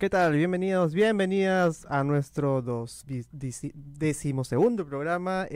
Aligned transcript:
¿Qué 0.00 0.08
tal? 0.08 0.32
Bienvenidos, 0.32 0.94
bienvenidas 0.94 1.86
a 1.90 2.04
nuestro 2.04 2.62
dos, 2.62 3.04
decimosegundo 3.74 4.86
programa 4.86 5.46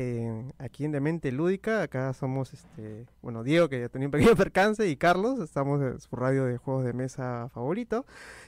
aquí 0.58 0.84
en 0.84 0.92
Demente 0.92 1.32
Lúdica. 1.32 1.80
Acá 1.80 2.12
somos, 2.12 2.52
este, 2.52 3.06
bueno, 3.22 3.42
Diego, 3.42 3.70
que 3.70 3.80
ya 3.80 3.88
tenía 3.88 4.08
un 4.08 4.12
pequeño 4.12 4.36
percance, 4.36 4.86
y 4.86 4.96
Carlos, 4.96 5.40
estamos 5.40 5.80
en 5.80 5.98
su 5.98 6.14
radio 6.14 6.44
de 6.44 6.58
juegos 6.58 6.84
de 6.84 6.92
mesa 6.92 7.48
favorito. 7.54 8.04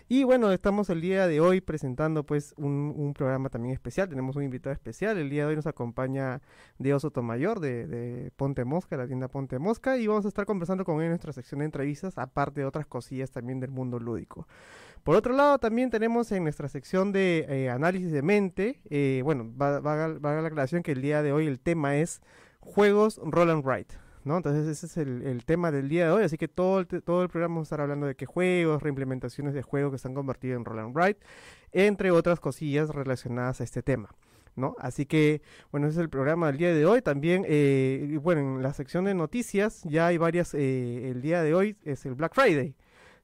Y 0.07 0.25
bueno, 0.25 0.53
estamos 0.53 0.91
el 0.91 1.01
día 1.01 1.27
de 1.27 1.41
hoy 1.41 1.63
presentando 1.63 2.25
pues 2.25 2.53
un, 2.59 3.15
programa 3.17 3.49
también 3.49 3.73
especial. 3.73 4.07
Tenemos 4.11 4.37
un 4.37 4.43
invitado 4.43 4.75
especial. 4.75 5.17
El 5.17 5.31
día 5.31 5.45
de 5.45 5.49
hoy 5.49 5.57
nos 5.57 5.67
acompaña 5.67 6.43
Diego 6.79 7.01
Sotomayor 7.01 7.59
de, 7.59 7.87
de 7.87 8.31
Ponte 8.37 8.67
Mosca, 8.67 8.99
la 8.99 9.07
tienda 9.07 9.29
Ponte 9.29 9.59
Mosca, 9.59 9.97
y 9.97 10.07
vamos 10.07 10.27
a 10.27 10.29
estar 10.29 10.45
conversando 10.45 10.85
con 10.85 10.97
él 10.97 11.05
en 11.05 11.09
nuestra 11.13 11.33
sección 11.33 11.61
de 11.61 11.65
entrevistas, 11.65 12.19
aparte 12.19 12.61
de 12.61 12.67
otras 12.67 12.85
cosillas 12.85 13.31
también 13.31 13.61
del 13.61 13.71
mundo 13.71 13.99
lúdico. 13.99 14.47
Por 15.07 15.15
otro 15.15 15.35
lado, 15.35 15.61
también 15.61 15.89
tenemos 15.89 16.33
en 16.33 16.43
nuestra 16.43 16.67
sección 16.67 17.13
de 17.13 17.47
eh, 17.49 17.71
análisis 17.71 18.11
de 18.11 18.23
mente, 18.23 18.81
eh, 18.91 19.21
bueno, 19.23 19.55
va, 19.57 19.79
va, 19.79 20.09
va, 20.19 20.41
la 20.43 20.49
aclaración 20.49 20.83
que 20.83 20.91
el 20.91 21.01
día 21.01 21.23
de 21.23 21.31
hoy 21.33 21.47
el 21.47 21.61
tema 21.61 21.97
es 21.97 22.21
juegos 22.59 23.21
roll 23.23 23.51
and 23.51 23.65
write. 23.65 23.95
¿no? 24.25 24.37
Entonces 24.37 24.67
ese 24.67 24.87
es 24.87 24.97
el, 24.97 25.45
tema 25.45 25.71
del 25.71 25.89
día 25.89 26.07
de 26.07 26.11
hoy, 26.11 26.25
así 26.25 26.37
que 26.37 26.49
todo 26.49 26.81
el, 26.81 26.89
todo 26.89 27.23
el 27.23 27.29
programa 27.29 27.55
vamos 27.55 27.67
a 27.67 27.69
estar 27.69 27.81
hablando 27.83 28.09
de 28.09 28.17
qué 28.17 28.27
juegos, 28.27 28.83
reimplementaciones 28.83 29.55
de 29.55 29.63
juegos 29.63 29.93
que 29.93 29.99
se 29.99 30.09
han 30.09 30.15
convertido 30.15 30.57
en 30.57 30.65
roll 30.65 30.81
and 30.81 30.97
write, 30.97 31.21
entre 31.71 32.11
otras 32.11 32.41
cosillas 32.41 32.89
relacionadas 32.89 33.61
a 33.61 33.65
este 33.65 33.85
tema. 33.85 34.09
¿No? 34.57 34.75
Así 34.81 35.07
que, 35.07 35.41
bueno, 35.71 35.87
ese 35.87 35.99
es 35.99 36.03
el 36.03 36.09
programa 36.09 36.49
del 36.49 36.57
día 36.57 36.75
de 36.75 36.85
hoy. 36.85 37.01
También, 37.01 37.45
eh, 37.47 38.19
bueno, 38.23 38.41
en 38.41 38.63
la 38.63 38.73
sección 38.73 39.05
de 39.05 39.15
noticias 39.15 39.83
ya 39.85 40.09
hay 40.09 40.19
varias, 40.19 40.53
el 40.55 41.23
día 41.23 41.45
de 41.45 41.55
hoy 41.55 41.77
es 41.85 42.07
el 42.07 42.15
Black 42.15 42.35
Friday. 42.35 42.75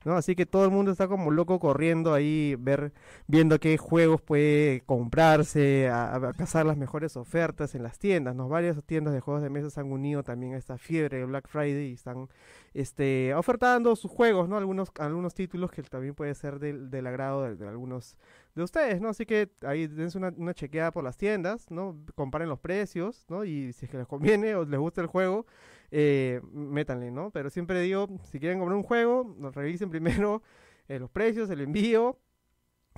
¿No? 0.05 0.15
Así 0.15 0.35
que 0.35 0.47
todo 0.47 0.65
el 0.65 0.71
mundo 0.71 0.91
está 0.91 1.09
como 1.09 1.31
loco 1.31 1.59
corriendo 1.61 2.15
ahí, 2.15 2.57
ver, 2.59 2.93
viendo 3.27 3.59
qué 3.59 3.79
juegos 3.79 4.21
puede 4.21 4.83
comprarse, 4.87 5.89
a, 5.89 6.33
cazar 6.37 6.67
las 6.67 6.77
mejores 6.77 7.17
ofertas 7.17 7.75
en 7.75 7.83
las 7.83 7.99
tiendas, 7.99 8.35
¿no? 8.35 8.49
Varias 8.49 8.83
tiendas 8.85 9.15
de 9.15 9.21
juegos 9.21 9.43
de 9.43 9.51
mesa 9.51 9.71
se 9.71 9.81
han 9.81 9.91
unido 9.93 10.23
también 10.23 10.55
a 10.55 10.59
esta 10.59 10.79
fiebre 10.79 11.19
de 11.19 11.25
Black 11.25 11.49
Friday 11.49 11.91
y 11.91 11.95
están 11.95 12.29
este, 12.75 13.35
ofertando 13.35 13.95
sus 13.97 14.11
juegos, 14.11 14.49
¿no? 14.49 14.57
Algunos, 14.57 14.93
algunos 14.99 15.35
títulos 15.35 15.71
que 15.71 15.83
también 15.83 16.15
puede 16.15 16.35
ser 16.35 16.59
del, 16.59 16.91
del 16.91 17.07
agrado 17.07 17.55
de, 17.55 17.69
algunos 17.69 18.17
de 18.55 18.63
ustedes, 18.63 19.01
¿no? 19.01 19.09
Así 19.09 19.25
que 19.25 19.51
ahí 19.63 19.87
dense 19.87 20.19
una, 20.19 20.55
chequeada 20.55 20.91
por 20.93 21.05
las 21.05 21.17
tiendas, 21.17 21.71
¿no? 21.71 21.97
Comparen 22.15 22.49
los 22.49 22.59
precios, 22.59 23.25
¿no? 23.29 23.45
Y 23.45 23.73
si 23.73 23.87
es 23.87 23.91
que 23.91 23.99
les 23.99 24.07
conviene 24.07 24.55
o 24.55 24.65
les 24.65 24.79
gusta 24.79 25.01
el 25.01 25.07
juego, 25.07 25.47
eh, 25.91 26.41
métanle, 26.53 27.11
¿no? 27.11 27.31
Pero 27.31 27.51
siempre 27.51 27.81
digo, 27.81 28.09
si 28.31 28.39
quieren 28.39 28.59
comprar 28.59 28.77
un 28.77 28.83
juego, 28.83 29.37
revisen 29.55 29.91
primero 29.91 30.43
eh, 30.89 30.99
los 30.99 31.11
precios, 31.11 31.49
el 31.51 31.61
envío, 31.61 32.19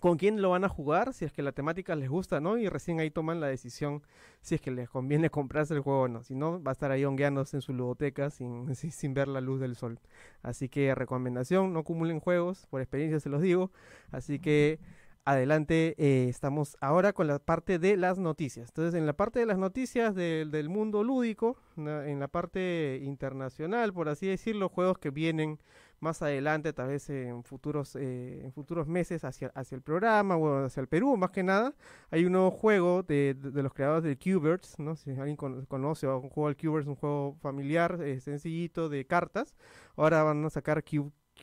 con 0.01 0.19
quién 0.19 0.43
lo 0.43 0.51
van 0.51 0.65
a 0.65 0.69
jugar, 0.69 1.15
si 1.15 1.25
es 1.25 1.33
que 1.33 1.43
la 1.43 1.53
temática 1.53 1.95
les 1.95 2.09
gusta, 2.09 2.41
¿no? 2.41 2.59
Y 2.59 2.69
recién 2.69 3.01
ahí 3.01 3.11
toman 3.11 3.41
la 3.41 3.47
decisión 3.47 4.03
si 4.41 4.57
es 4.57 4.61
que 4.61 4.71
les 4.71 4.91
conviene 4.91 5.31
comprarse 5.31 5.75
el 5.75 5.81
juego 5.81 6.03
o 6.03 6.09
no. 6.09 6.23
Si 6.25 6.35
no, 6.35 6.63
va 6.63 6.73
a 6.73 6.75
estar 6.75 6.91
ahí 6.91 7.05
hongueándose 7.05 7.59
en 7.59 7.63
su 7.63 7.73
ludoteca 7.73 8.31
sin, 8.31 8.75
sin, 8.75 9.15
ver 9.15 9.29
la 9.29 9.41
luz 9.41 9.61
del 9.61 9.77
sol. 9.77 10.01
Así 10.43 10.69
que 10.69 10.95
recomendación, 10.95 11.73
no 11.73 11.81
acumulen 11.81 12.21
juegos, 12.21 12.67
por 12.67 12.81
experiencia 12.81 13.21
se 13.21 13.29
los 13.29 13.41
digo. 13.41 13.71
Así 14.11 14.41
que 14.41 14.81
adelante, 15.25 15.95
eh, 15.99 16.29
estamos 16.29 16.77
ahora 16.81 17.13
con 17.13 17.27
la 17.27 17.39
parte 17.39 17.79
de 17.79 17.97
las 17.97 18.19
noticias. 18.19 18.69
Entonces, 18.69 18.95
en 18.95 19.07
la 19.07 19.15
parte 19.15 19.39
de 19.39 19.47
las 19.47 19.59
noticias 19.59 20.15
del 20.15 20.69
mundo 20.69 21.03
lúdico, 21.03 21.57
en 21.77 22.21
la 22.21 22.29
parte 22.29 23.01
internacional, 23.03 23.93
por 23.93 24.09
así 24.09 24.27
decirlo, 24.27 24.69
juegos 24.69 24.99
que 24.99 25.11
vienen 25.11 25.59
más 26.01 26.23
adelante, 26.23 26.73
tal 26.73 26.89
vez 26.89 27.09
en 27.11 27.43
futuros, 27.45 27.97
eh, 27.97 28.43
en 28.45 28.53
futuros 28.53 28.87
meses 28.87 29.25
hacia, 29.25 29.49
hacia 29.55 29.75
el 29.75 29.83
programa 29.83 30.37
o 30.37 30.67
hacia 30.67 30.81
el 30.83 30.89
Perú, 30.89 31.17
más 31.17 31.31
que 31.31 31.43
nada. 31.43 31.75
Hay 32.11 32.25
un 32.25 32.33
nuevo 32.33 32.51
juego 32.51 33.03
de, 33.03 33.37
los 33.41 33.73
creadores 33.73 34.05
de 34.05 34.17
Qbirds, 34.17 34.79
¿no? 34.79 34.97
Si 34.97 35.11
alguien 35.11 35.37
conoce 35.37 36.07
un 36.07 36.29
juego 36.29 36.51
de 36.51 36.57
Qbirds, 36.57 36.87
un 36.87 36.97
juego 36.97 37.37
familiar, 37.41 38.01
eh, 38.03 38.21
sencillito 38.21 38.89
de 38.89 39.07
cartas. 39.07 39.57
Ahora 39.97 40.23
van 40.23 40.45
a 40.45 40.51
sacar 40.51 40.85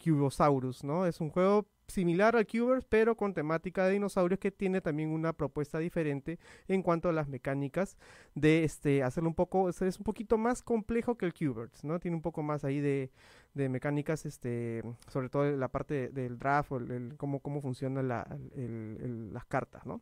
Cubosaurus, 0.04 0.84
¿no? 0.84 1.06
Es 1.06 1.20
un 1.20 1.30
juego 1.30 1.68
similar 1.92 2.36
al 2.36 2.48
Cubers, 2.48 2.86
pero 2.86 3.16
con 3.16 3.34
temática 3.34 3.86
de 3.86 3.94
dinosaurios 3.94 4.40
que 4.40 4.52
tiene 4.52 4.82
también 4.82 5.10
una 5.10 5.34
propuesta 5.34 5.80
diferente 5.80 6.40
en 6.68 6.82
cuanto 6.82 7.10
a 7.10 7.14
las 7.14 7.28
mecánicas 7.28 7.98
de 8.36 8.64
este 8.64 9.04
hacerlo 9.04 9.30
un 9.30 9.36
poco, 9.36 9.70
es 9.70 9.82
un 9.82 10.04
poquito 10.04 10.38
más 10.38 10.64
complejo 10.64 11.18
que 11.18 11.26
el 11.26 11.34
Cubers, 11.34 11.84
¿no? 11.84 12.00
Tiene 12.00 12.16
un 12.16 12.22
poco 12.22 12.44
más 12.44 12.64
ahí 12.64 12.80
de, 12.80 13.12
de 13.54 13.70
mecánicas, 13.70 14.26
este, 14.26 14.84
sobre 15.08 15.30
todo 15.30 15.50
la 15.52 15.68
parte 15.68 16.10
del 16.10 16.38
draft 16.38 16.72
o 16.72 16.78
el, 16.78 17.16
cómo, 17.18 17.40
cómo 17.40 17.62
funcionan 17.62 18.08
las 18.08 19.46
cartas, 19.46 19.86
¿no? 19.86 20.02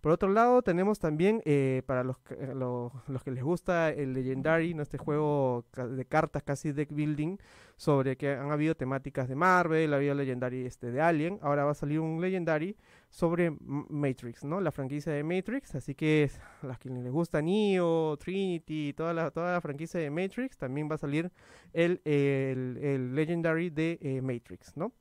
Por 0.00 0.12
otro 0.12 0.30
lado, 0.30 0.62
tenemos 0.62 0.98
también 0.98 1.42
eh, 1.44 1.82
para 1.84 2.04
los, 2.04 2.16
eh, 2.30 2.54
los, 2.54 3.22
que 3.22 3.30
les 3.30 3.44
gusta 3.44 3.90
el 3.90 4.14
Legendary, 4.14 4.72
¿no? 4.72 4.82
este 4.82 4.96
juego 4.96 5.66
de 5.76 6.04
cartas 6.06 6.42
casi 6.42 6.72
deck 6.72 6.90
building, 6.90 7.36
sobre 7.76 8.16
que 8.16 8.32
han 8.32 8.50
habido 8.50 8.74
temáticas 8.74 9.28
de 9.28 9.34
Marvel, 9.34 9.92
ha 9.92 9.96
habido 9.96 10.14
Legendary 10.14 10.64
este, 10.64 10.90
de 10.90 11.02
Alien, 11.02 11.38
ahora 11.42 11.64
va 11.64 11.72
a 11.72 11.74
salir 11.74 12.00
un 12.00 12.20
Legendary 12.20 12.76
sobre 13.10 13.54
Matrix, 13.60 14.44
¿no? 14.44 14.60
La 14.60 14.70
franquicia 14.70 15.12
de 15.12 15.22
Matrix, 15.22 15.74
así 15.74 15.94
que 15.94 16.30
a 16.62 16.76
que 16.76 16.88
les 16.88 17.12
gusta 17.12 17.42
Neo, 17.42 18.16
Trinity, 18.16 18.94
toda 18.94 19.12
la, 19.12 19.30
toda 19.30 19.52
la 19.52 19.60
franquicia 19.60 20.00
de 20.00 20.10
Matrix, 20.10 20.56
también 20.56 20.90
va 20.90 20.94
a 20.94 20.98
salir 20.98 21.30
el, 21.72 22.00
el, 22.04 23.14
Legendary 23.14 23.70
de 23.70 23.98
eh, 24.00 24.22
Matrix, 24.22 24.76
¿no? 24.76 24.92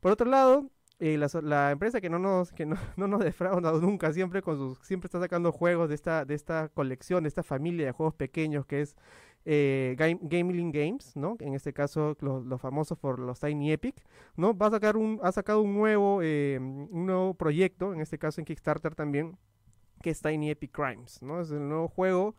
Por 0.00 0.12
otro 0.12 0.28
lado, 0.28 0.70
eh, 1.00 1.18
la, 1.18 1.72
empresa 1.72 2.00
que 2.00 2.08
no 2.08 2.18
nos 2.18 2.52
que 2.52 2.66
no, 2.66 2.76
no, 2.96 3.08
nos 3.08 3.20
defrauda 3.20 3.72
nunca 3.72 4.12
siempre 4.12 4.42
con 4.42 4.56
sus 4.56 4.78
siempre 4.86 5.08
está 5.08 5.20
sacando 5.20 5.50
juegos 5.50 5.88
de 5.88 5.96
esta 5.96 6.24
de 6.24 6.34
esta 6.34 6.68
colección 6.68 7.24
de 7.24 7.28
esta 7.28 7.42
familia 7.42 7.86
de 7.86 7.92
juegos 7.92 8.14
pequeños 8.14 8.64
que 8.64 8.82
es 8.82 8.96
eh, 9.44 9.96
Gaming 9.98 10.70
Games 10.70 11.16
no 11.16 11.36
en 11.40 11.54
este 11.54 11.72
caso 11.72 12.16
los, 12.20 12.60
famosos 12.60 12.96
por 12.96 13.18
los 13.18 13.40
Tiny 13.40 13.72
Epic 13.72 13.96
no 14.36 14.56
va 14.56 14.68
a 14.68 14.70
sacar 14.70 14.96
un 14.96 15.18
ha 15.22 15.32
sacado 15.32 15.62
un 15.62 15.74
nuevo 15.74 16.20
eh, 16.22 16.58
un 16.60 17.06
nuevo 17.06 17.34
proyecto 17.34 17.92
en 17.92 18.00
este 18.00 18.18
caso 18.18 18.40
en 18.40 18.44
Kickstarter 18.44 18.94
también 18.94 19.36
que 20.00 20.10
es 20.10 20.22
Tiny 20.22 20.50
Epic 20.50 20.70
Crimes 20.70 21.20
no 21.22 21.40
es 21.40 21.50
el 21.50 21.68
nuevo 21.68 21.88
juego 21.88 22.36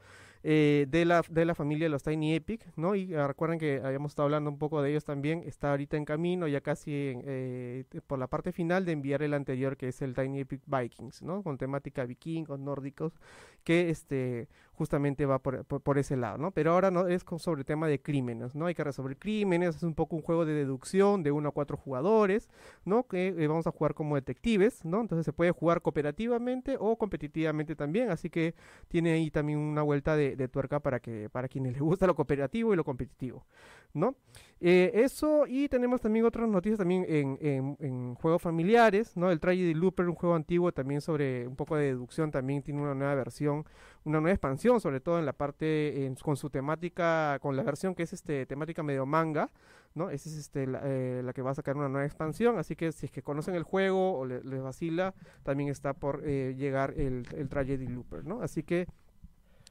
eh, 0.48 0.86
de, 0.90 1.06
la, 1.06 1.24
de 1.28 1.44
la 1.44 1.56
familia 1.56 1.86
de 1.86 1.90
los 1.90 2.04
Tiny 2.04 2.36
Epic, 2.36 2.62
¿no? 2.76 2.94
Y 2.94 3.16
ah, 3.16 3.26
recuerden 3.26 3.58
que 3.58 3.82
habíamos 3.84 4.12
estado 4.12 4.26
hablando 4.26 4.52
un 4.52 4.60
poco 4.60 4.80
de 4.84 4.92
ellos 4.92 5.04
también, 5.04 5.42
está 5.44 5.72
ahorita 5.72 5.98
en 5.98 6.06
camino, 6.06 6.48
ya 6.48 6.62
casi 6.62 6.92
eh, 6.94 7.84
por 8.06 8.20
la 8.20 8.28
parte 8.28 8.52
final 8.52 8.86
de 8.86 8.92
enviar 8.92 9.24
el 9.24 9.34
anterior, 9.34 9.76
que 9.76 9.88
es 9.88 10.04
el 10.04 10.14
Tiny 10.14 10.42
Epic 10.42 10.62
Vikings, 10.68 11.24
¿no? 11.24 11.42
Con 11.42 11.58
temática 11.58 12.06
vikingos, 12.06 12.60
nórdicos, 12.60 13.20
que 13.64 13.90
este 13.90 14.48
justamente 14.76 15.26
va 15.26 15.40
por, 15.40 15.64
por, 15.66 15.98
ese 15.98 16.18
lado, 16.18 16.38
¿no? 16.38 16.52
Pero 16.52 16.74
ahora 16.74 16.92
no 16.92 17.08
es 17.08 17.24
sobre 17.38 17.64
tema 17.64 17.88
de 17.88 18.02
crímenes, 18.02 18.56
¿no? 18.56 18.66
Hay 18.68 18.76
que 18.76 18.84
resolver 18.84 19.18
crímenes, 19.18 19.78
es 19.78 19.84
un 19.84 19.96
poco 19.96 20.16
un 20.16 20.22
juego 20.22 20.46
de 20.46 20.54
deducción 20.54 21.24
de 21.24 21.32
uno 21.32 21.50
a 21.50 21.52
cuatro 21.52 21.78
jugadores, 21.78 22.50
¿no? 22.84 23.08
Que 23.08 23.28
eh, 23.28 23.48
vamos 23.48 23.68
a 23.68 23.72
jugar 23.72 23.94
como 23.94 24.16
detectives, 24.16 24.86
¿no? 24.86 25.02
Entonces 25.02 25.26
se 25.26 25.34
puede 25.34 25.52
jugar 25.52 25.82
cooperativamente 25.82 26.78
o 26.80 26.98
competitivamente 26.98 27.76
también, 27.76 28.12
así 28.12 28.30
que 28.30 28.54
tiene 28.88 29.12
ahí 29.14 29.32
también 29.32 29.60
una 29.60 29.82
vuelta 29.82 30.16
de, 30.16 30.36
tuerca 30.48 30.80
para 30.80 31.00
que 31.00 31.30
para 31.30 31.48
quienes 31.48 31.74
les 31.74 31.82
gusta 31.82 32.06
lo 32.06 32.16
cooperativo 32.16 32.74
y 32.74 32.78
lo 32.78 32.84
competitivo, 32.84 33.46
¿no? 33.94 34.16
Eh, 34.62 34.92
eso 34.94 35.46
y 35.48 35.68
tenemos 35.68 36.02
también 36.02 36.26
otras 36.26 36.48
noticias 36.48 36.78
también 36.78 37.06
en, 37.08 37.38
en, 37.80 38.16
juegos 38.16 38.42
familiares, 38.42 39.16
¿no? 39.18 39.32
El 39.32 39.40
Tragedy 39.40 39.74
Looper, 39.74 40.08
un 40.08 40.16
juego 40.16 40.36
antiguo 40.36 40.72
también 40.72 41.02
sobre 41.02 41.48
un 41.48 41.56
poco 41.56 41.76
de 41.76 41.86
deducción, 41.86 42.32
también 42.32 42.62
tiene 42.62 42.82
una 42.82 42.94
nueva 42.94 43.16
versión 43.16 43.66
una 44.06 44.22
nueva 44.22 44.34
expansión, 44.34 44.80
sobre 44.80 45.00
todo 45.00 45.20
en 45.20 45.26
la 45.26 45.34
parte, 45.34 46.14
con 46.22 46.38
su 46.38 46.50
temática, 46.50 47.40
con 47.42 47.58
la 47.58 47.64
versión 47.64 47.96
que 47.96 48.04
es 48.04 48.14
este 48.14 48.46
temática 48.46 48.84
medio 48.84 49.06
manga, 49.06 49.52
¿no? 49.96 50.12
Esa 50.12 50.30
es 50.30 50.38
este, 50.38 50.68
eh, 50.84 51.22
la, 51.24 51.34
que 51.34 51.42
va 51.42 51.52
a 51.52 51.56
sacar 51.56 51.76
una 51.76 51.90
nueva 51.90 52.06
expansión, 52.06 52.58
así 52.58 52.76
que 52.76 52.92
si 52.92 53.08
es 53.08 53.12
que 53.12 53.24
conocen 53.24 53.56
el 53.56 53.64
juego 53.64 54.18
o 54.18 54.26
les 54.26 54.62
vacila, 54.62 55.16
también 55.44 55.70
está 55.70 55.94
por 55.94 56.22
eh, 56.24 56.54
llegar 56.56 56.94
el, 56.98 57.28
el 57.36 57.50
Tragedy 57.50 57.88
Looper, 57.88 58.26
¿no? 58.26 58.42
Así 58.42 58.64
que 58.64 58.88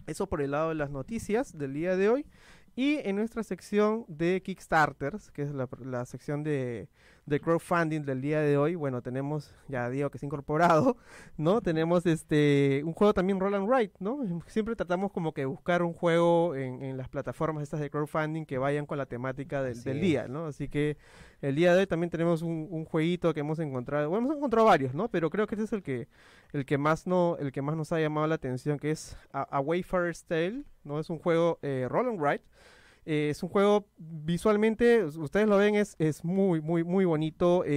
eso 0.07 0.27
por 0.27 0.43
el 0.43 0.51
lado 0.51 0.71
de 0.71 0.75
las 0.75 0.91
noticias 0.91 1.57
del 1.57 1.73
día 1.73 1.97
de 1.97 2.09
hoy. 2.09 2.27
Y 2.77 2.97
en 3.09 3.15
nuestra 3.15 3.45
sección 3.45 4.05
de 4.09 4.43
Kickstarters, 4.43 5.31
que 5.31 5.43
es 5.43 5.53
la 5.53 6.05
sección 6.07 6.43
de, 6.43 6.89
de 7.27 7.41
crowdfunding 7.41 8.03
del 8.03 8.21
día 8.21 8.41
de 8.41 8.59
hoy, 8.59 8.75
bueno, 8.75 9.01
tenemos, 9.01 9.55
ya 9.69 9.89
digo 9.89 10.11
que 10.11 10.19
se 10.19 10.27
ha 10.27 10.29
incorporado, 10.29 10.97
¿no? 11.39 11.61
Tenemos 11.63 12.05
este 12.05 12.83
un 12.85 12.93
juego 12.93 13.15
también 13.15 13.41
Roll 13.41 13.55
and 13.55 13.69
Write, 13.69 13.95
¿no? 13.99 14.19
Siempre 14.47 14.77
tratamos 14.77 15.11
como 15.11 15.33
que 15.33 15.47
buscar 15.47 15.83
un 15.83 15.95
juego 15.95 16.55
en, 16.55 16.83
en 16.83 16.97
las 16.97 17.09
plataformas 17.09 17.63
estas 17.63 17.81
de 17.81 17.91
crowdfunding 17.91 18.45
que 18.45 18.59
vayan 18.59 18.85
con 18.85 18.99
la 18.99 19.07
temática 19.07 19.63
del, 19.63 19.83
del 19.83 20.01
día, 20.01 20.29
¿no? 20.29 20.47
Así 20.47 20.69
que 20.69 20.99
el 21.41 21.55
día 21.55 21.75
de 21.75 21.81
hoy 21.81 21.87
también 21.87 22.11
tenemos 22.11 22.43
un, 22.43 22.69
un, 22.71 22.85
jueguito 22.85 23.33
que 23.33 23.41
hemos 23.41 23.59
encontrado, 23.59 24.11
bueno, 24.11 24.27
hemos 24.27 24.37
encontrado 24.37 24.67
varios, 24.67 24.95
¿no? 24.95 25.09
Pero 25.09 25.31
creo 25.31 25.47
que 25.47 25.55
este 25.55 25.65
es 25.65 25.73
el 25.73 25.83
que 25.83 26.09
el 26.53 26.67
que 26.67 26.79
más 26.79 27.07
no 27.07 27.37
el 27.39 27.53
que 27.53 27.63
más 27.63 27.77
nos 27.77 27.93
ha 27.93 28.01
llamado 28.01 28.27
la 28.27 28.35
atención, 28.35 28.79
que 28.79 28.91
es 28.91 29.17
A, 29.33 29.61
Wayfarer's 29.61 30.25
Tale, 30.25 30.65
¿no? 30.85 31.01
Es 31.01 31.09
un 31.09 31.19
juego 31.19 31.59
eh, 31.63 31.87
Roll 31.89 32.09
and 32.09 32.21
Write 32.21 32.45
Eh, 33.07 33.29
es 33.31 33.43
un 33.43 33.51
juego 33.51 33.87
visualmente, 33.99 35.05
ustedes 35.05 35.47
lo 35.47 35.59
ven, 35.59 35.75
es, 35.75 35.95
es 35.99 36.25
muy, 36.25 36.61
muy, 36.61 36.85
muy 36.85 37.05
bonito. 37.05 37.63
Eh, 37.65 37.69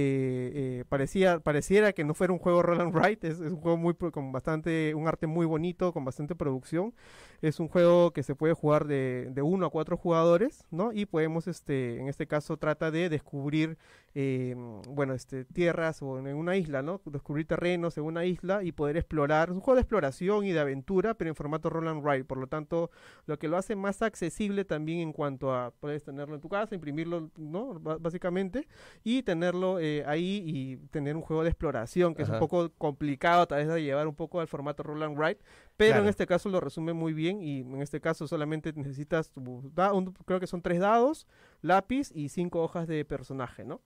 eh, 0.54 0.84
parecía, 0.88 1.40
pareciera 1.40 1.92
que 1.92 2.04
no 2.04 2.14
fuera 2.14 2.32
un 2.32 2.38
juego 2.38 2.62
roll 2.62 2.80
and 2.80 2.94
write, 2.94 3.28
es, 3.28 3.40
es 3.40 3.52
un 3.52 3.60
juego 3.60 3.76
muy 3.76 3.94
con 3.94 4.32
bastante, 4.32 4.94
un 4.94 5.06
arte 5.06 5.26
muy 5.26 5.44
bonito, 5.44 5.92
con 5.92 6.04
bastante 6.04 6.34
producción. 6.34 6.94
Es 7.42 7.60
un 7.60 7.68
juego 7.68 8.12
que 8.12 8.22
se 8.22 8.34
puede 8.34 8.54
jugar 8.54 8.86
de, 8.86 9.28
de 9.30 9.42
uno 9.42 9.66
a 9.66 9.70
cuatro 9.70 9.96
jugadores, 9.96 10.64
¿no? 10.70 10.92
Y 10.92 11.06
podemos, 11.06 11.46
este, 11.46 12.00
en 12.00 12.08
este 12.08 12.26
caso, 12.26 12.56
trata 12.56 12.90
de 12.90 13.08
descubrir, 13.08 13.78
eh, 14.20 14.52
bueno, 14.88 15.14
este, 15.14 15.44
tierras 15.44 16.02
o 16.02 16.18
en 16.18 16.34
una 16.34 16.56
isla, 16.56 16.82
¿no? 16.82 17.00
Descubrir 17.04 17.46
terrenos 17.46 17.96
en 17.98 18.02
una 18.02 18.24
isla 18.24 18.64
y 18.64 18.72
poder 18.72 18.96
explorar. 18.96 19.50
Es 19.50 19.54
un 19.54 19.60
juego 19.60 19.76
de 19.76 19.82
exploración 19.82 20.44
y 20.44 20.50
de 20.50 20.58
aventura, 20.58 21.14
pero 21.14 21.30
en 21.30 21.36
formato 21.36 21.70
roll 21.70 21.86
and 21.86 22.04
write. 22.04 22.24
Por 22.24 22.38
lo 22.38 22.48
tanto, 22.48 22.90
lo 23.26 23.38
que 23.38 23.46
lo 23.46 23.56
hace 23.56 23.76
más 23.76 24.02
accesible 24.02 24.64
también 24.64 24.98
en 24.98 25.12
cuanto 25.12 25.54
a 25.54 25.70
puedes 25.70 26.02
tenerlo 26.02 26.34
en 26.34 26.40
tu 26.40 26.48
casa, 26.48 26.74
imprimirlo, 26.74 27.30
¿no? 27.36 27.78
B 27.78 27.98
básicamente, 28.00 28.66
y 29.04 29.22
tenerlo 29.22 29.78
eh, 29.78 30.02
ahí 30.04 30.42
y 30.44 30.76
tener 30.88 31.14
un 31.14 31.22
juego 31.22 31.44
de 31.44 31.50
exploración 31.50 32.16
que 32.16 32.24
Ajá. 32.24 32.32
es 32.32 32.34
un 32.34 32.40
poco 32.40 32.72
complicado, 32.76 33.46
tal 33.46 33.58
vez 33.58 33.68
de 33.68 33.84
llevar 33.84 34.08
un 34.08 34.16
poco 34.16 34.40
al 34.40 34.48
formato 34.48 34.82
roll 34.82 35.00
and 35.04 35.16
write, 35.16 35.40
pero 35.76 35.90
claro. 35.90 36.02
en 36.02 36.08
este 36.08 36.26
caso 36.26 36.48
lo 36.48 36.58
resume 36.58 36.92
muy 36.92 37.12
bien 37.12 37.40
y 37.40 37.60
en 37.60 37.82
este 37.82 38.00
caso 38.00 38.26
solamente 38.26 38.72
necesitas, 38.72 39.30
tu, 39.30 39.70
da, 39.76 39.92
un, 39.92 40.12
creo 40.12 40.40
que 40.40 40.48
son 40.48 40.60
tres 40.60 40.80
dados, 40.80 41.28
lápiz 41.62 42.10
y 42.12 42.30
cinco 42.30 42.64
hojas 42.64 42.88
de 42.88 43.04
personaje, 43.04 43.64
¿no? 43.64 43.80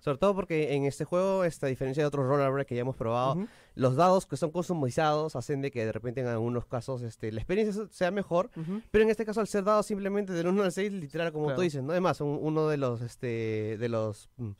Sobre 0.00 0.18
todo 0.18 0.34
porque 0.34 0.74
en 0.74 0.84
este 0.84 1.04
juego, 1.04 1.44
esta 1.44 1.66
diferencia 1.66 2.02
de 2.02 2.06
otros 2.06 2.26
roller 2.26 2.64
que 2.66 2.74
ya 2.74 2.82
hemos 2.82 2.96
probado, 2.96 3.34
uh 3.34 3.42
-huh. 3.42 3.48
los 3.74 3.96
dados 3.96 4.26
que 4.26 4.36
son 4.36 4.50
customizados 4.50 5.36
hacen 5.36 5.60
de 5.60 5.70
que 5.70 5.84
de 5.84 5.92
repente 5.92 6.20
en 6.20 6.28
algunos 6.28 6.64
casos 6.66 7.02
este, 7.02 7.32
la 7.32 7.40
experiencia 7.40 7.86
sea 7.90 8.10
mejor, 8.10 8.50
uh 8.56 8.60
-huh. 8.60 8.82
pero 8.90 9.04
en 9.04 9.10
este 9.10 9.24
caso 9.24 9.40
al 9.40 9.48
ser 9.48 9.64
dados 9.64 9.86
simplemente 9.86 10.32
del 10.32 10.46
1 10.46 10.62
al 10.62 10.72
6, 10.72 10.92
literal 10.92 11.32
como 11.32 11.46
claro. 11.46 11.56
tú 11.56 11.62
dices, 11.62 11.82
¿no? 11.82 11.92
Además, 11.92 12.20
un, 12.20 12.38
uno 12.40 12.68
de 12.68 12.76
los, 12.76 13.00
este, 13.00 13.76
de 13.78 13.88
los... 13.88 14.28
Mm, 14.36 14.50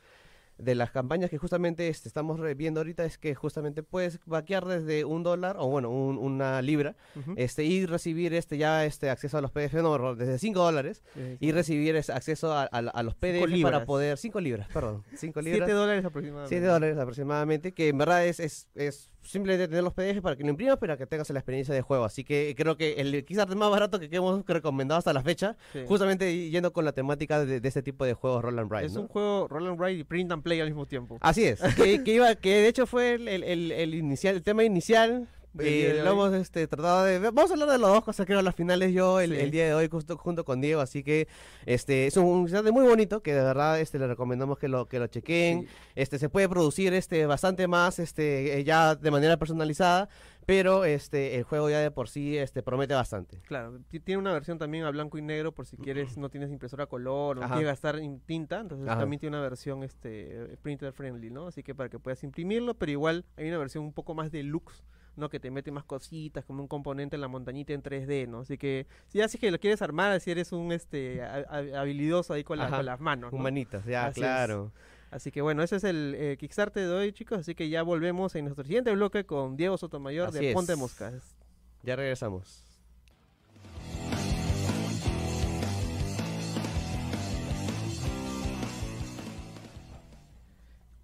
de 0.59 0.75
las 0.75 0.91
campañas 0.91 1.31
que 1.31 1.39
justamente 1.39 1.89
este, 1.89 2.09
estamos 2.09 2.41
viendo 2.57 2.81
ahorita 2.81 3.05
es 3.05 3.17
que 3.17 3.35
justamente 3.35 3.83
puedes 3.83 4.19
vaquear 4.27 4.65
desde 4.67 5.05
un 5.05 5.23
dólar 5.23 5.57
o 5.59 5.69
bueno, 5.69 5.91
un, 5.91 6.19
una 6.19 6.61
libra 6.63 6.97
uh 7.15 7.21
-huh. 7.21 7.35
este, 7.37 7.65
y 7.65 7.87
recibir 7.87 8.35
este 8.35 8.59
ya 8.59 8.85
este 8.85 9.09
acceso 9.11 9.39
a 9.39 9.41
los 9.41 9.51
PDF, 9.53 9.75
no, 9.75 10.15
desde 10.15 10.39
5 10.39 10.59
dólares 10.61 11.03
sí, 11.15 11.37
y 11.41 11.53
recibir 11.53 11.97
ese 11.97 12.13
acceso 12.13 12.53
a, 12.53 12.63
a, 12.65 12.79
a 12.79 13.03
los 13.03 13.15
PDF 13.15 13.63
para 13.63 13.85
poder, 13.85 14.19
5 14.19 14.41
libras, 14.41 14.69
perdón, 14.73 15.05
5 15.15 15.41
libras. 15.43 15.67
7 15.67 15.73
dólares 15.73 16.05
aproximadamente. 16.05 16.49
7 16.57 16.67
dólares 16.67 16.99
aproximadamente, 16.99 17.73
que 17.73 17.89
en 17.89 17.99
verdad 17.99 18.27
es, 18.27 18.41
es, 18.41 18.69
es 18.75 19.11
simplemente 19.29 19.69
tener 19.69 19.85
los 19.85 19.93
PDF 19.93 20.21
para 20.23 20.37
que 20.37 20.43
lo 20.43 20.51
imprimas, 20.51 20.79
para 20.79 20.97
que 20.97 21.07
tengas 21.07 21.29
la 21.31 21.39
experiencia 21.39 21.75
de 21.75 21.83
juego. 21.83 22.05
Así 22.05 22.25
que 22.25 22.55
creo 22.57 22.77
que 22.77 22.95
el 22.95 23.25
quizás 23.25 23.47
más 23.55 23.71
barato 23.71 24.01
que 24.01 24.09
hemos 24.11 24.45
recomendado 24.47 24.99
hasta 24.99 25.13
la 25.13 25.23
fecha, 25.23 25.57
sí. 25.73 25.81
justamente 25.87 26.51
yendo 26.51 26.73
con 26.73 26.85
la 26.85 26.93
temática 26.93 27.45
de, 27.45 27.61
de, 27.61 27.69
este 27.69 27.83
tipo 27.83 28.05
de 28.05 28.15
juegos 28.15 28.43
Roll 28.43 28.59
and 28.59 28.73
Ride. 28.73 28.87
Es 28.87 28.95
¿no? 28.95 29.03
un 29.03 29.09
juego 29.09 29.47
Roll 29.49 29.69
and 29.69 29.81
Ride 29.81 29.99
y 29.99 30.05
Print 30.05 30.33
and 30.33 30.43
Play 30.43 30.61
al 30.61 30.69
mismo 30.69 30.87
tiempo. 30.87 31.19
Así 31.21 31.45
es, 31.45 31.61
que, 31.75 32.03
que, 32.03 32.15
iba, 32.15 32.35
que 32.37 32.63
de 32.63 32.69
hecho 32.69 32.87
fue 32.87 33.15
el, 33.15 33.29
el, 33.29 33.73
el, 33.73 33.95
inicial, 33.95 34.37
el 34.37 34.43
tema 34.43 34.65
inicial 34.65 35.29
eh, 35.59 36.01
lo 36.05 36.11
hemos 36.13 36.33
este, 36.35 36.67
tratado 36.67 37.05
de. 37.05 37.19
Vamos 37.19 37.51
a 37.51 37.55
hablar 37.55 37.69
de 37.71 37.79
las 37.79 37.91
dos 37.91 38.05
cosas, 38.05 38.27
creo, 38.27 38.39
a 38.39 38.43
las 38.43 38.55
finales 38.55 38.93
yo 38.93 39.21
el, 39.21 39.35
sí. 39.35 39.41
el 39.41 39.51
día 39.51 39.67
de 39.67 39.75
hoy 39.75 39.89
justo, 39.89 40.17
junto 40.17 40.45
con 40.45 40.61
Diego. 40.61 40.81
Así 40.81 41.03
que 41.03 41.29
este 41.67 42.07
es 42.07 42.17
un 42.17 42.43
instante 42.43 42.71
muy 42.71 42.87
bonito 42.87 43.23
que 43.23 43.35
de 43.35 43.43
verdad 43.43 43.81
este, 43.81 43.99
le 43.99 44.07
recomendamos 44.07 44.59
que 44.59 44.69
lo, 44.69 44.87
que 44.87 44.99
lo 44.99 45.07
chequen. 45.07 45.63
Sí. 45.63 45.69
Este, 45.95 46.19
se 46.19 46.29
puede 46.29 46.49
producir 46.49 46.95
este, 46.95 47.27
bastante 47.27 47.67
más 47.67 47.99
este, 47.99 48.63
ya 48.65 48.95
de 48.95 49.11
manera 49.11 49.37
personalizada. 49.37 50.09
Pero 50.49 50.87
este 50.87 51.37
el 51.37 51.43
juego 51.43 51.69
ya 51.69 51.79
de 51.79 51.91
por 51.91 52.09
sí 52.09 52.39
este 52.39 52.63
promete 52.63 52.95
bastante. 52.95 53.39
Claro, 53.43 53.81
tiene 53.91 54.17
una 54.17 54.33
versión 54.33 54.57
también 54.57 54.85
a 54.85 54.91
blanco 54.91 55.19
y 55.19 55.21
negro 55.21 55.53
por 55.53 55.67
si 55.67 55.77
quieres 55.77 56.17
no 56.17 56.31
tienes 56.31 56.51
impresora 56.51 56.85
a 56.85 56.87
color 56.87 57.37
o 57.37 57.43
Ajá. 57.43 57.57
quieres 57.57 57.73
gastar 57.73 57.99
en 57.99 58.19
tinta, 58.21 58.61
entonces 58.61 58.89
Ajá. 58.89 59.01
también 59.01 59.21
tiene 59.21 59.37
una 59.37 59.43
versión 59.43 59.83
este 59.83 60.57
printer 60.63 60.95
friendly, 60.95 61.29
¿no? 61.29 61.49
Así 61.49 61.63
que 61.63 61.75
para 61.75 61.91
que 61.91 61.99
puedas 61.99 62.25
imprimirlo, 62.25 62.73
pero 62.73 62.91
igual 62.91 63.27
hay 63.37 63.47
una 63.49 63.59
versión 63.59 63.85
un 63.85 63.93
poco 63.93 64.15
más 64.15 64.33
deluxe 64.33 64.83
¿no? 65.19 65.29
Que 65.29 65.41
te 65.41 65.51
mete 65.51 65.71
más 65.71 65.85
cositas, 65.85 66.45
como 66.45 66.63
un 66.63 66.69
componente 66.69 67.17
en 67.17 67.21
la 67.21 67.29
montañita 67.29 67.73
en 67.73 67.83
3D, 67.83 68.29
¿no? 68.29 68.41
Así 68.41 68.57
que, 68.57 68.87
si 69.09 69.21
así 69.21 69.39
que 69.39 69.51
lo 69.51 69.59
quieres 69.59 69.83
armar, 69.83 70.19
si 70.21 70.31
eres 70.31 70.53
un 70.53 70.73
este 70.73 71.23
habilidoso 71.23 72.33
ahí 72.33 72.45
con, 72.45 72.59
la, 72.59 72.71
con 72.71 72.87
las 72.87 73.01
manos. 73.01 73.33
¿no? 73.33 73.39
Humanitas, 73.39 73.85
ya, 73.85 74.07
así 74.07 74.21
claro. 74.21 74.73
Es. 74.75 74.99
Así 75.11 75.31
que 75.31 75.41
bueno, 75.41 75.63
ese 75.63 75.77
es 75.77 75.85
el 75.85 76.15
eh, 76.19 76.37
Kickstarter 76.39 76.87
de 76.87 76.93
hoy, 76.93 77.13
chicos. 77.13 77.39
Así 77.39 77.55
que 77.55 77.69
ya 77.69 77.83
volvemos 77.83 78.35
en 78.35 78.45
nuestro 78.45 78.65
siguiente 78.65 78.93
bloque 78.95 79.25
con 79.25 79.57
Diego 79.57 79.79
Sotomayor 79.79 80.29
así 80.29 80.39
de 80.39 80.53
Ponte 80.53 80.75
es. 80.75 80.79
Moscas. 80.79 81.37
Ya 81.83 81.97
regresamos. 81.97 82.65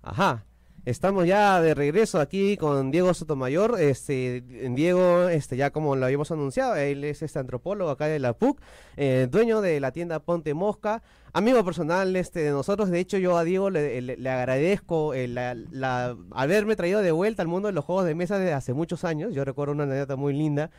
Ajá. 0.03 0.45
Estamos 0.85 1.27
ya 1.27 1.63
de 1.63 1.73
regreso 1.73 2.21
aquí 2.21 2.59
con 2.59 2.91
Diego 2.91 3.15
Sotomayor. 3.15 3.81
Este, 3.81 4.43
Diego, 4.43 5.31
este, 5.31 5.57
ya 5.57 5.71
como 5.71 5.97
lo 5.97 6.05
habíamos 6.05 6.31
anunciado, 6.31 6.77
él 6.77 7.05
es 7.05 7.23
este 7.23 7.39
antropólogo 7.39 7.91
acá 7.91 8.07
de 8.07 8.19
la 8.19 8.35
PUC, 8.35 8.61
eh, 8.99 9.27
dueño 9.31 9.63
de 9.63 9.81
la 9.81 9.93
tienda 9.93 10.21
Ponte 10.21 10.53
Mosca, 10.53 11.03
amigo 11.33 11.65
personal 11.65 12.15
este, 12.17 12.41
de 12.41 12.51
nosotros. 12.51 12.91
De 12.91 13.01
hecho, 13.01 13.17
yo 13.17 13.39
a 13.39 13.45
Diego 13.45 13.71
le, 13.71 14.03
le, 14.03 14.31
agradezco 14.31 15.15
la, 15.15 16.17
haberme 16.33 16.77
traído 16.77 17.01
de 17.01 17.13
vuelta 17.13 17.41
al 17.41 17.49
mundo 17.49 17.69
de 17.69 17.73
los 17.73 17.87
juegos 17.87 18.05
de 18.05 18.15
mesa 18.15 18.39
desde 18.39 18.53
hace 18.53 18.75
muchos 18.75 19.05
años. 19.05 19.33
Yo 19.35 19.47
recuerdo 19.47 19.73
una 19.73 19.85
anécdota 19.85 20.17
muy 20.17 20.35
linda 20.35 20.71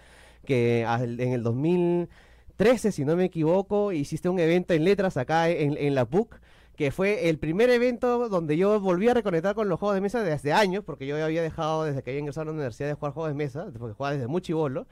que 0.45 0.83
en 0.83 1.33
el 1.33 1.41
2013, 1.41 2.91
si 2.91 3.05
no 3.05 3.15
me 3.15 3.25
equivoco, 3.25 3.91
hiciste 3.91 4.29
un 4.29 4.37
evento 4.37 4.75
en 4.75 4.83
letras 4.83 5.17
acá 5.17 5.49
en, 5.49 5.75
en 5.79 5.95
la 5.95 6.05
PUC 6.05 6.39
que 6.75 6.91
fue 6.91 7.29
el 7.29 7.37
primer 7.37 7.69
evento 7.69 8.29
donde 8.29 8.57
yo 8.57 8.79
volví 8.79 9.07
a 9.07 9.13
reconectar 9.13 9.55
con 9.55 9.69
los 9.69 9.79
juegos 9.79 9.95
de 9.95 10.01
mesa 10.01 10.23
desde 10.23 10.53
años, 10.53 10.83
porque 10.83 11.07
yo 11.07 11.23
había 11.23 11.41
dejado 11.41 11.85
desde 11.85 12.03
que 12.03 12.11
había 12.11 12.19
ingresado 12.19 12.43
a 12.43 12.45
la 12.45 12.51
universidad 12.51 12.89
de 12.89 12.95
jugar 12.95 13.13
juegos 13.13 13.31
de 13.31 13.35
mesa, 13.35 13.67
porque 13.77 13.93
jugaba 13.93 14.13
desde 14.13 14.27
muy 14.27 14.41
chivolo. 14.41 14.87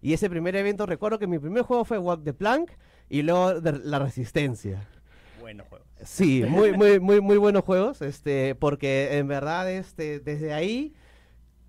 Y 0.00 0.12
ese 0.12 0.28
primer 0.28 0.54
evento, 0.56 0.86
recuerdo 0.86 1.18
que 1.18 1.26
mi 1.26 1.38
primer 1.38 1.62
juego 1.62 1.84
fue 1.84 1.98
Walk 1.98 2.24
the 2.24 2.32
Plank 2.32 2.70
y 3.08 3.22
luego 3.22 3.60
de 3.60 3.78
La 3.84 3.98
Resistencia. 3.98 4.86
Buenos 5.40 5.66
juegos. 5.68 5.86
Sí, 6.04 6.44
muy, 6.48 6.72
muy, 6.72 7.00
muy, 7.00 7.20
muy 7.20 7.36
buenos 7.36 7.64
juegos, 7.64 8.02
este, 8.02 8.54
porque 8.54 9.18
en 9.18 9.26
verdad, 9.26 9.70
este, 9.70 10.20
desde 10.20 10.52
ahí 10.52 10.94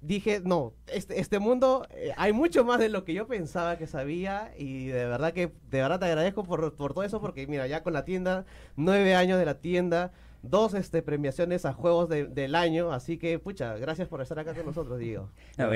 dije, 0.01 0.42
no, 0.44 0.74
este, 0.88 1.19
este 1.19 1.40
mundo, 1.40 1.88
eh, 1.92 2.13
hay 2.18 2.34
mucho 2.34 2.63
más 2.63 2.80
de 2.80 2.90
lo 2.90 3.04
que 3.04 3.13
yo 3.13 3.28
pensaba 3.28 3.78
que 3.78 3.88
sabía 3.88 4.51
y 4.57 4.88
de 4.88 5.06
verdad 5.06 5.34
que, 5.34 5.51
de 5.69 5.81
verdad 5.81 6.00
te 6.00 6.06
agradezco 6.06 6.44
por, 6.44 6.75
por 6.75 6.94
todo 6.94 7.04
eso 7.04 7.19
porque 7.22 7.48
mira, 7.48 7.68
ya 7.68 7.84
con 7.84 7.94
la 7.94 8.06
tienda, 8.06 8.46
nueve 8.75 9.16
años 9.16 9.40
de 9.40 9.46
la 9.46 9.60
tienda, 9.60 10.12
dos 10.42 10.73
este, 10.73 11.02
premiaciones 11.02 11.66
a 11.66 11.73
juegos 11.73 12.09
de, 12.09 12.26
del 12.26 12.56
año, 12.56 12.92
así 12.92 13.18
que, 13.18 13.40
pucha, 13.40 13.76
gracias 13.78 14.07
por 14.07 14.21
estar 14.21 14.40
acá 14.40 14.54
con 14.54 14.66
nosotros, 14.66 15.00
Diego. 15.00 15.30
No, 15.57 15.69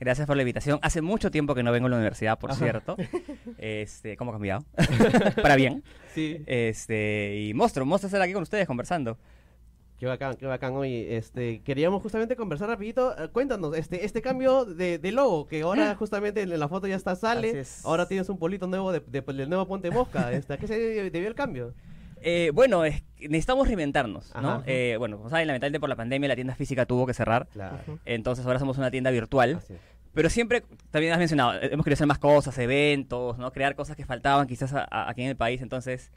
gracias 0.00 0.26
por 0.26 0.36
la 0.36 0.42
invitación. 0.42 0.78
Hace 0.82 1.02
mucho 1.02 1.30
tiempo 1.30 1.54
que 1.54 1.62
no 1.62 1.72
vengo 1.72 1.86
a 1.86 1.90
la 1.90 1.96
universidad, 1.96 2.38
por 2.38 2.50
Ajá. 2.50 2.58
cierto. 2.64 2.96
Este, 3.58 4.16
¿Cómo 4.16 4.30
ha 4.30 4.34
cambiado? 4.34 4.64
Para 5.42 5.56
bien. 5.56 5.82
Sí. 6.14 6.42
Este, 6.46 7.36
y 7.48 7.54
monstruo, 7.54 7.84
monstruo 7.86 8.08
estar 8.08 8.22
aquí 8.22 8.32
con 8.32 8.42
ustedes 8.42 8.66
conversando. 8.66 9.18
Qué 9.98 10.06
bacán, 10.06 10.36
qué 10.36 10.46
bacán 10.46 10.76
hoy. 10.76 11.06
Este, 11.08 11.60
queríamos 11.62 12.00
justamente 12.02 12.36
conversar 12.36 12.68
rapidito. 12.68 13.16
Uh, 13.18 13.28
cuéntanos, 13.32 13.76
este, 13.76 14.04
este 14.04 14.22
cambio 14.22 14.64
de, 14.64 14.98
de, 14.98 15.10
logo, 15.10 15.48
que 15.48 15.62
ahora 15.62 15.96
justamente 15.96 16.42
en 16.42 16.56
la 16.56 16.68
foto 16.68 16.86
ya 16.86 16.94
está 16.94 17.16
sale. 17.16 17.64
Ahora 17.82 18.06
tienes 18.06 18.28
un 18.28 18.38
polito 18.38 18.68
nuevo 18.68 18.92
de, 18.92 19.00
de, 19.00 19.22
del 19.22 19.48
nuevo 19.48 19.66
Ponte 19.66 19.90
Mosca. 19.90 20.32
Este, 20.38 20.52
¿A 20.52 20.56
qué 20.56 20.68
se 20.68 20.78
debió 20.78 21.28
el 21.28 21.34
cambio? 21.34 21.74
Eh, 22.20 22.52
bueno, 22.54 22.84
es, 22.84 23.02
necesitamos 23.18 23.66
reinventarnos, 23.66 24.32
¿no? 24.40 24.62
Eh, 24.66 24.96
bueno, 24.98 25.16
como 25.16 25.30
saben, 25.30 25.48
lamentablemente 25.48 25.80
por 25.80 25.88
la 25.88 25.96
pandemia 25.96 26.28
la 26.28 26.34
tienda 26.36 26.54
física 26.54 26.86
tuvo 26.86 27.06
que 27.06 27.14
cerrar. 27.14 27.48
Claro. 27.48 27.78
Entonces 28.04 28.46
ahora 28.46 28.60
somos 28.60 28.78
una 28.78 28.92
tienda 28.92 29.10
virtual. 29.10 29.60
Pero 30.14 30.30
siempre, 30.30 30.62
también 30.90 31.12
has 31.12 31.18
mencionado, 31.18 31.60
hemos 31.60 31.84
querido 31.84 31.94
hacer 31.94 32.06
más 32.06 32.18
cosas, 32.18 32.56
eventos, 32.58 33.38
¿no? 33.38 33.52
Crear 33.52 33.74
cosas 33.74 33.96
que 33.96 34.04
faltaban 34.04 34.46
quizás 34.46 34.72
a, 34.74 34.86
a, 34.90 35.10
aquí 35.10 35.22
en 35.22 35.28
el 35.28 35.36
país. 35.36 35.60
Entonces, 35.60 36.12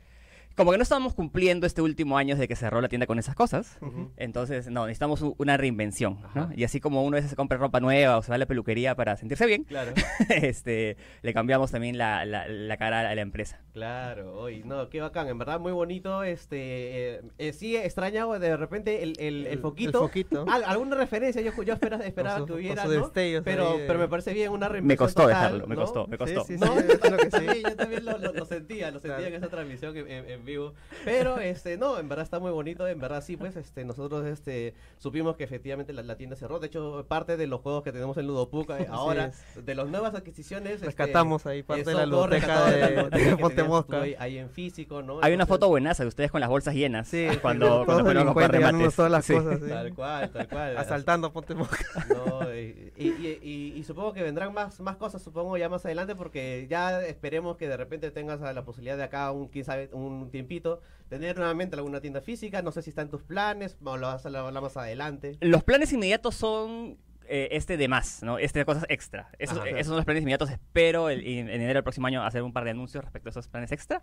como 0.56 0.72
que 0.72 0.78
no 0.78 0.84
estábamos 0.84 1.14
cumpliendo 1.14 1.66
este 1.66 1.82
último 1.82 2.18
año 2.18 2.36
de 2.36 2.48
que 2.48 2.56
cerró 2.56 2.82
la 2.82 2.90
tienda 2.90 3.08
con 3.08 3.20
esas 3.20 3.36
cosas. 3.36 3.78
Uh 3.82 3.86
-huh. 3.86 4.10
Entonces, 4.18 4.70
no, 4.70 4.86
necesitamos 4.86 5.22
una 5.38 5.58
reinvención. 5.58 6.20
¿no? 6.36 6.50
Y 6.56 6.64
así 6.64 6.80
como 6.80 7.04
uno 7.04 7.16
a 7.16 7.20
veces 7.20 7.30
se 7.30 7.36
compra 7.36 7.58
ropa 7.58 7.80
nueva 7.80 8.18
o 8.18 8.22
se 8.22 8.30
va 8.30 8.36
a 8.36 8.38
la 8.38 8.46
peluquería 8.46 8.96
para 8.96 9.16
sentirse 9.18 9.46
bien, 9.46 9.64
claro. 9.64 9.94
este, 10.30 10.98
le 11.22 11.34
cambiamos 11.34 11.72
también 11.72 11.98
la, 11.98 12.26
la, 12.26 12.48
la, 12.48 12.78
cara 12.78 13.10
a 13.10 13.16
la 13.16 13.22
empresa. 13.22 13.62
Claro, 13.74 14.34
hoy, 14.34 14.64
no, 14.66 14.90
qué 14.90 15.02
bacán, 15.02 15.28
en 15.28 15.38
verdad 15.38 15.60
muy 15.60 15.72
bonito. 15.72 16.24
Este, 16.24 17.16
eh, 17.16 17.22
eh, 17.38 17.54
sí, 17.54 17.76
extrañado 17.76 18.38
de 18.40 18.58
repente 18.58 19.04
el, 19.04 19.14
el, 19.20 19.46
el 19.48 19.60
foquito. 19.60 20.04
El 20.04 20.08
foquito. 20.10 20.46
Al, 20.52 20.64
alguna 20.64 20.96
referencia, 20.96 21.42
yo, 21.42 21.52
yo 21.64 21.74
esperaba, 21.74 22.04
esperaba 22.06 22.40
su, 22.40 22.46
que 22.46 22.54
hubiera, 22.54 22.86
¿no? 22.86 23.12
Pero, 23.14 23.78
pero 23.88 24.00
me 24.00 24.08
parece 24.08 24.34
bien 24.34 24.52
una 24.52 24.68
reinvención. 24.68 24.88
Me 24.88 24.98
costó 24.98 25.24
total, 25.24 25.38
dejarlo, 25.38 25.68
me 25.68 25.76
¿no? 25.76 25.82
costó, 25.82 26.08
me 26.08 26.18
costó. 26.18 26.44
Sí, 26.44 26.58
sí, 26.58 26.66
sí, 26.66 26.88
yo, 26.88 27.00
también, 27.00 27.64
yo 27.64 27.76
también 27.76 28.06
lo, 28.06 28.18
lo, 28.18 28.34
lo, 28.34 28.46
sentía, 28.46 28.92
lo 28.92 29.00
sentía 29.00 29.18
claro. 29.18 29.28
en 29.28 29.34
esa 29.36 29.50
transmisión 29.50 29.96
en, 29.98 30.08
en, 30.08 30.41
en 30.42 30.46
vivo. 30.46 30.74
Pero, 31.06 31.40
este, 31.40 31.78
no, 31.78 31.98
en 31.98 32.10
verdad 32.10 32.24
está 32.24 32.40
muy 32.40 32.52
bonito, 32.52 32.88
en 32.88 33.00
verdad 33.00 33.24
sí, 33.24 33.38
pues, 33.38 33.56
este, 33.56 33.86
nosotros, 33.86 34.26
este, 34.26 34.74
supimos 34.98 35.36
que 35.38 35.44
efectivamente 35.44 35.94
la, 35.94 36.04
la 36.04 36.16
tienda 36.18 36.36
cerró. 36.36 36.60
De 36.60 36.68
hecho, 36.68 37.06
parte 37.08 37.38
de 37.38 37.48
los 37.48 37.62
juegos 37.62 37.84
que 37.84 37.92
tenemos 37.92 38.18
en 38.18 38.28
Ludopuc 38.28 38.70
eh, 38.72 38.88
ahora, 38.92 39.32
de 39.56 39.76
las 39.76 39.88
nuevas 39.88 40.14
adquisiciones. 40.16 40.74
este, 40.74 40.86
Rescatamos 40.88 41.46
ahí 41.46 41.64
parte 41.64 41.86
de 41.86 41.94
la 42.06 42.28
rescatados 42.28 42.72
de, 43.12 43.20
de 43.26 43.38
Ponte 43.38 43.64
Mosca. 43.64 44.02
ahí, 44.02 44.16
ahí 44.20 44.38
en 44.38 44.50
físico, 44.50 45.02
¿no? 45.02 45.20
Hay 45.22 45.34
una 45.34 45.46
foto 45.46 45.68
buenaza 45.68 46.04
de 46.04 46.10
ustedes 46.10 46.32
con 46.32 46.42
las 46.42 46.50
bolsas 46.50 46.74
llenas. 46.76 47.08
Sí, 47.08 47.28
cuando, 47.42 47.84
cuando 47.86 48.04
fueron 48.04 48.24
a 48.24 48.26
comprar 48.34 48.52
remates. 48.52 48.96
todas 48.96 49.12
las 49.12 49.26
Sí. 49.26 49.34
cosas, 49.36 49.60
sí. 49.62 49.70
Tal 49.70 49.94
cual, 49.94 50.30
tal 50.32 50.48
cual. 50.48 50.78
Asaltando 50.78 51.32
Ponte 51.32 51.54
Mosca. 51.56 51.86
No, 52.10 52.54
y, 52.54 52.92
y- 52.98 53.08
y- 53.08 53.40
y- 53.42 53.74
y 53.78 53.84
supongo 53.84 54.14
que 54.14 54.24
vendrán 54.24 54.54
más, 54.54 54.80
más 54.80 54.98
cosas, 54.98 55.22
supongo, 55.22 55.58
ya 55.58 55.70
más 55.70 55.86
adelante, 55.86 56.16
porque 56.16 56.68
ya 56.70 57.02
esperemos 57.04 57.58
que 57.58 57.68
de 57.68 57.78
repente 57.78 58.10
tengas 58.12 58.42
la 58.42 58.66
posibilidad 58.66 58.98
de 58.98 59.04
acá, 59.04 59.32
un, 59.32 59.48
quién 59.48 59.64
sabe, 59.66 59.90
un 59.94 60.31
tiempito, 60.32 60.82
tener 61.10 61.38
nuevamente 61.38 61.76
alguna 61.76 62.02
tienda 62.02 62.22
física. 62.22 62.62
No 62.62 62.72
sé 62.72 62.82
si 62.82 62.90
está 62.90 63.02
en 63.04 63.10
tus 63.10 63.22
planes, 63.24 63.78
o 63.84 63.98
lo 63.98 64.08
vas 64.08 64.26
a 64.26 64.28
hablar 64.30 64.54
más 64.62 64.78
adelante. 64.78 65.38
Los 65.42 65.64
planes 65.64 65.92
inmediatos 65.94 66.36
son 66.36 66.98
eh, 67.34 67.50
este 67.52 67.78
de 67.78 67.88
más, 67.88 68.24
¿no? 68.24 68.38
Este 68.40 68.60
de 68.60 68.66
cosas 68.66 68.86
extra. 68.90 69.30
Esos, 69.40 69.60
Ajá. 69.60 69.70
eh, 69.70 69.74
esos 69.74 69.88
son 69.88 69.96
los 69.98 70.06
planes 70.06 70.22
inmediatos. 70.22 70.50
Espero 70.50 71.10
el- 71.10 71.26
en, 71.26 71.48
en 71.48 71.56
enero 71.62 71.76
del 71.76 71.84
próximo 71.84 72.08
año 72.08 72.24
hacer 72.26 72.42
un 72.44 72.52
par 72.52 72.64
de 72.66 72.72
anuncios 72.72 73.04
respecto 73.04 73.30
a 73.30 73.32
esos 73.32 73.48
planes 73.48 73.72
extra. 73.72 74.02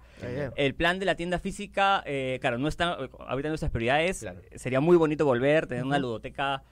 El 0.57 0.75
plan 0.75 0.99
de 0.99 1.05
la 1.07 1.15
tienda 1.15 1.39
física, 1.39 2.03
eh, 2.07 2.39
claro, 2.41 2.57
no 2.59 2.69
está 2.69 2.93
ahorita 2.95 3.49
en 3.49 3.51
nuestras 3.51 3.71
prioridades. 3.71 4.21
Claro. 4.21 4.41
Sería 4.55 4.81
muy 4.81 4.97
bonito 4.97 5.25
volver, 5.27 5.67
tener 5.67 5.85
una 5.85 5.99
ludoteca 5.99 6.63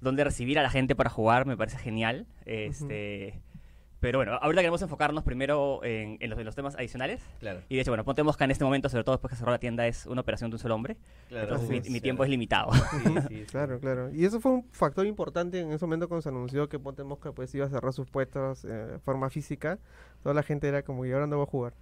donde 0.00 0.24
recibir 0.24 0.58
a 0.58 0.62
la 0.62 0.68
gente 0.70 0.94
para 0.96 1.08
jugar, 1.08 1.46
me 1.46 1.56
parece 1.56 1.78
genial. 1.78 2.26
Este, 2.44 3.40
Pero 4.02 4.18
bueno, 4.18 4.32
ahorita 4.42 4.60
queremos 4.62 4.82
enfocarnos 4.82 5.22
primero 5.22 5.80
en, 5.84 6.18
en 6.20 6.28
los, 6.28 6.36
en 6.38 6.44
los 6.44 6.56
temas 6.56 6.74
adicionales. 6.74 7.22
Claro, 7.38 7.60
Y 7.68 7.76
de 7.76 7.82
hecho, 7.82 7.92
bueno, 7.92 8.04
Ponte 8.04 8.22
Mosca 8.24 8.44
en 8.44 8.50
este 8.50 8.64
momento, 8.64 8.88
sobre 8.88 9.04
todo 9.04 9.14
después 9.14 9.30
que 9.30 9.36
cerró 9.36 9.52
la 9.52 9.58
tienda, 9.60 9.86
es 9.86 10.06
una 10.06 10.20
operación 10.22 10.50
de 10.50 10.56
un 10.56 10.58
solo 10.58 10.74
hombre. 10.74 10.96
claro. 11.28 11.44
Entonces 11.44 11.70
mi, 11.70 11.76
mi 11.76 11.82
claro. 11.82 12.02
tiempo 12.02 12.24
es 12.24 12.30
limitado. 12.30 12.72
Sí, 12.72 12.80
sí, 12.98 13.14
sí. 13.28 13.44
Claro, 13.48 13.78
claro. 13.78 14.10
Y 14.12 14.24
eso 14.24 14.40
fue 14.40 14.50
un 14.52 14.64
factor 14.72 15.06
importante 15.06 15.60
en 15.60 15.70
ese 15.72 15.84
momento 15.86 16.08
cuando 16.08 16.20
se 16.22 16.28
anunció 16.30 16.68
que 16.68 16.78
Ponte 16.80 17.04
Mosca 17.04 17.30
pues 17.32 17.54
iba 17.54 17.64
a 17.64 17.68
cerrar 17.70 17.92
sus 17.92 18.10
puestos 18.10 18.64
eh, 18.64 18.68
de 18.68 18.98
forma 18.98 19.30
física. 19.30 19.78
Toda 20.24 20.34
la 20.34 20.42
gente 20.42 20.66
era 20.66 20.82
como, 20.82 21.06
¿y 21.06 21.12
ahora 21.12 21.20
dónde 21.22 21.36
voy 21.36 21.44
a 21.44 21.50
jugar? 21.50 21.74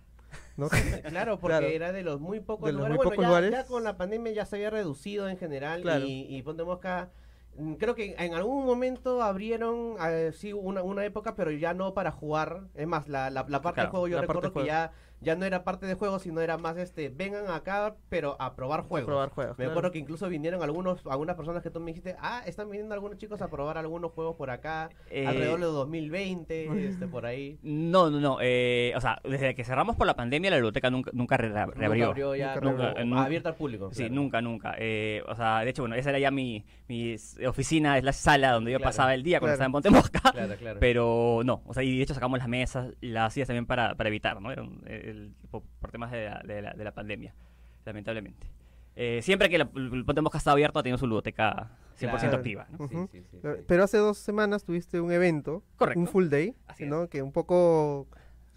¿No? 0.59 0.69
Claro, 0.69 1.41
porque 1.41 1.57
Claro. 1.57 1.67
era 1.69 1.91
de 1.93 2.03
los 2.03 2.21
muy 2.21 2.41
pocos 2.41 2.67
De 2.67 2.73
los 2.73 2.81
lugares. 2.83 2.97
muy 2.99 3.05
bueno, 3.07 3.11
pocos 3.13 3.23
ya, 3.23 3.29
lugares. 3.29 3.51
ya 3.51 3.65
con 3.65 3.83
la 3.83 3.97
pandemia 3.97 4.31
ya 4.33 4.45
se 4.45 4.57
había 4.57 4.69
reducido 4.71 5.27
en 5.29 5.39
general 5.39 5.81
Claro. 5.81 6.05
y, 6.05 6.27
y 6.29 6.43
Ponte 6.43 6.63
Mosca, 6.65 7.09
creo 7.79 7.95
que 7.95 8.15
en 8.19 8.35
algún 8.35 8.65
momento 8.67 9.23
abrieron, 9.23 9.97
eh, 10.03 10.33
sí, 10.33 10.53
una, 10.53 10.83
una 10.83 11.05
época, 11.05 11.35
pero 11.37 11.51
ya 11.51 11.75
no 11.75 11.95
para 11.95 12.11
jugar. 12.11 12.69
Es 12.75 12.87
más, 12.87 13.09
la, 13.09 13.31
la, 13.31 13.45
la 13.49 13.63
parte 13.63 13.75
Claro, 13.75 13.87
del 13.87 13.91
juego 13.91 14.09
yo 14.09 14.21
recuerdo 14.21 14.53
que 14.53 14.65
ya, 14.65 14.93
ya 15.21 15.37
no 15.37 15.45
era 15.45 15.65
parte 15.65 15.87
del 15.87 15.97
juego, 15.97 16.19
sino 16.19 16.41
era 16.41 16.57
más, 16.59 16.77
este, 16.79 17.09
vengan 17.11 17.49
acá, 17.49 17.95
pero 18.09 18.37
a 18.41 18.55
probar 18.57 18.83
juegos. 18.83 19.07
Probar 19.07 19.29
juegos. 19.31 19.53
Me 19.59 19.65
claro. 19.65 19.71
acuerdo 19.73 19.91
que 19.93 19.99
incluso 19.99 20.29
vinieron 20.29 20.63
algunos, 20.63 21.01
algunas 21.07 21.37
personas 21.37 21.63
que 21.63 21.71
tú 21.71 21.81
me 21.81 21.87
dijiste, 21.93 22.17
ah, 22.21 22.43
están 22.47 22.71
viniendo 22.71 22.95
algunos 22.95 23.19
chicos 23.19 23.41
a 23.43 23.49
probar 23.49 23.77
algunos 23.79 24.13
juegos 24.13 24.37
por 24.37 24.51
acá, 24.51 24.91
Eh, 25.11 25.27
alrededor 25.27 25.61
de 25.61 25.67
2020, 25.67 26.87
este, 26.89 27.07
por 27.07 27.27
ahí. 27.27 27.59
No, 27.63 28.11
no, 28.11 28.21
no. 28.21 28.39
eh, 28.41 28.93
o 28.97 29.01
sea, 29.01 29.21
desde 29.25 29.55
que 29.55 29.65
cerramos 29.65 29.97
por 29.97 30.07
la 30.07 30.15
pandemia, 30.15 30.51
la 30.51 30.57
biblioteca 30.57 30.91
nunca, 30.91 31.11
nunca 31.15 31.37
re- 31.37 31.49
Nunca 31.51 31.67
reabrió. 31.75 32.07
abrió 32.09 32.35
ya, 32.35 32.55
Nunca. 32.61 32.95
Nunca, 33.05 33.25
abierta 33.25 33.49
al 33.51 33.55
público. 33.57 33.91
Sí, 33.93 33.99
claro. 34.05 34.15
nunca, 34.15 34.41
nunca. 34.41 34.75
Eh, 34.79 35.23
o 35.29 35.35
sea, 35.35 35.61
de 35.61 35.71
hecho, 35.71 35.83
bueno, 35.83 35.95
esa 35.97 36.11
era 36.11 36.19
ya 36.19 36.31
mi, 36.31 36.65
mi 36.89 37.17
oficina, 37.47 37.99
es 37.99 38.05
la 38.05 38.13
sala 38.13 38.53
donde 38.53 38.73
yo 38.73 38.79
Claro, 38.79 38.89
pasaba 38.89 39.15
el 39.15 39.23
día 39.23 39.39
cuando 39.41 39.53
estaba 39.55 39.67
en 39.67 39.73
Ponte 39.73 39.91
Mosca. 39.91 40.21
Claro, 40.33 40.55
claro. 40.57 40.81
Pero 40.81 41.41
no, 41.45 41.63
o 41.67 41.75
sea, 41.75 41.83
y 41.83 41.97
de 41.97 42.03
hecho 42.03 42.15
sacamos 42.15 42.39
las 42.39 42.49
mesas, 42.49 42.95
las 43.01 43.33
sillas 43.35 43.49
también 43.49 43.67
para, 43.67 43.95
para 43.95 44.09
evitar, 44.09 44.41
¿no? 44.41 44.51
Era 44.51 44.63
un- 44.63 44.83
el- 45.11 45.33
por, 45.51 45.63
por 45.81 45.91
temas 45.91 46.11
de 46.11 46.25
la, 46.27 46.43
de, 46.45 46.63
la, 46.63 46.73
de 46.73 46.85
la 46.85 46.93
pandemia, 46.93 47.35
lamentablemente. 47.85 48.47
Eh, 48.97 49.21
siempre 49.23 49.49
que 49.49 49.59
la- 49.59 49.71
el 49.75 50.05
Ponte 50.05 50.21
Mosca 50.21 50.39
estaba 50.39 50.53
abierto 50.55 50.79
ha 50.79 50.83
tenido 50.83 50.99
su 50.99 51.05
biblioteca 51.07 51.71
100% 51.99 52.19
Claro. 52.21 52.37
activa, 52.39 52.67
¿no? 52.79 52.89
Sí, 52.89 52.95
Ujú. 52.97 53.09
sí, 53.13 53.23
sí, 53.31 53.39
Pero- 53.43 53.57
sí. 53.57 53.63
Pero 53.67 53.85
hace 53.85 53.97
dos 53.99 54.19
semanas 54.19 54.65
tuviste 54.65 55.01
un 55.01 55.13
evento, 55.13 55.63
Correcto. 55.77 56.01
un 56.01 56.07
full 56.09 56.29
day, 56.29 56.55
Así 56.67 56.87
¿no? 56.87 57.09
Que 57.09 57.23
un 57.23 57.33
poco 57.33 58.09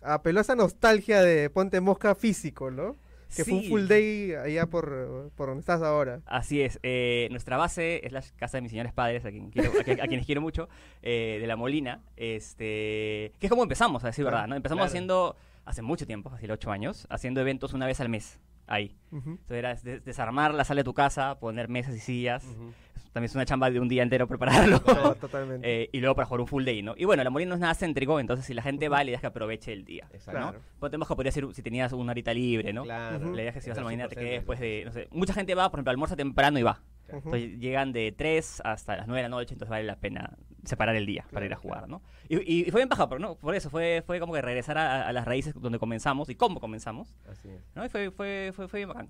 apeló 0.01 0.39
a 0.39 0.41
esa 0.41 0.55
nostalgia 0.55 1.21
de 1.21 1.49
Ponte 1.49 1.79
Mosca 1.81 2.15
físico, 2.15 2.71
¿no? 2.71 2.95
Que 3.35 3.45
fue 3.45 3.53
un 3.55 3.63
full 3.63 3.87
day 3.87 4.33
allá 4.35 4.67
por, 4.67 5.31
por 5.35 5.47
donde 5.47 5.61
estás 5.61 5.81
ahora. 5.81 6.21
Así 6.27 6.61
es. 6.61 6.79
eh, 6.83 7.27
nuestra 7.31 7.57
base 7.57 8.05
es 8.05 8.11
la 8.11 8.21
casa 8.35 8.57
de 8.57 8.61
mis 8.61 8.69
señores 8.71 8.93
padres, 8.93 9.25
a, 9.25 9.31
quien 9.31 9.49
quiero- 9.49 9.71
a 9.79 9.83
quien- 9.83 10.01
a 10.01 10.07
quienes 10.07 10.25
quiero 10.27 10.39
mucho, 10.41 10.69
eh, 11.01 11.39
de 11.41 11.47
La 11.47 11.55
Molina. 11.55 12.01
Este, 12.15 13.31
que 13.39 13.47
es 13.47 13.49
como 13.49 13.63
empezamos, 13.63 14.03
a 14.03 14.07
decir 14.07 14.23
Claro, 14.23 14.35
verdad, 14.37 14.47
¿no? 14.49 14.55
Empezamos 14.55 14.81
claro. 14.81 14.87
haciendo, 14.89 15.35
hace 15.65 15.81
mucho 15.81 16.05
tiempo, 16.05 16.31
hace 16.33 16.51
ocho 16.51 16.71
años, 16.71 17.07
haciendo 17.09 17.41
eventos 17.41 17.73
una 17.73 17.85
vez 17.85 17.99
al 18.01 18.09
mes, 18.09 18.39
ahí. 18.67 18.95
Ujú. 19.11 19.31
Entonces 19.31 19.57
era 19.57 19.75
des- 19.75 20.03
desarmar 20.05 20.53
la 20.53 20.63
sala 20.65 20.79
de 20.79 20.83
tu 20.85 20.93
casa, 20.93 21.39
poner 21.39 21.69
mesas 21.69 21.95
y 21.95 21.99
sillas. 21.99 22.43
Ujú. 22.45 22.71
También 23.13 23.29
es 23.29 23.35
una 23.35 23.45
chamba 23.45 23.69
de 23.69 23.79
un 23.79 23.87
día 23.87 24.01
entero 24.01 24.27
prepararlo. 24.27 24.81
No, 24.87 25.13
totalmente. 25.15 25.83
Eh, 25.83 25.89
y 25.93 25.99
luego 25.99 26.15
para 26.15 26.25
jugar 26.25 26.41
un 26.41 26.47
full 26.47 26.63
day, 26.65 26.81
¿no? 26.81 26.95
Y 26.97 27.05
bueno, 27.05 27.23
La 27.23 27.29
Molina 27.29 27.49
no 27.49 27.55
es 27.55 27.61
nada 27.61 27.75
céntrico, 27.75 28.19
entonces 28.19 28.43
si 28.45 28.55
la 28.55 28.63
gente 28.63 28.89
va, 28.89 29.03
le 29.03 29.11
das 29.11 29.21
que 29.21 29.27
aproveche 29.27 29.71
el 29.71 29.85
día. 29.85 30.07
Exacto. 30.11 30.39
¿no? 30.39 30.51
Claro. 30.79 30.97
Mosca 30.97 31.15
podría 31.15 31.31
ser 31.31 31.45
si 31.53 31.61
tenías 31.61 31.93
una 31.93 32.11
horita 32.11 32.33
libre, 32.33 32.73
¿no? 32.73 32.83
Claro. 32.83 33.31
La 33.35 33.41
idea 33.41 33.49
es 33.49 33.53
que 33.55 33.61
si 33.61 33.69
vas 33.69 33.77
a 33.77 33.81
la 33.81 33.85
Molina 33.85 34.07
te 34.07 34.15
quedes 34.15 34.31
después 34.31 34.57
céntrico. 34.59 34.93
de, 34.93 35.01
no 35.03 35.09
sé, 35.11 35.15
mucha 35.15 35.33
gente 35.33 35.53
va, 35.53 35.69
por 35.69 35.77
ejemplo, 35.79 35.91
almuerza 35.91 36.15
temprano 36.15 36.57
y 36.57 36.63
va. 36.63 36.81
Ujú. 37.07 37.17
Entonces 37.17 37.59
llegan 37.59 37.91
de 37.93 38.11
3 38.11 38.61
hasta 38.65 38.97
las 38.97 39.07
9 39.07 39.21
de 39.21 39.29
la 39.29 39.35
noche, 39.35 39.53
entonces 39.53 39.69
vale 39.69 39.83
la 39.83 39.97
pena 39.97 40.37
separar 40.63 40.95
el 40.95 41.05
día 41.05 41.25
para 41.31 41.45
ir 41.45 41.53
a 41.53 41.57
Claro, 41.57 41.61
jugar, 41.61 41.79
claro. 41.87 42.01
¿no? 42.01 42.01
Y, 42.29 42.67
y 42.67 42.71
fue 42.71 42.79
bien 42.79 42.89
baja, 42.89 43.07
pero 43.09 43.19
no, 43.19 43.35
por 43.35 43.53
eso, 43.55 43.69
fue, 43.69 44.01
fue 44.05 44.19
como 44.19 44.33
que 44.33 44.41
regresar 44.41 44.77
a, 44.77 45.07
a 45.07 45.11
las 45.13 45.25
raíces 45.25 45.53
donde 45.55 45.77
comenzamos 45.79 46.29
y 46.29 46.35
cómo 46.35 46.59
comenzamos, 46.59 47.13
Así 47.29 47.49
es. 47.49 47.61
¿no? 47.75 47.85
Y 47.85 47.89
fue, 47.89 48.11
fue, 48.11 48.51
fue, 48.55 48.67
fue 48.67 48.79
bien 48.79 48.89
bacán. 48.89 49.09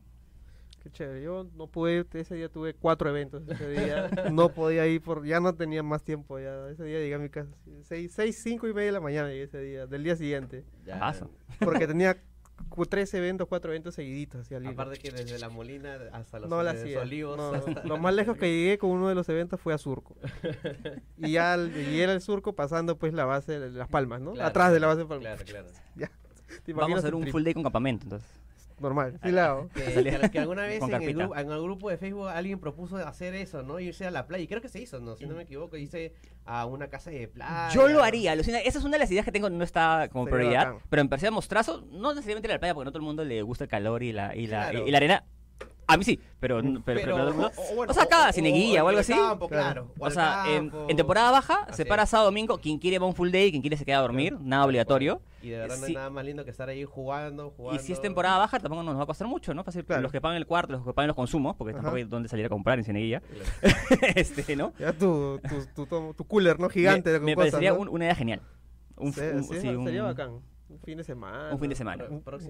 Qué 0.82 0.90
chévere. 0.90 1.24
Yo 1.24 1.48
no 1.56 1.68
pude, 1.68 2.06
ese 2.14 2.36
día 2.36 2.50
tuve 2.50 2.74
cuatro 2.74 3.10
eventos. 3.10 3.48
Ese 3.48 3.70
día 3.70 4.10
no 4.34 4.50
podía 4.50 4.86
ir 4.86 5.02
por, 5.02 5.26
ya 5.26 5.40
no 5.40 5.56
tenía 5.56 5.82
más 5.82 6.04
tiempo. 6.04 6.40
Ya 6.40 6.68
ese 6.70 6.84
día 6.84 7.00
llegué 7.00 7.14
a 7.14 7.20
mi 7.20 7.30
casa. 7.30 7.52
Seis, 7.84 8.12
seis, 8.14 8.38
cinco 8.44 8.68
y 8.68 8.74
media 8.74 8.88
de 8.88 8.92
la 8.92 9.00
mañana 9.00 9.30
llegué 9.30 9.44
ese 9.44 9.62
día, 9.62 9.86
del 9.88 10.04
día 10.04 10.18
siguiente. 10.18 10.66
Ya, 10.86 11.00
Paso. 11.00 11.32
Porque 11.60 11.88
tenía 11.88 12.18
tres 12.88 13.14
eventos, 13.14 13.48
cuatro 13.48 13.72
eventos 13.72 13.96
seguiditos. 13.96 14.42
Así 14.42 14.56
al. 14.56 14.66
Aparte 14.68 14.98
que 15.00 15.12
desde 15.12 15.40
la 15.40 15.50
Molina 15.50 15.98
hasta 16.12 16.40
los, 16.40 16.50
no 16.50 16.60
hacía. 16.60 17.02
Olivos. 17.02 17.38
No, 17.38 17.54
hasta- 17.54 17.84
Lo 17.86 17.98
más 17.98 18.14
lejos 18.14 18.38
que 18.38 18.48
llegué 18.52 18.78
con 18.78 18.90
uno 18.92 19.08
de 19.10 19.16
los 19.16 19.28
eventos 19.30 19.60
fue 19.62 19.74
a 19.74 19.78
Surco. 19.78 20.16
y 21.18 21.32
ya 21.34 21.54
al- 21.54 21.74
llegué 21.74 22.06
al 22.06 22.22
Surco 22.22 22.54
pasando 22.54 22.98
pues 22.98 23.14
la 23.14 23.26
base 23.26 23.60
de 23.60 23.70
Las 23.72 23.88
Palmas, 23.88 24.22
¿no? 24.22 24.34
Claro, 24.34 24.50
Atrás 24.50 24.74
de 24.74 24.80
la 24.80 24.88
base 24.88 25.00
de 25.00 25.06
Palmas. 25.06 25.44
Claro, 25.44 25.44
claro. 25.46 25.68
Ya. 25.96 26.12
¿Te 26.64 26.74
Vamos 26.74 26.98
a 26.98 27.00
hacer 27.00 27.16
un 27.16 27.22
trip? 27.22 27.32
full 27.32 27.44
day 27.44 27.54
con 27.54 27.64
campamento, 27.64 28.04
entonces. 28.06 28.30
Normal, 28.80 29.20
sí 29.24 29.32
la 29.32 29.46
hago. 29.52 29.70
Que, 29.70 29.92
Salía 29.92 30.20
que- 30.20 30.32
que 30.32 30.40
alguna 30.40 30.64
vez 30.68 30.82
en 30.84 30.94
el, 30.94 31.14
grupo, 31.16 31.36
en 31.36 31.52
el 31.52 31.62
grupo 31.62 31.90
de 31.90 31.98
Facebook 31.98 32.28
alguien 32.30 32.60
propuso 32.60 32.98
hacer 32.98 33.34
eso, 33.36 33.64
¿no? 33.64 33.80
Irse 33.80 34.06
a 34.06 34.12
la 34.12 34.28
playa. 34.28 34.44
Y 34.44 34.48
creo 34.48 34.62
que 34.62 34.70
se 34.70 34.80
hizo, 34.82 35.00
¿no? 35.00 35.16
Si 35.16 35.26
no 35.26 35.36
me 35.36 35.44
equivoco, 35.44 35.78
irse 35.78 36.14
a 36.46 36.66
una 36.66 36.88
casa 36.90 37.10
de 37.12 37.28
playa. 37.28 37.70
Yo 37.74 37.88
lo 37.88 38.04
haría, 38.04 38.32
alucina. 38.34 38.60
Esa 38.60 38.80
es 38.80 38.84
una 38.86 38.94
de 38.94 39.00
las 39.00 39.12
ideas 39.12 39.26
que 39.26 39.32
tengo, 39.32 39.50
no 39.50 39.64
está 39.64 40.10
como 40.12 40.26
Sería 40.26 40.38
prioridad, 40.38 40.66
bacán. 40.74 40.82
pero 40.90 41.02
en 41.02 41.10
Persia 41.10 41.32
Mostrazo, 41.32 41.86
no 41.92 42.10
necesariamente 42.14 42.48
la 42.50 42.60
playa, 42.60 42.74
porque 42.74 42.86
no 42.86 42.92
todo 42.92 43.00
el 43.00 43.06
mundo 43.06 43.24
le 43.24 43.42
gusta 43.42 43.64
el 43.66 43.70
calor 43.70 44.04
y 44.04 44.12
la, 44.12 44.36
y 44.36 44.48
la, 44.48 44.70
Claro. 44.72 44.88
y 44.88 44.92
la 44.92 44.98
arena. 44.98 45.24
A 45.88 45.98
mí 45.98 46.04
sí, 46.04 46.20
pero, 46.40 46.62
pero, 46.62 46.82
pero, 46.86 47.00
Pero, 47.02 47.12
no 47.12 47.18
todo 47.18 47.28
el 47.30 47.34
mundo. 47.36 47.52
o, 47.58 47.76
bueno, 47.76 47.92
O 47.92 47.94
sea, 47.94 48.04
o- 48.04 48.08
sin 48.34 48.46
o 48.84 48.88
algo 48.88 49.00
así. 49.02 49.14
campo, 49.14 49.48
Claro. 49.50 49.92
O 50.00 50.10
sea, 50.10 50.44
en, 50.48 50.72
temporada 50.96 51.32
baja 51.32 51.64
Así 51.68 51.78
se 51.78 51.86
para 51.86 52.06
sábado 52.06 52.28
domingo. 52.30 52.58
Quien 52.58 52.78
quiere 52.80 53.00
va 53.00 53.06
un 53.06 53.16
full 53.16 53.32
day, 53.32 53.52
quien 53.52 53.62
quiere 53.62 53.76
se 53.78 53.86
queda 53.86 53.98
a 54.00 54.02
dormir, 54.02 54.38
nada 54.40 54.66
obligatorio. 54.66 55.22
Y 55.42 55.50
de 55.50 55.58
verdad 55.58 55.78
no 55.78 55.86
hay 55.86 55.94
nada 55.94 56.10
más 56.10 56.24
lindo 56.24 56.46
que 56.46 56.52
estar 56.52 56.70
ahí 56.70 56.86
jugando, 56.86 57.52
jugando. 57.58 57.82
Y 57.82 57.86
si 57.86 57.92
es 57.92 58.00
temporada 58.02 58.38
baja, 58.38 58.60
tampoco 58.60 58.82
nos 58.84 58.98
va 58.98 59.04
a 59.04 59.06
costar 59.06 59.28
mucho, 59.28 59.54
¿no? 59.54 59.64
Fácil, 59.66 59.84
Claro. 59.84 60.02
Los 60.02 60.12
que 60.12 60.22
pagan 60.22 60.38
el 60.38 60.48
cuarto, 60.48 60.72
los 60.72 60.86
que 60.86 60.94
pagan 60.94 61.08
los 61.08 61.16
consumos, 61.18 61.56
porque 61.58 61.72
Ajá. 61.72 61.80
tampoco 61.82 61.98
hay 61.98 62.04
dónde 62.06 62.30
salir 62.30 62.46
a 62.46 62.50
comprar 62.50 62.80
en. 62.80 63.22
Claro. 63.22 63.44
este, 64.16 64.56
¿no? 64.56 64.74
Ya 64.80 64.94
tu, 64.94 65.40
tu, 65.76 65.86
tu, 65.86 66.14
cooler, 66.26 66.60
¿no? 66.60 66.70
Gigante 66.70 67.12
me, 67.20 67.20
me 67.20 67.36
cosas, 67.36 67.52
parecería 67.52 67.74
¿no? 67.74 67.80
un- 67.82 67.90
una 67.90 68.06
idea 68.06 68.16
genial. 68.16 68.42
Un, 68.96 69.12
Sí, 69.14 69.22
un- 69.34 69.44
sí, 69.44 69.60
sería 69.60 70.04
bacán. 70.04 70.40
Un 70.74 70.80
fin 70.82 70.98
de 70.98 71.04
semana. 71.04 71.50
Un 71.52 71.60
fin 71.60 71.70
de 71.70 71.76
semana. 71.76 72.06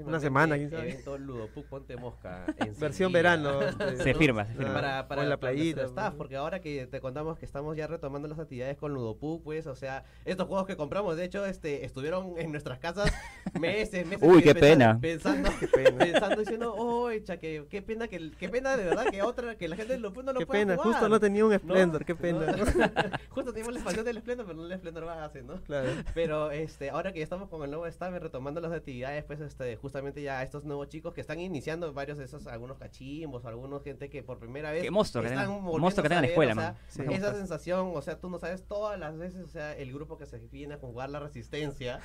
Una 0.05 0.19
semana, 0.19 0.55
quién 0.55 0.69
sabe. 0.69 0.89
Evento 0.91 1.17
Ludopuc 1.17 1.65
Ponte 1.67 1.95
Mosca. 1.97 2.45
en 2.57 2.79
Versión 2.79 3.11
verano. 3.11 3.61
este, 3.61 3.97
Se 3.97 4.13
firma, 4.13 4.45
se 4.45 4.51
Ah, 4.53 4.55
firma. 4.57 4.73
Para, 4.73 5.07
para, 5.07 5.23
en 5.23 5.29
la 5.29 5.37
para 5.39 5.51
playita. 5.53 5.83
staff, 5.83 6.13
¿no? 6.13 6.17
porque 6.17 6.35
ahora 6.35 6.61
que 6.61 6.87
te 6.87 6.99
contamos 7.01 7.37
que 7.37 7.45
estamos 7.45 7.75
ya 7.77 7.87
retomando 7.87 8.27
las 8.27 8.39
actividades 8.39 8.77
con 8.77 8.93
Ludopuc, 8.93 9.43
pues, 9.43 9.67
o 9.67 9.75
sea, 9.75 10.05
estos 10.25 10.47
juegos 10.47 10.65
que 10.67 10.75
compramos, 10.77 11.17
de 11.17 11.25
hecho, 11.25 11.45
este, 11.45 11.85
estuvieron 11.85 12.33
en 12.37 12.51
nuestras 12.51 12.79
casas 12.79 13.11
meses, 13.59 14.05
meses. 14.05 14.19
Uy, 14.27 14.41
qué 14.43 14.53
pena. 14.55 14.97
Pensando, 14.99 15.49
pena. 15.73 15.97
pensando, 15.97 16.35
diciendo, 16.37 16.73
oh, 16.75 17.09
echa, 17.09 17.37
que, 17.37 17.65
qué 17.69 17.81
pena, 17.81 18.07
que, 18.07 18.31
qué 18.37 18.49
pena 18.49 18.75
de 18.77 18.85
verdad 18.85 19.05
que 19.11 19.21
otra, 19.21 19.55
que 19.55 19.67
la 19.67 19.75
gente 19.75 19.93
de 19.93 19.99
Ludopuc 19.99 20.23
no 20.23 20.33
lo 20.33 20.39
Qué 20.39 20.45
pena, 20.45 20.75
jugar. 20.75 20.91
justo 20.91 21.09
no 21.09 21.19
tenía 21.19 21.45
un 21.45 21.51
¿no? 21.51 21.57
Splendor, 21.59 22.05
qué 22.05 22.15
pena. 22.15 22.45
¿No? 22.47 22.65
¿no? 22.65 22.65
Justo 23.29 23.51
teníamos 23.51 23.73
la 23.73 23.79
expansión 23.79 24.05
del 24.05 24.19
Splendor, 24.19 24.45
pero 24.45 24.57
no 24.59 24.65
el 24.65 24.77
Splendor 24.77 25.05
base, 25.05 25.41
¿no? 25.43 25.61
Claro. 25.63 25.89
Pero 26.13 26.51
este, 26.51 26.89
ahora 26.89 27.11
que 27.13 27.19
ya 27.19 27.23
estamos 27.23 27.49
con 27.49 27.63
el 27.63 27.69
nuevo 27.71 27.87
staff 27.87 28.13
retomando 28.13 28.61
las 28.61 28.71
actividades, 28.71 29.23
pues 29.25 29.39
este, 29.41 29.75
justamente 29.77 30.21
ya 30.21 30.43
estos 30.43 30.63
nuevos 30.63 30.87
chicos 30.89 31.13
que 31.13 31.21
están 31.21 31.39
iniciando 31.39 31.91
varios 31.93 32.17
de 32.17 32.25
esos, 32.25 32.47
algunos 32.47 32.77
cachimbos, 32.77 33.45
algunos 33.45 33.83
gente 33.83 34.09
que 34.09 34.23
por 34.23 34.39
primera 34.39 34.71
vez 34.71 34.83
Qué 34.83 34.91
monstruo 34.91 35.21
que 35.23 35.29
están 35.29 35.45
tengan- 35.45 35.61
volviendo 35.63 35.79
monstruo 35.81 36.03
que 36.03 36.09
tengan 36.09 36.25
escuela, 36.25 36.51
o 36.51 36.55
sea, 36.55 36.63
man. 36.71 36.75
Sí. 36.87 37.01
esa 37.01 37.09
Monstruo. 37.11 37.33
sensación, 37.37 37.91
o 37.95 38.01
sea, 38.01 38.19
tú 38.19 38.29
no 38.29 38.39
sabes 38.39 38.63
todas 38.67 38.99
las 38.99 39.17
veces, 39.17 39.41
o 39.43 39.47
sea, 39.47 39.75
el 39.75 39.91
grupo 39.93 40.17
que 40.17 40.25
se 40.25 40.39
viene 40.39 40.75
a 40.75 40.77
jugar 40.77 41.09
la 41.09 41.19
resistencia. 41.19 41.99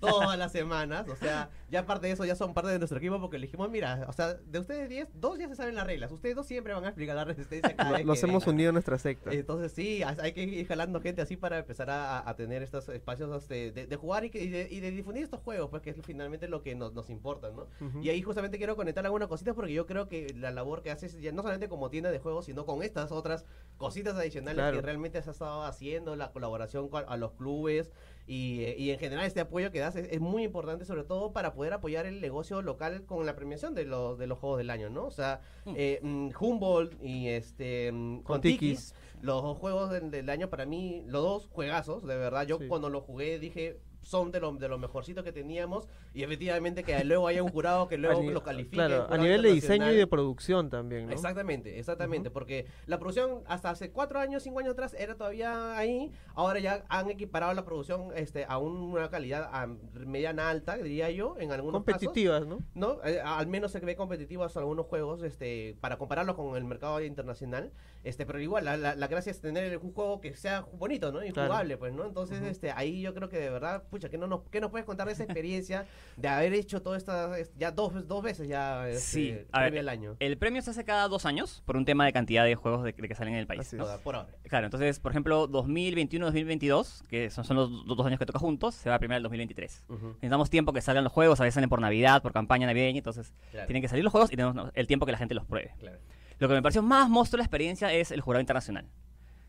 Todas 0.00 0.38
las 0.38 0.52
semanas. 0.52 1.08
O 1.08 1.16
sea, 1.16 1.50
ya 1.70 1.80
aparte 1.80 2.06
de 2.06 2.12
eso, 2.14 2.24
ya 2.24 2.34
son 2.34 2.54
parte 2.54 2.70
de 2.70 2.78
nuestro 2.78 2.98
equipo 2.98 3.20
porque 3.20 3.38
le 3.38 3.46
dijimos, 3.46 3.70
mira, 3.70 4.04
o 4.08 4.12
sea, 4.12 4.34
de 4.34 4.58
ustedes 4.58 4.88
10, 4.88 5.08
dos 5.14 5.38
ya 5.38 5.48
se 5.48 5.54
saben 5.54 5.74
las 5.74 5.86
reglas. 5.86 6.10
Ustedes 6.10 6.34
dos 6.34 6.46
siempre 6.46 6.72
van 6.74 6.84
a 6.84 6.88
explicar 6.88 7.14
la 7.16 7.24
resistencia 7.24 7.76
cada 7.76 7.92
vez 7.98 8.04
Los 8.06 8.18
que 8.20 8.26
hemos 8.26 8.42
vengan. 8.44 8.54
unido 8.56 8.70
a 8.70 8.72
nuestra 8.72 8.98
secta. 8.98 9.32
Entonces 9.32 9.72
sí, 9.72 10.02
ha- 10.02 10.16
hay 10.20 10.32
que 10.32 10.42
ir 10.42 10.66
jalando 10.66 11.00
gente 11.00 11.22
así 11.22 11.36
para 11.36 11.58
empezar 11.58 11.90
a, 11.90 12.28
a 12.28 12.34
tener 12.36 12.62
estos 12.62 12.88
espacios 12.88 13.42
este, 13.42 13.70
de, 13.72 13.86
de 13.86 13.96
jugar 13.96 14.24
y, 14.24 14.30
que- 14.30 14.42
y 14.42 14.48
de, 14.48 14.68
y 14.70 14.80
de 14.80 14.90
difundir 14.90 15.22
estos 15.24 15.40
juegos, 15.40 15.70
pues 15.70 15.82
que 15.82 15.90
es 15.90 15.96
finalmente 16.02 16.48
lo 16.48 16.62
que 16.62 16.74
nos, 16.74 16.92
nos 16.94 17.10
importa, 17.10 17.50
¿no? 17.50 17.66
Y 18.02 18.08
ahí 18.08 18.22
justamente 18.22 18.58
quiero 18.58 18.76
conectar 18.76 19.04
algunas 19.04 19.28
cositas 19.28 19.54
porque 19.54 19.72
yo 19.72 19.86
creo 19.86 20.08
que 20.08 20.34
la 20.36 20.50
labor 20.50 20.82
que 20.82 20.90
haces, 20.90 21.20
ya 21.20 21.32
no 21.32 21.42
solamente 21.42 21.68
como 21.68 21.90
tienda 21.90 22.10
de 22.10 22.18
juegos, 22.18 22.46
sino 22.46 22.64
con 22.66 22.82
estas 22.82 23.12
otras 23.12 23.44
cositas 23.76 24.14
adicionales 24.14 24.56
Claro. 24.56 24.76
que 24.76 24.82
realmente 24.82 25.18
has 25.18 25.26
estado 25.28 25.62
haciendo, 25.64 26.16
la 26.16 26.32
colaboración 26.32 26.88
con, 26.88 27.04
a 27.08 27.16
los 27.16 27.32
clubes 27.32 27.92
y, 28.26 28.62
y 28.78 28.90
en 28.90 28.98
general 28.98 29.24
este 29.26 29.40
apoyo 29.40 29.70
que 29.72 29.80
das 29.80 29.96
es, 29.96 30.06
es 30.10 30.20
muy 30.20 30.44
importante, 30.44 30.84
sobre 30.84 31.04
todo 31.04 31.32
para 31.32 31.52
poder 31.52 31.72
apoyar 31.72 32.06
el 32.06 32.20
negocio 32.20 32.62
local 32.62 33.02
con 33.06 33.26
la 33.26 33.34
premiación 33.34 33.74
de 33.74 33.84
los, 33.84 34.18
de 34.18 34.26
los 34.26 34.38
juegos 34.38 34.58
del 34.58 34.70
año, 34.70 34.88
¿no? 34.90 35.06
O 35.06 35.10
sea, 35.10 35.40
Mm. 35.64 35.74
eh, 35.76 35.98
mm, 36.02 36.28
Humboldt 36.38 37.02
y 37.02 37.28
este 37.28 37.90
mm, 37.92 38.16
Con 38.16 38.22
con 38.24 38.40
Tikis. 38.40 38.92
Tikis, 38.92 38.94
los 39.22 39.42
dos 39.42 39.58
juegos 39.58 39.90
del, 39.90 40.10
del 40.10 40.30
año 40.30 40.48
para 40.48 40.64
mí, 40.64 41.02
los 41.06 41.22
dos 41.22 41.48
juegazos, 41.48 42.06
de 42.06 42.16
verdad. 42.16 42.46
Yo 42.46 42.58
Sí. 42.58 42.66
cuando 42.68 42.88
los 42.88 43.02
jugué 43.04 43.38
dije, 43.38 43.78
son 44.02 44.30
de 44.32 44.40
lo, 44.40 44.52
de 44.52 44.68
lo 44.68 44.78
mejorcito 44.78 45.22
que 45.22 45.32
teníamos 45.32 45.88
y 46.14 46.22
efectivamente 46.22 46.82
que 46.84 47.04
luego 47.04 47.26
haya 47.28 47.42
un 47.42 47.50
jurado 47.50 47.88
que 47.88 47.98
luego 47.98 48.20
A 48.20 48.22
ni- 48.22 48.30
lo 48.30 48.42
califique. 48.42 48.76
Claro, 48.76 49.06
a 49.10 49.16
nivel 49.18 49.42
de 49.42 49.52
diseño 49.52 49.92
y 49.92 49.96
de 49.96 50.06
producción 50.06 50.70
también, 50.70 51.06
¿no? 51.06 51.12
Exactamente, 51.12 51.78
exactamente, 51.78 52.30
porque 52.30 52.66
la 52.86 52.98
producción 52.98 53.42
hasta 53.46 53.70
hace 53.70 53.90
cuatro 53.90 54.18
años, 54.20 54.42
cinco 54.42 54.60
años 54.60 54.72
atrás 54.72 54.94
era 54.98 55.14
todavía 55.16 55.76
ahí, 55.76 56.10
ahora 56.34 56.60
ya 56.60 56.84
han 56.88 57.10
equiparado 57.10 57.52
la 57.54 57.64
producción 57.64 58.08
este, 58.16 58.44
a 58.48 58.58
un- 58.58 58.76
una 58.76 59.10
calidad 59.10 59.48
a 59.52 59.66
mediana 59.94 60.50
alta, 60.50 60.76
diría 60.76 61.10
yo, 61.10 61.36
en 61.38 61.52
algunos 61.52 61.84
casos. 61.84 62.00
Competitivas, 62.02 62.46
¿no? 62.46 62.58
¿no? 62.74 62.98
Eh, 63.04 63.20
al 63.22 63.46
menos 63.46 63.72
se 63.72 63.80
ve 63.80 63.96
competitivos 63.96 64.56
algunos 64.56 64.86
juegos, 64.86 65.22
este, 65.22 65.76
para 65.80 65.96
compararlos 65.98 66.36
con 66.36 66.56
el 66.56 66.64
mercado 66.64 67.00
internacional, 67.02 67.70
este, 68.04 68.24
pero 68.26 68.40
igual 68.40 68.64
la, 68.64 68.76
la, 68.76 68.94
la 68.94 69.06
gracia 69.08 69.30
es 69.30 69.40
tener 69.40 69.76
un 69.78 69.92
juego 69.92 70.20
que 70.20 70.34
sea 70.34 70.62
bonito, 70.78 71.12
¿no? 71.12 71.24
Y 71.24 71.30
Claro. 71.32 71.48
jugable, 71.52 71.76
pues, 71.76 71.92
¿no? 71.92 72.04
Entonces, 72.06 72.40
este, 72.42 72.70
ahí 72.72 73.00
yo 73.02 73.14
creo 73.14 73.28
que 73.28 73.38
de 73.38 73.50
verdad, 73.50 73.84
pucha, 73.90 74.08
¿qué, 74.08 74.16
no 74.18 74.26
nos, 74.26 74.40
qué 74.50 74.60
nos 74.60 74.70
puedes 74.70 74.86
contar 74.86 75.06
de 75.06 75.12
esa 75.12 75.24
experiencia 75.24 75.86
de 76.16 76.28
haber 76.28 76.54
hecho 76.54 76.80
todo 76.82 76.94
esta, 76.96 77.38
es- 77.38 77.52
ya 77.58 77.70
dos, 77.72 78.06
dos 78.08 78.22
veces 78.22 78.48
ya, 78.48 78.86
Sí, 78.96 79.36
a 79.52 79.58
premio 79.60 79.70
ver, 79.72 79.78
al 79.80 79.88
año? 79.88 80.16
El 80.20 80.38
premio 80.38 80.62
se 80.62 80.70
hace 80.70 80.84
cada 80.84 81.08
dos 81.08 81.26
años 81.26 81.62
por 81.66 81.76
un 81.76 81.84
tema 81.84 82.04
de 82.06 82.12
cantidad 82.12 82.44
de 82.44 82.54
juegos 82.54 82.84
de, 82.84 82.92
de 82.92 83.08
que 83.08 83.14
salen 83.14 83.34
en 83.34 83.40
el 83.40 83.46
país. 83.46 83.72
¿no? 83.74 83.84
Por 84.02 84.14
ahora. 84.16 84.28
Claro, 84.48 84.66
entonces, 84.66 85.00
por 85.00 85.12
ejemplo, 85.12 85.48
2021-2022, 85.48 87.02
que 87.08 87.30
son, 87.30 87.44
son 87.44 87.56
los 87.56 87.86
do- 87.86 87.94
dos 87.94 88.06
años 88.06 88.18
que 88.18 88.26
toca 88.26 88.38
juntos, 88.38 88.74
se 88.74 88.88
va 88.88 88.96
a 88.96 88.98
premiar 88.98 89.18
el 89.18 89.22
2023. 89.24 89.84
Ujú, 89.88 90.06
Necesitamos 90.08 90.50
tiempo 90.50 90.72
que 90.72 90.80
salgan 90.80 91.04
los 91.04 91.12
juegos, 91.12 91.40
a 91.40 91.44
veces 91.44 91.54
salen 91.54 91.68
por 91.70 91.80
Navidad, 91.80 92.22
por 92.22 92.32
campaña 92.32 92.66
navideña, 92.66 92.98
entonces 92.98 93.32
claro, 93.50 93.66
tienen 93.66 93.82
que 93.82 93.88
salir 93.88 94.04
los 94.04 94.10
juegos 94.12 94.32
y 94.32 94.36
tenemos 94.36 94.70
el 94.74 94.86
tiempo 94.86 95.06
que 95.06 95.12
la 95.12 95.18
gente 95.18 95.34
los 95.34 95.44
pruebe. 95.46 95.72
claro. 95.78 95.98
Lo 96.38 96.48
que 96.48 96.54
me 96.54 96.62
pareció 96.62 96.82
más 96.82 97.10
monstruo 97.10 97.36
de 97.36 97.42
la 97.42 97.44
experiencia 97.44 97.92
es 97.92 98.10
el 98.10 98.22
jurado 98.22 98.40
internacional. 98.40 98.86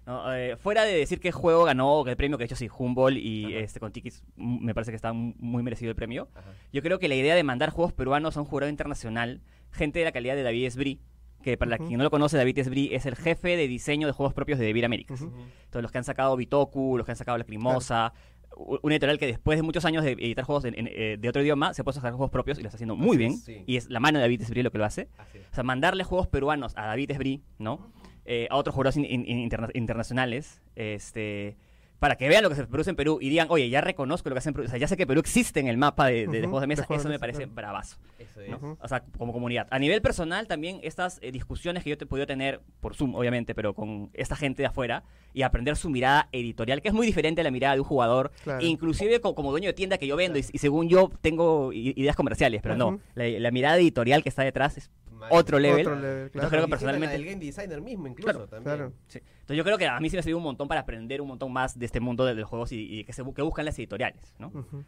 ¿No? 0.05 0.33
Eh, 0.33 0.55
fuera 0.57 0.83
de 0.83 0.93
decir 0.93 1.19
qué 1.19 1.31
juego 1.31 1.63
ganó 1.63 1.99
o 1.99 2.03
qué 2.03 2.15
premio, 2.15 2.37
que 2.37 2.43
de 2.43 2.45
hecho 2.45 2.55
sí, 2.55 2.67
Humboldt 2.75 3.17
y 3.17 3.45
Ajá. 3.45 3.55
este, 3.63 3.79
con 3.79 3.91
Tikis 3.91 4.23
mm, 4.35 4.65
me 4.65 4.73
parece 4.73 4.91
que 4.91 4.95
está 4.95 5.13
mu- 5.13 5.33
muy 5.39 5.63
merecido 5.63 5.89
el 5.89 5.95
premio. 5.95 6.27
Ajá. 6.35 6.49
Yo 6.73 6.81
creo 6.81 6.99
que 6.99 7.07
la 7.07 7.15
idea 7.15 7.35
de 7.35 7.43
mandar 7.43 7.69
juegos 7.69 7.93
peruanos 7.93 8.35
a 8.37 8.41
un 8.41 8.45
jurado 8.47 8.69
internacional, 8.69 9.41
gente 9.71 9.99
de 9.99 10.05
la 10.05 10.11
calidad 10.11 10.35
de 10.35 10.43
David 10.43 10.65
Esbrí, 10.65 10.99
que 11.43 11.57
para 11.57 11.75
Ujú. 11.75 11.87
quien 11.87 11.97
no 11.97 12.03
lo 12.03 12.11
conoce, 12.11 12.37
David 12.37 12.59
Esbrí 12.59 12.89
es 12.93 13.05
el 13.05 13.15
jefe 13.15 13.57
de 13.57 13.67
diseño 13.67 14.05
de 14.07 14.13
juegos 14.13 14.33
propios 14.33 14.59
de 14.59 14.65
Devir 14.65 14.85
Américas. 14.85 15.21
Ujú. 15.21 15.33
Entonces, 15.35 15.81
los 15.81 15.91
que 15.91 15.97
han 15.97 16.03
sacado 16.03 16.35
Bitoku, 16.35 16.97
los 16.97 17.05
que 17.05 17.11
han 17.13 17.15
sacado 17.17 17.37
La 17.37 17.43
Crimosa, 17.45 18.13
u- 18.55 18.77
una 18.83 18.93
editorial 18.95 19.17
que 19.17 19.25
después 19.27 19.57
de 19.57 19.63
muchos 19.63 19.85
años 19.85 20.03
de 20.03 20.11
editar 20.11 20.45
juegos 20.45 20.65
en- 20.65 20.77
en, 20.77 20.87
eh, 20.91 21.17
de 21.19 21.29
otro 21.29 21.41
idioma, 21.41 21.73
se 21.73 21.83
puede 21.83 21.95
sacar 21.95 22.11
juegos 22.11 22.29
propios 22.29 22.59
y 22.59 22.61
lo 22.61 22.67
está 22.67 22.75
haciendo 22.77 22.95
muy 22.95 23.09
Así 23.11 23.17
bien. 23.17 23.31
es, 23.31 23.43
sí. 23.43 23.63
Y 23.65 23.77
es 23.77 23.89
la 23.89 23.99
mano 23.99 24.19
de 24.19 24.23
David 24.23 24.41
Esbrí 24.41 24.61
lo 24.61 24.71
que 24.71 24.77
lo 24.77 24.85
hace. 24.85 25.07
O 25.51 25.55
sea, 25.55 25.63
mandarle 25.63 26.03
juegos 26.03 26.27
peruanos 26.27 26.73
a 26.75 26.85
David 26.85 27.11
Esbrí, 27.11 27.41
¿no? 27.59 27.91
Eh, 28.25 28.47
a 28.51 28.55
otros 28.55 28.75
jurados 28.75 28.97
in- 28.97 29.05
in- 29.05 29.25
interna- 29.27 29.69
internacionales, 29.73 30.61
este, 30.75 31.55
para 31.99 32.15
que 32.15 32.27
vean 32.27 32.41
lo 32.41 32.49
que 32.49 32.55
se 32.55 32.65
produce 32.65 32.89
en 32.89 32.95
Perú 32.95 33.19
y 33.21 33.29
digan, 33.29 33.47
oye, 33.51 33.69
ya 33.69 33.79
reconozco 33.81 34.27
lo 34.29 34.33
que 34.35 34.39
hacen 34.39 34.51
en 34.51 34.53
Perú, 34.55 34.65
o 34.65 34.69
sea, 34.69 34.79
ya 34.79 34.87
sé 34.87 34.97
que 34.97 35.05
Perú 35.05 35.19
existe 35.19 35.59
en 35.59 35.67
el 35.67 35.77
mapa 35.77 36.07
de, 36.07 36.25
de- 36.27 36.41
de 36.41 36.47
juegos 36.47 36.61
de 36.61 36.63
de 36.63 36.67
mesa, 36.67 36.83
juegos 36.85 37.01
eso 37.03 37.09
de 37.09 37.15
me 37.15 37.19
parece 37.19 37.37
claro. 37.43 37.53
bravazo, 37.53 37.97
Eso 38.17 38.41
es. 38.41 38.51
O 38.79 38.87
sea, 38.87 39.03
como 39.17 39.33
comunidad. 39.33 39.67
A 39.69 39.77
nivel 39.77 40.01
personal, 40.01 40.47
también 40.47 40.79
estas 40.81 41.19
eh, 41.21 41.31
discusiones 41.31 41.83
que 41.83 41.91
yo 41.91 41.97
te 41.99 42.05
he 42.05 42.07
podido 42.07 42.25
tener 42.25 42.61
por 42.79 42.95
Zoom, 42.95 43.13
obviamente, 43.15 43.53
pero 43.53 43.73
con 43.75 44.09
esta 44.13 44.35
gente 44.35 44.63
de 44.63 44.67
afuera 44.67 45.03
y 45.33 45.43
aprender 45.43 45.75
su 45.77 45.89
mirada 45.91 46.27
editorial, 46.31 46.81
que 46.81 46.87
es 46.87 46.93
muy 46.93 47.05
diferente 47.05 47.41
a 47.41 47.43
la 47.43 47.51
mirada 47.51 47.75
de 47.75 47.81
un 47.81 47.87
jugador, 47.87 48.31
Claro. 48.43 48.65
inclusive 48.65 49.19
co- 49.21 49.35
como, 49.35 49.51
dueño 49.51 49.67
de 49.67 49.73
tienda 49.73 49.97
que 49.99 50.07
yo 50.07 50.15
vendo 50.15 50.39
y, 50.39 50.45
y 50.51 50.57
según 50.57 50.89
yo 50.89 51.11
tengo 51.21 51.71
i- 51.71 51.93
ideas 51.95 52.15
comerciales, 52.15 52.61
pero 52.63 52.75
no, 52.75 52.99
la, 53.15 53.27
la 53.27 53.51
mirada 53.51 53.77
editorial 53.77 54.23
que 54.23 54.29
está 54.29 54.43
detrás 54.43 54.77
es. 54.77 54.89
Otro 55.29 55.59
level. 55.59 55.81
Otro 55.87 55.99
level, 55.99 56.25
Yo 56.27 56.31
claro. 56.31 56.49
creo 56.49 56.63
que 56.65 56.69
personalmente- 56.69 57.13
del 57.15 57.25
game 57.25 57.37
designer 57.45 57.81
mismo 57.81 58.07
incluso 58.07 58.31
Claro, 58.31 58.47
también. 58.47 58.75
claro. 58.75 58.93
Sí. 59.07 59.19
Entonces 59.19 59.57
yo 59.57 59.63
creo 59.63 59.77
que 59.77 59.87
a 59.87 59.99
mí 59.99 60.09
sí 60.09 60.15
me 60.15 60.19
ha 60.21 60.23
servido 60.23 60.37
un 60.37 60.43
montón 60.43 60.67
para 60.67 60.81
aprender 60.81 61.21
un 61.21 61.27
montón 61.27 61.51
más 61.53 61.77
de 61.77 61.85
este 61.85 61.99
mundo 61.99 62.25
de, 62.25 62.33
de 62.35 62.41
los 62.41 62.49
juegos 62.49 62.71
y, 62.71 62.99
y 62.99 63.03
que, 63.03 63.13
se, 63.13 63.23
que 63.33 63.41
buscan 63.41 63.65
las 63.65 63.77
editoriales, 63.79 64.33
¿no? 64.39 64.47
Ujú. 64.47 64.83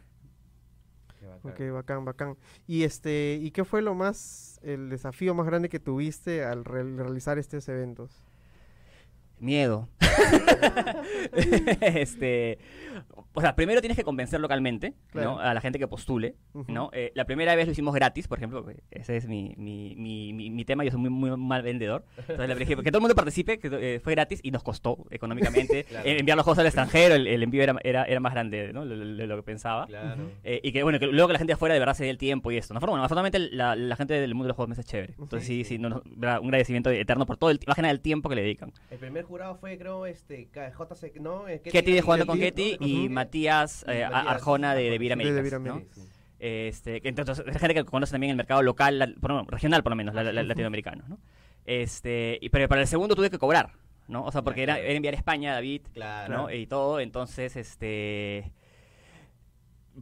Qué 1.20 1.26
bacán. 1.26 1.52
Ok, 1.52 1.72
bacán, 1.74 2.04
bacán. 2.04 2.36
Y 2.66 2.82
este, 2.84 3.38
¿y 3.40 3.50
qué 3.50 3.64
fue 3.64 3.80
lo 3.82 3.94
más, 3.94 4.60
el 4.62 4.90
desafío 4.90 5.34
más 5.34 5.46
grande 5.46 5.68
que 5.68 5.80
tuviste 5.80 6.44
al 6.44 6.64
re- 6.64 6.82
realizar 6.96 7.38
estos 7.38 7.68
eventos? 7.68 8.22
Miedo. 9.38 9.88
este, 11.80 12.58
o 13.32 13.40
sea, 13.40 13.56
primero 13.56 13.80
tienes 13.80 13.96
que 13.96 14.04
convencer 14.04 14.40
localmente, 14.40 14.94
Claro. 15.10 15.32
¿no? 15.32 15.38
A 15.40 15.54
la 15.54 15.60
gente 15.60 15.78
que 15.78 15.88
postule. 15.88 16.36
¿no? 16.68 16.90
Eh, 16.92 17.12
la 17.14 17.24
primera 17.24 17.54
vez 17.56 17.66
lo 17.66 17.72
hicimos 17.72 17.94
gratis, 17.94 18.28
por 18.28 18.38
ejemplo, 18.38 18.64
ese 18.90 19.16
es 19.16 19.26
mi, 19.26 19.54
mi, 19.56 19.94
mi, 19.96 20.32
mi, 20.32 20.50
mi 20.50 20.64
tema, 20.64 20.84
yo 20.84 20.90
soy 20.90 21.00
muy, 21.00 21.10
muy 21.10 21.36
mal 21.36 21.62
vendedor. 21.62 22.04
Entonces 22.16 22.48
le 22.48 22.54
dije 22.54 22.76
que 22.76 22.90
todo 22.90 22.98
el 22.98 23.02
mundo 23.02 23.14
participe, 23.14 23.58
que 23.58 23.68
eh, 23.72 24.00
fue 24.00 24.14
gratis 24.14 24.40
y 24.42 24.50
nos 24.50 24.62
costó 24.62 25.04
económicamente. 25.10 25.84
Claro. 25.94 26.08
Eh, 26.08 26.18
enviar 26.18 26.36
los 26.36 26.44
juegos 26.44 26.58
al 26.58 26.66
extranjero, 26.66 27.14
el, 27.14 27.26
el 27.26 27.42
envío 27.42 27.62
era, 27.62 27.76
era, 27.82 28.04
era 28.04 28.18
más 28.20 28.32
grande, 28.32 28.72
¿no? 28.72 28.86
De, 28.86 29.26
lo 29.26 29.36
que 29.36 29.42
pensaba. 29.42 29.86
Claro. 29.86 30.30
Y 30.44 30.72
que 30.72 30.82
bueno, 30.82 30.98
que 30.98 31.06
luego 31.06 31.26
que 31.28 31.32
la 31.34 31.38
gente 31.38 31.50
de 31.50 31.54
afuera 31.54 31.74
de 31.74 31.78
verdad 31.80 31.94
se 31.94 32.04
dé 32.04 32.10
el 32.10 32.18
tiempo 32.18 32.50
y 32.50 32.56
esto. 32.56 32.74
¿no? 32.74 32.80
Bueno, 32.80 32.96
afortunadamente 33.04 33.38
la, 33.38 33.76
la 33.76 33.96
gente 33.96 34.14
del 34.14 34.34
mundo 34.34 34.44
de 34.44 34.48
los 34.48 34.56
juegos 34.56 34.70
mesa 34.70 34.80
es 34.80 34.86
chévere. 34.86 35.14
Entonces 35.18 35.46
sí, 35.46 35.64
sí, 35.64 35.78
no, 35.78 35.88
no, 35.88 36.02
un 36.04 36.24
agradecimiento 36.24 36.90
eterno 36.90 37.26
por 37.26 37.36
todo 37.36 37.50
el, 37.50 37.60
más 37.66 37.76
que 37.76 37.82
nada 37.82 37.92
el 37.92 38.00
tiempo 38.00 38.28
que 38.28 38.36
le 38.36 38.42
dedican. 38.42 38.72
El 38.90 38.98
primer 38.98 39.23
jurado 39.24 39.56
fue, 39.56 39.76
creo, 39.78 40.06
este, 40.06 40.48
JC, 40.52 41.20
¿no? 41.20 41.48
Eh, 41.48 41.60
Ketty 41.60 41.92
de 41.92 42.02
jugando 42.02 42.26
con 42.26 42.38
Ketty, 42.38 42.76
y. 42.80 43.08
Matías 43.08 43.84
eh, 43.88 44.04
Matías 44.10 44.26
Arjona 44.34 44.74
de, 44.74 44.90
de 44.90 44.98
Vir 44.98 45.08
De 45.08 45.12
Américas. 45.14 45.60
¿no? 45.60 45.82
Sí. 45.94 46.02
Este, 46.38 47.00
entonces, 47.08 47.42
es 47.46 47.56
gente 47.58 47.74
que 47.74 47.84
conoce 47.84 48.12
también 48.12 48.30
el 48.30 48.36
mercado 48.36 48.62
local, 48.62 48.98
la- 48.98 49.08
por 49.20 49.50
regional 49.50 49.82
por 49.82 49.90
lo 49.92 49.96
menos, 49.96 50.14
la- 50.14 50.22
la- 50.24 50.32
la- 50.32 50.42
latinoamericano. 50.42 51.04
¿no? 51.08 51.18
Este, 51.64 52.38
y, 52.40 52.48
pero 52.50 52.68
para 52.68 52.82
el 52.82 52.86
segundo 52.86 53.14
tuve 53.16 53.30
que 53.30 53.38
cobrar, 53.38 53.70
¿no? 54.08 54.24
O 54.24 54.32
sea, 54.32 54.42
porque 54.42 54.62
era 54.62 54.78
enviar 54.78 55.14
a 55.14 55.16
España, 55.16 55.54
David, 55.54 55.82
Claro. 55.94 56.34
¿no? 56.34 56.50
Y 56.52 56.66
todo, 56.66 57.00
entonces, 57.00 57.56
este... 57.56 58.52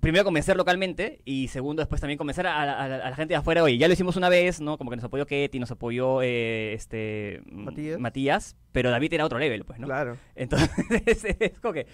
Primero 0.01 0.25
convencer 0.25 0.57
localmente 0.57 1.21
y 1.25 1.49
segundo 1.49 1.83
después 1.83 2.01
también 2.01 2.17
convencer 2.19 2.47
a, 2.47 2.65
la- 2.65 2.79
a 2.81 2.89
la- 2.89 2.97
a 3.07 3.11
la 3.11 3.17
gente 3.17 3.33
de 3.35 3.37
afuera, 3.39 3.63
oye, 3.63 3.77
ya 3.79 3.89
lo 3.89 3.93
hicimos 3.95 4.17
una 4.17 4.29
vez, 4.29 4.61
¿no? 4.61 4.79
Como 4.79 4.91
que 4.91 4.97
nos 4.97 5.05
apoyó 5.05 5.27
Ketty, 5.27 5.59
nos 5.59 5.71
apoyó 5.71 6.23
eh, 6.23 6.73
este 6.73 7.43
mm, 7.47 7.65
Matías. 7.65 8.01
Matías, 8.01 8.57
pero 8.73 8.91
David 8.91 9.13
era 9.13 9.27
otro 9.27 9.39
level, 9.39 9.65
pues, 9.65 9.79
¿no? 9.79 9.87
Claro. 9.87 10.17
Entonces, 10.35 11.25
es 11.41 11.59
como 11.61 11.75
que 11.75 11.87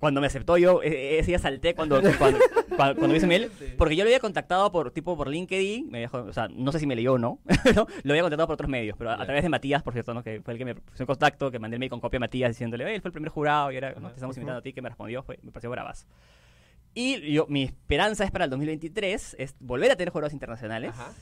cuando 0.00 0.20
me 0.22 0.28
aceptó 0.28 0.56
yo, 0.56 0.82
eh, 0.82 1.18
ese 1.18 1.32
día 1.32 1.38
salté 1.38 1.74
cuando, 1.74 2.00
cuando, 2.00 2.18
cuando, 2.18 2.38
cuando 2.96 3.08
me 3.08 3.16
hizo 3.18 3.26
mail, 3.26 3.50
porque 3.76 3.94
yo 3.96 4.02
lo 4.04 4.08
había 4.08 4.18
contactado 4.18 4.72
por 4.72 4.90
tipo 4.92 5.14
por 5.16 5.28
LinkedIn, 5.28 5.90
me 5.90 6.00
dijo, 6.00 6.18
o 6.22 6.32
sea, 6.32 6.48
no 6.48 6.72
sé 6.72 6.78
si 6.80 6.86
me 6.86 6.96
leyó 6.96 7.12
o 7.12 7.18
no, 7.18 7.38
¿no? 7.76 7.86
lo 8.02 8.12
había 8.12 8.22
contactado 8.22 8.46
por 8.46 8.54
otros 8.54 8.70
medios, 8.70 8.96
pero 8.96 9.10
a, 9.10 9.24
través 9.24 9.42
de 9.42 9.50
Matías, 9.50 9.82
por 9.82 9.92
cierto, 9.92 10.14
¿no? 10.14 10.22
que 10.24 10.40
fue 10.42 10.54
el 10.54 10.58
que 10.58 10.64
me 10.64 10.74
puso 10.74 11.02
en 11.02 11.06
contacto, 11.06 11.50
que 11.50 11.58
mandé 11.58 11.74
el 11.76 11.80
mail 11.80 11.90
con 11.90 12.00
copia 12.00 12.16
a 12.16 12.20
Matías 12.20 12.50
diciéndole, 12.50 12.86
"Oye, 12.86 12.94
él 12.94 13.02
fue 13.02 13.10
el 13.10 13.12
primer 13.12 13.28
jurado 13.30 13.70
y 13.72 13.74
ahora 13.74 13.94
¿no? 14.00 14.08
te 14.08 14.14
estamos 14.14 14.34
invitando 14.38 14.58
a 14.60 14.62
ti, 14.62 14.72
que 14.72 14.80
me 14.82 14.88
respondió, 14.88 15.22
fue, 15.22 15.38
me 15.42 15.52
pareció 15.52 15.68
bravazo. 15.70 16.06
Y 16.94 17.32
yo, 17.32 17.46
mi 17.48 17.62
esperanza 17.62 18.24
es 18.24 18.30
para 18.30 18.44
el 18.44 18.50
2023, 18.50 19.36
es 19.38 19.54
volver 19.60 19.90
a 19.92 19.96
tener 19.96 20.12
jurados 20.12 20.32
internacionales. 20.32 20.90
Ajá. 20.90 21.12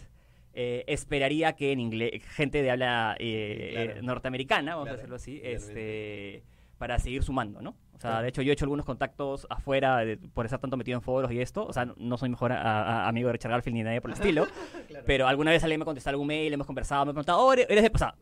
Eh, 0.54 0.85
esperaría 0.88 1.52
que 1.54 1.70
en 1.72 1.78
inglés, 1.78 2.22
gente 2.31 2.62
de 2.62 2.70
habla 2.70 3.14
eh, 3.20 3.70
claro. 3.72 3.90
eh, 3.92 4.02
norteamericana, 4.02 4.72
vamos 4.74 4.85
Claro, 4.87 4.94
a 4.94 4.96
decirlo 4.96 5.16
así, 5.16 5.40
este, 5.44 6.42
para 6.78 6.98
seguir 6.98 7.22
sumando, 7.22 7.61
¿no? 7.62 7.76
O 7.94 8.00
sea, 8.00 8.22
de 8.22 8.28
hecho 8.28 8.42
yo 8.42 8.50
he 8.50 8.54
hecho 8.54 8.64
algunos 8.64 8.87
contactos 8.87 9.46
afuera 9.50 9.98
de- 9.98 10.16
por 10.16 10.46
estar 10.46 10.59
tanto 10.61 10.76
metido 10.76 10.96
en 10.96 11.02
foros 11.02 11.31
y 11.33 11.40
esto, 11.40 11.66
o 11.66 11.72
sea, 11.72 11.85
no, 11.96 12.16
soy 12.16 12.28
mejor 12.28 12.52
a- 12.52 12.61
a- 12.62 13.09
amigo 13.09 13.26
de 13.28 13.33
Richard 13.35 13.50
Garfield 13.52 13.76
ni 13.76 13.83
nadie 13.83 14.00
por 14.00 14.11
el 14.11 14.16
estilo, 14.42 14.46
Claro. 14.88 15.04
pero 15.07 15.26
alguna 15.28 15.50
vez 15.50 15.62
alguien 15.64 15.81
me 15.81 15.85
contestó 15.85 16.11
algún 16.11 16.26
mail, 16.28 16.52
hemos 16.52 16.66
conversado, 16.66 17.04
me 17.04 17.11
ha 17.11 17.14
preguntado, 17.14 17.40
oh, 17.40 17.52
eres 17.52 17.66
eres 17.68 17.83
de, 17.85 17.90
o 17.94 17.98
sea, 17.98 18.14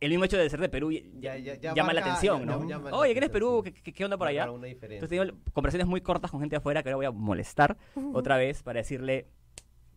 el 0.00 0.10
mismo 0.10 0.24
hecho 0.24 0.36
de 0.38 0.48
ser 0.50 0.60
de 0.60 0.68
Perú 0.68 0.92
ya- 0.92 1.00
Ya- 1.18 1.36
ya- 1.38 1.54
ya 1.56 1.74
llama 1.74 1.92
la 1.92 2.00
atención, 2.00 2.40
ya- 2.40 2.46
¿no? 2.46 2.68
llama 2.68 2.90
Oye, 2.92 3.12
¿qué 3.12 3.18
eres 3.18 3.30
atención, 3.30 3.32
Perú? 3.32 3.62
sí. 3.64 3.72
¿Qué, 3.72 3.82
qué- 3.82 3.92
qué 3.92 4.04
onda 4.04 4.16
por 4.16 4.28
allá? 4.28 4.42
Marcar 4.42 4.54
una 4.58 4.66
diferencia. 4.66 5.04
Entonces 5.04 5.28
tengo 5.30 5.52
conversaciones 5.52 5.86
muy 5.88 6.00
cortas 6.00 6.30
con 6.30 6.40
gente 6.40 6.54
de 6.54 6.58
afuera 6.58 6.82
que 6.82 6.88
ahora 6.90 6.96
voy 6.96 7.06
a 7.06 7.10
molestar 7.10 7.76
otra 8.14 8.36
vez 8.36 8.62
para 8.62 8.78
decirle, 8.78 9.26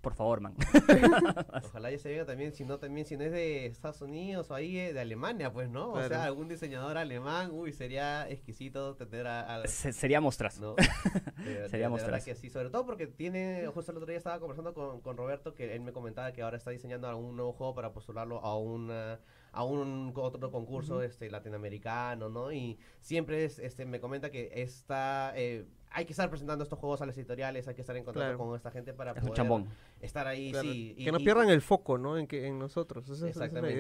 por 0.02 0.16
favor, 0.16 0.42
man. 0.42 0.56
Ojalá 1.64 1.92
ya 1.92 1.98
se 2.00 2.10
venga 2.10 2.26
también, 2.26 2.52
si 2.54 2.66
no 2.66 2.80
también, 2.80 3.06
si 3.06 3.18
no 3.18 3.24
es 3.24 3.32
de 3.32 3.68
Estados 3.68 4.02
Unidos 4.02 4.50
o 4.50 4.56
ahí 4.56 4.78
eh, 4.80 4.94
de 4.94 5.00
Alemania, 5.00 5.54
pues, 5.54 5.70
¿no? 5.70 5.92
O 5.92 6.02
sea, 6.08 6.24
algún 6.24 6.48
diseñador 6.48 6.98
alemán, 6.98 7.52
uy, 7.54 7.72
sería 7.72 8.28
exquisito 8.28 8.96
tener 8.96 9.28
a... 9.28 9.58
a- 9.62 9.68
Se- 9.68 9.94
sería 9.94 10.20
mostrazo. 10.20 10.60
¿no? 10.62 10.76
De- 10.76 10.82
de- 11.44 11.44
Sería 11.44 11.70
de 11.70 11.70
verdad 11.70 11.90
mostrazo. 11.92 12.26
que 12.26 12.34
sí, 12.36 12.50
sobre 12.50 12.72
todo 12.72 12.86
porque 12.86 13.06
tiene, 13.06 13.68
justo 13.74 13.92
el 13.92 13.98
otro 13.98 14.08
día 14.08 14.18
estaba 14.18 14.40
conversando 14.40 14.74
con, 14.74 15.02
con 15.02 15.18
Roberto, 15.18 15.54
que 15.54 15.76
él 15.76 15.82
me 15.82 15.92
comentaba 15.94 16.32
que 16.34 16.42
ahora 16.42 16.58
está 16.58 16.72
diseñando 16.72 17.08
algún 17.08 17.36
nuevo 17.36 17.54
juego 17.54 17.76
para 17.76 17.94
postularlo 17.94 18.44
a 18.44 18.58
una 18.58 19.20
a 19.52 19.64
un 19.64 20.14
otro 20.16 20.52
concurso 20.52 21.02
este 21.02 21.30
latinoamericano, 21.30 22.30
¿no? 22.30 22.52
Y 22.52 22.80
siempre 23.02 23.46
es, 23.46 23.60
este 23.60 23.86
me 23.86 24.00
comenta 24.00 24.32
que 24.32 24.52
está 24.56 25.34
eh, 25.36 25.68
hay 25.94 26.06
que 26.06 26.14
estar 26.14 26.30
presentando 26.30 26.64
estos 26.64 26.80
juegos 26.80 27.02
a 27.02 27.06
las 27.06 27.18
editoriales, 27.18 27.68
hay 27.68 27.76
que 27.76 27.82
estar 27.82 27.96
en 27.98 28.04
contacto 28.04 28.26
Claro. 28.26 28.38
con 28.38 28.56
esta 28.56 28.72
gente 28.72 28.94
para 28.94 29.12
Es 29.12 29.18
un 29.18 29.24
poder 29.24 29.36
chambón. 29.36 29.68
estar 30.00 30.26
ahí, 30.28 30.52
Claro, 30.52 30.70
sí. 30.72 30.96
y- 30.98 31.06
que 31.06 31.12
no 31.12 31.20
y- 31.20 31.24
pierdan 31.24 31.50
el 31.50 31.62
foco, 31.62 31.98
¿no? 31.98 32.18
En, 32.18 32.28
que, 32.28 32.48
en 32.48 32.58
nosotros. 32.60 33.04
Esa, 33.06 33.14
esa 33.14 33.28
es 33.30 33.36
la 33.36 33.46
Exactamente, 33.46 33.74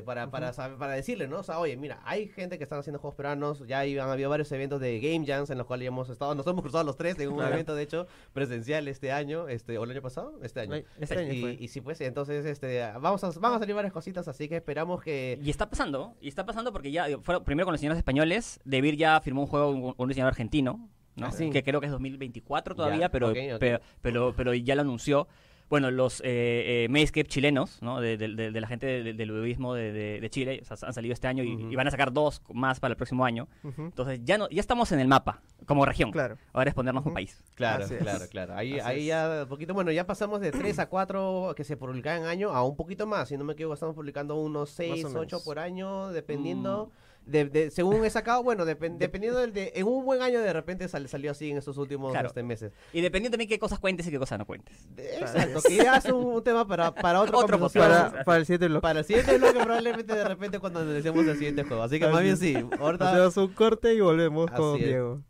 idea. 0.00 0.04
Para, 0.04 0.30
para, 0.30 0.52
saber- 0.52 0.78
para 0.78 0.92
decirle, 0.94 1.26
¿no? 1.28 1.40
O 1.40 1.42
sea, 1.42 1.58
oye, 1.58 1.76
mira, 1.76 2.00
hay 2.04 2.28
gente 2.28 2.58
que 2.58 2.64
están 2.64 2.78
haciendo 2.78 2.98
juegos 3.00 3.16
peruanos, 3.16 3.66
ya 3.66 3.80
hay- 3.80 3.98
han 3.98 4.08
habido 4.08 4.30
varios 4.30 4.50
eventos 4.52 4.80
de 4.80 5.00
Game 5.00 5.26
Jams 5.26 5.50
en 5.50 5.58
los 5.58 5.66
cuales 5.66 5.88
hemos 5.88 6.08
estado, 6.10 6.34
nos 6.34 6.46
hemos 6.46 6.62
cruzado 6.62 6.84
los 6.84 6.96
tres 6.96 7.18
en 7.18 7.28
un 7.30 7.36
Claro. 7.36 7.54
evento, 7.54 7.74
de 7.74 7.82
hecho, 7.82 8.06
presencial 8.32 8.86
este 8.88 9.10
año, 9.12 9.48
este, 9.48 9.78
o 9.78 9.84
el 9.84 9.90
año 9.90 10.02
pasado, 10.02 10.38
este 10.42 10.60
año. 10.60 10.76
Este 10.98 11.18
año 11.18 11.32
y, 11.32 11.40
fue. 11.40 11.56
y 11.58 11.68
sí, 11.68 11.80
pues, 11.80 12.00
entonces, 12.00 12.44
este, 12.46 12.80
vamos 13.00 13.22
a, 13.24 13.30
van 13.40 13.54
a 13.54 13.58
salir 13.58 13.74
varias 13.74 13.92
cositas, 13.92 14.28
así 14.28 14.48
que 14.48 14.56
esperamos 14.56 15.02
que... 15.02 15.38
Y 15.42 15.50
está 15.50 15.68
pasando, 15.68 16.14
y 16.20 16.28
está 16.28 16.46
pasando 16.46 16.72
porque 16.72 16.90
ya, 16.92 17.06
fueron, 17.22 17.44
primero 17.44 17.66
con 17.66 17.72
los 17.72 17.80
diseñadores 17.80 17.98
españoles, 18.00 18.60
Debir 18.64 18.96
ya 18.96 19.20
firmó 19.20 19.42
un 19.42 19.46
juego 19.48 19.72
con 19.72 19.94
un 20.04 20.08
diseñador 20.08 20.32
argentino, 20.32 20.88
¿no? 21.18 21.26
Ah, 21.26 21.32
sí. 21.32 21.50
que 21.50 21.62
creo 21.62 21.80
que 21.80 21.86
es 21.86 21.92
2024 21.92 22.74
todavía, 22.74 23.00
Ya, 23.00 23.08
pero. 23.10 23.32
Pero, 23.58 23.80
pero, 24.02 24.34
pero 24.36 24.54
ya 24.54 24.74
lo 24.74 24.82
anunció. 24.82 25.28
Bueno, 25.70 25.90
los 25.90 26.20
eh, 26.22 26.84
eh, 26.84 26.86
Mayscape 26.88 27.28
chilenos, 27.28 27.82
¿no? 27.82 28.00
De, 28.00 28.16
de- 28.16 28.28
de- 28.34 28.50
de 28.52 28.60
la 28.62 28.66
gente 28.66 28.86
de- 28.86 29.12
del 29.12 29.28
ludismo 29.28 29.74
de, 29.74 29.92
de- 29.92 30.18
de 30.18 30.30
Chile, 30.30 30.60
o 30.62 30.64
sea, 30.64 30.78
han 30.88 30.94
salido 30.94 31.12
este 31.12 31.28
año 31.28 31.44
y, 31.44 31.76
van 31.76 31.86
a 31.86 31.90
sacar 31.90 32.10
dos 32.10 32.40
más 32.54 32.80
para 32.80 32.92
el 32.92 32.96
próximo 32.96 33.22
año. 33.26 33.48
Entonces 33.76 34.20
ya 34.24 34.38
no 34.38 34.48
ya 34.48 34.60
estamos 34.60 34.90
en 34.92 35.00
el 35.00 35.08
mapa, 35.08 35.42
como 35.66 35.84
región. 35.84 36.10
Claro. 36.10 36.38
Ahora 36.54 36.70
es 36.70 36.74
ponernos 36.74 37.02
como 37.02 37.12
país. 37.12 37.44
Claro, 37.54 37.84
Así 37.84 37.92
es. 37.96 38.00
claro, 38.00 38.24
claro. 38.30 38.54
Ahí, 38.56 38.78
Así 38.78 38.88
ahí 38.88 39.00
es. 39.00 39.06
ya 39.08 39.44
poquito, 39.46 39.74
bueno, 39.74 39.92
ya 39.92 40.06
pasamos 40.06 40.40
de 40.40 40.52
3 40.52 40.78
a 40.78 40.88
4 40.88 41.52
que 41.54 41.64
se 41.64 41.76
publican 41.76 42.22
en 42.22 42.28
año 42.28 42.48
a 42.48 42.64
un 42.64 42.74
poquito 42.74 43.06
más. 43.06 43.28
Si 43.28 43.36
no 43.36 43.44
me 43.44 43.52
equivoco, 43.52 43.74
estamos 43.74 43.94
publicando 43.94 44.36
unos 44.36 44.70
6, 44.70 45.04
Más 45.04 45.14
o 45.16 45.18
8 45.18 45.36
menos. 45.36 45.44
por 45.44 45.58
año, 45.58 46.08
dependiendo. 46.12 46.86
Mm. 46.86 47.07
De, 47.28 47.44
de- 47.44 47.70
según 47.70 48.04
he 48.06 48.10
sacado, 48.10 48.42
bueno, 48.42 48.64
depen- 48.64 48.96
dependiendo 48.96 49.38
del 49.38 49.52
de. 49.52 49.70
En 49.74 49.86
un 49.86 50.04
buen 50.04 50.22
año, 50.22 50.40
de 50.40 50.50
repente 50.52 50.88
sal- 50.88 51.08
salió 51.08 51.30
así 51.30 51.50
en 51.50 51.58
estos 51.58 51.76
últimos 51.76 52.10
Claro. 52.12 52.28
este, 52.28 52.42
meses. 52.42 52.72
Y 52.92 53.02
dependiendo 53.02 53.34
también 53.36 53.48
qué 53.50 53.58
cosas 53.58 53.78
cuentes 53.78 54.06
y 54.06 54.10
qué 54.10 54.18
cosas 54.18 54.38
no 54.38 54.46
cuentes. 54.46 54.88
Exacto, 54.96 55.60
que 55.66 55.76
ya 55.76 55.96
es 55.96 56.06
un, 56.06 56.24
un 56.24 56.42
tema 56.42 56.66
para, 56.66 56.94
para 56.94 57.20
otra 57.20 57.36
Otro 57.36 57.58
podcast. 57.58 58.10
Para, 58.12 58.24
para 58.24 58.38
el 58.38 58.46
7 58.46 58.66
bloque. 58.68 58.80
Para 58.82 59.00
el 59.00 59.04
siguiente 59.04 59.36
bloque, 59.36 59.60
probablemente 59.60 60.14
de 60.14 60.24
repente 60.24 60.58
cuando 60.58 60.80
analicemos 60.80 61.26
el 61.26 61.34
siguiente 61.34 61.64
juego. 61.64 61.82
Así 61.82 61.98
que 62.00 62.08
más 62.08 62.22
bien 62.22 62.36
sí. 62.38 62.56
Ahorita 62.80 63.10
Hacemos 63.12 63.36
un 63.36 63.48
corte 63.54 63.92
y 63.94 64.00
volvemos 64.00 64.50
con 64.50 64.78
es. 64.78 64.84
Diego. 64.86 65.22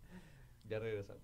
ya 0.68 0.78
regresamos. 0.78 1.17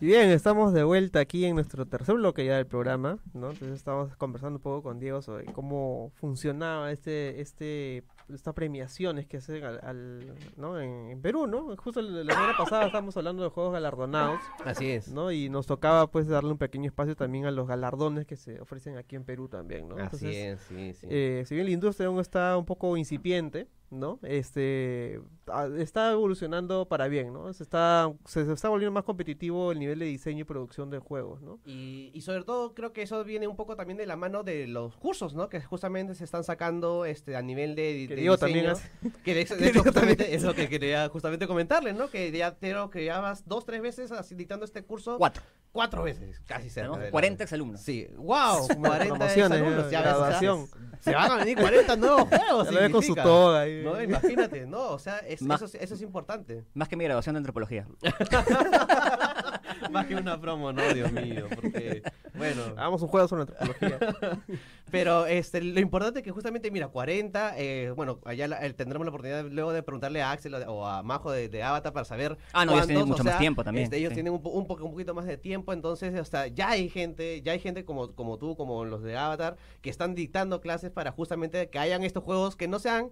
Bien, 0.00 0.30
estamos 0.30 0.72
de 0.72 0.84
vuelta 0.84 1.20
aquí 1.20 1.44
en 1.44 1.54
nuestro 1.54 1.86
tercer 1.86 2.14
bloque 2.16 2.44
ya 2.44 2.56
del 2.56 2.66
programa, 2.66 3.18
¿no? 3.34 3.50
Entonces 3.50 3.76
estamos 3.76 4.14
conversando 4.16 4.56
un 4.58 4.62
poco 4.62 4.82
con 4.82 4.98
Diego 4.98 5.22
sobre 5.22 5.44
cómo 5.46 6.12
funcionaba 6.16 6.92
este, 6.92 7.40
este, 7.40 8.04
estas 8.32 8.52
premiaciones 8.54 9.26
que 9.26 9.38
hacen 9.38 9.64
al, 9.64 9.80
al- 9.82 10.34
¿no? 10.56 10.78
En, 10.80 11.10
en 11.10 11.22
Perú, 11.22 11.46
¿no? 11.46 11.74
Justo 11.76 12.02
la 12.02 12.24
la 12.24 12.34
semana 12.34 12.54
pasada 12.58 12.86
estábamos 12.86 13.16
hablando 13.16 13.42
de 13.42 13.48
juegos 13.48 13.72
galardonados, 13.72 14.40
Así 14.64 14.90
es. 14.90 15.08
¿no? 15.12 15.30
Y 15.32 15.48
nos 15.48 15.66
tocaba 15.66 16.10
pues 16.10 16.26
darle 16.28 16.50
un 16.50 16.58
pequeño 16.58 16.86
espacio 16.88 17.16
también 17.16 17.46
a 17.46 17.50
los 17.50 17.66
galardones 17.66 18.26
que 18.26 18.36
se 18.36 18.60
ofrecen 18.60 18.96
aquí 18.98 19.16
en 19.16 19.24
Perú 19.24 19.48
también, 19.48 19.88
¿no? 19.88 19.96
Así 19.96 20.28
es, 20.28 20.60
sí, 20.62 20.92
sí. 20.92 21.06
eh, 21.08 21.44
si 21.46 21.54
bien 21.54 21.66
la 21.66 21.72
industria 21.72 22.08
aún 22.08 22.20
está 22.20 22.56
un 22.58 22.66
poco 22.66 22.96
incipiente, 22.96 23.66
¿no? 23.90 24.18
Este 24.22 25.20
ah, 25.46 25.68
está 25.78 26.12
evolucionando 26.12 26.86
para 26.86 27.08
bien, 27.08 27.32
¿no? 27.32 27.52
Se 27.52 27.62
está 27.62 28.12
se, 28.24 28.44
se 28.44 28.52
está 28.52 28.68
volviendo 28.68 28.92
más 28.92 29.04
competitivo 29.04 29.72
el 29.72 29.78
nivel 29.78 29.98
de 29.98 30.06
diseño 30.06 30.40
y 30.40 30.44
producción 30.44 30.90
de 30.90 30.98
juegos, 30.98 31.42
¿no? 31.42 31.60
Y, 31.64 32.10
y 32.12 32.20
sobre 32.22 32.44
todo 32.44 32.74
creo 32.74 32.92
que 32.92 33.02
eso 33.02 33.22
viene 33.24 33.46
un 33.46 33.56
poco 33.56 33.76
también 33.76 33.96
de 33.96 34.06
la 34.06 34.16
mano 34.16 34.42
de 34.42 34.66
los 34.66 34.96
cursos, 34.96 35.34
¿no? 35.34 35.48
Que 35.48 35.60
justamente 35.60 36.14
se 36.14 36.24
están 36.24 36.44
sacando 36.44 37.04
este 37.04 37.36
a 37.36 37.42
nivel 37.42 37.74
de, 37.74 38.06
de 38.08 38.36
también 38.36 38.70
diseño. 38.70 39.16
Que 39.24 39.34
de, 39.34 39.40
hecho 39.42 39.82
justamente 39.82 40.34
es 40.34 40.42
lo 40.42 40.54
que 40.54 40.68
quería 40.68 41.08
justamente 41.08 41.46
comentarles, 41.46 41.94
¿no? 41.94 42.08
Que 42.08 42.30
ya 42.30 42.56
creo 42.56 42.90
que 42.90 43.04
ya 43.04 43.20
vas 43.20 43.46
dos, 43.46 43.64
tres 43.64 43.80
veces 43.82 44.12
así 44.12 44.34
dictando 44.34 44.64
este 44.64 44.82
curso. 44.82 45.18
Cuatro. 45.18 45.42
Cuatro 45.76 46.02
veces, 46.02 46.40
casi 46.46 46.68
cerca. 46.70 46.86
Tenemos 46.86 46.98
de 46.98 47.04
la- 47.04 47.10
40 47.12 47.44
exalumnos. 47.44 47.80
Sí, 47.80 48.08
wow, 48.16 48.66
40 48.66 49.04
Promociones, 49.14 49.60
alumnos. 49.60 49.90
ya, 49.90 50.00
graduación. 50.02 50.66
se 51.00 51.14
van 51.14 51.30
a 51.30 51.36
venir 51.36 51.56
40 51.58 51.96
nuevos 51.96 52.22
juegos. 52.28 52.72
Lo 52.72 52.90
con 52.90 53.02
su 53.02 53.14
toga 53.14 53.60
ahí. 53.60 53.82
No, 53.84 54.02
imagínate, 54.02 54.66
no, 54.66 54.88
o 54.88 54.98
sea, 54.98 55.18
es- 55.18 55.42
Ma- 55.42 55.54
eso, 55.56 55.66
es- 55.66 55.74
eso 55.76 55.94
es 55.94 56.02
importante. 56.02 56.64
Más 56.74 56.88
que 56.88 56.96
mi 56.96 57.04
graduación 57.04 57.34
de 57.34 57.38
antropología. 57.38 57.86
Más 59.90 60.06
que 60.06 60.14
una 60.14 60.40
promo, 60.40 60.72
no, 60.72 60.82
Dios 60.94 61.12
mío, 61.12 61.46
porque, 61.54 62.02
bueno, 62.34 62.62
Hagamos 62.76 63.02
un 63.02 63.08
juego 63.08 63.28
sobre 63.28 63.42
antropología. 63.42 63.98
Pero 64.90 65.26
este, 65.26 65.60
lo 65.60 65.80
importante 65.80 66.20
es 66.20 66.24
que 66.24 66.30
justamente, 66.30 66.70
mira, 66.70 66.86
40, 66.88 67.58
eh, 67.58 67.92
bueno, 67.96 68.20
allá 68.24 68.46
la- 68.46 68.64
eh, 68.64 68.72
tendremos 68.72 69.04
la 69.04 69.10
oportunidad 69.10 69.44
luego 69.50 69.72
de 69.72 69.82
preguntarle 69.82 70.22
a 70.22 70.30
Axel 70.30 70.54
o, 70.54 70.86
a 70.86 71.02
Majo 71.02 71.32
de, 71.32 71.48
de 71.48 71.62
Avatar 71.62 71.92
para 71.92 72.04
saber. 72.04 72.38
Ah, 72.52 72.64
no, 72.64 72.72
ellos 72.74 72.86
tienen 72.86 73.08
mucho 73.08 73.22
o 73.22 73.24
más 73.24 73.38
tiempo 73.38 73.64
también, 73.64 73.84
este, 73.84 73.96
ellos 73.96 74.10
sí. 74.10 74.14
tienen 74.14 74.32
un, 74.32 74.40
un, 74.44 74.60
un 74.70 74.90
poquito 74.92 75.12
más 75.12 75.26
de 75.26 75.36
tiempo, 75.38 75.72
entonces 75.72 76.14
hasta 76.14 76.46
ya 76.46 76.70
hay 76.70 76.88
gente, 76.88 77.42
ya 77.42 77.52
hay 77.52 77.58
gente 77.58 77.84
como, 77.84 78.12
como 78.14 78.38
tú, 78.38 78.56
como 78.56 78.84
los 78.84 79.02
de 79.02 79.16
Avatar, 79.16 79.56
que 79.82 79.90
están 79.90 80.14
dictando 80.14 80.60
clases 80.60 80.90
para 80.92 81.10
justamente 81.10 81.68
que 81.68 81.78
hayan 81.80 82.04
estos 82.04 82.22
juegos 82.22 82.54
que 82.54 82.68
no 82.68 82.78
sean 82.78 83.10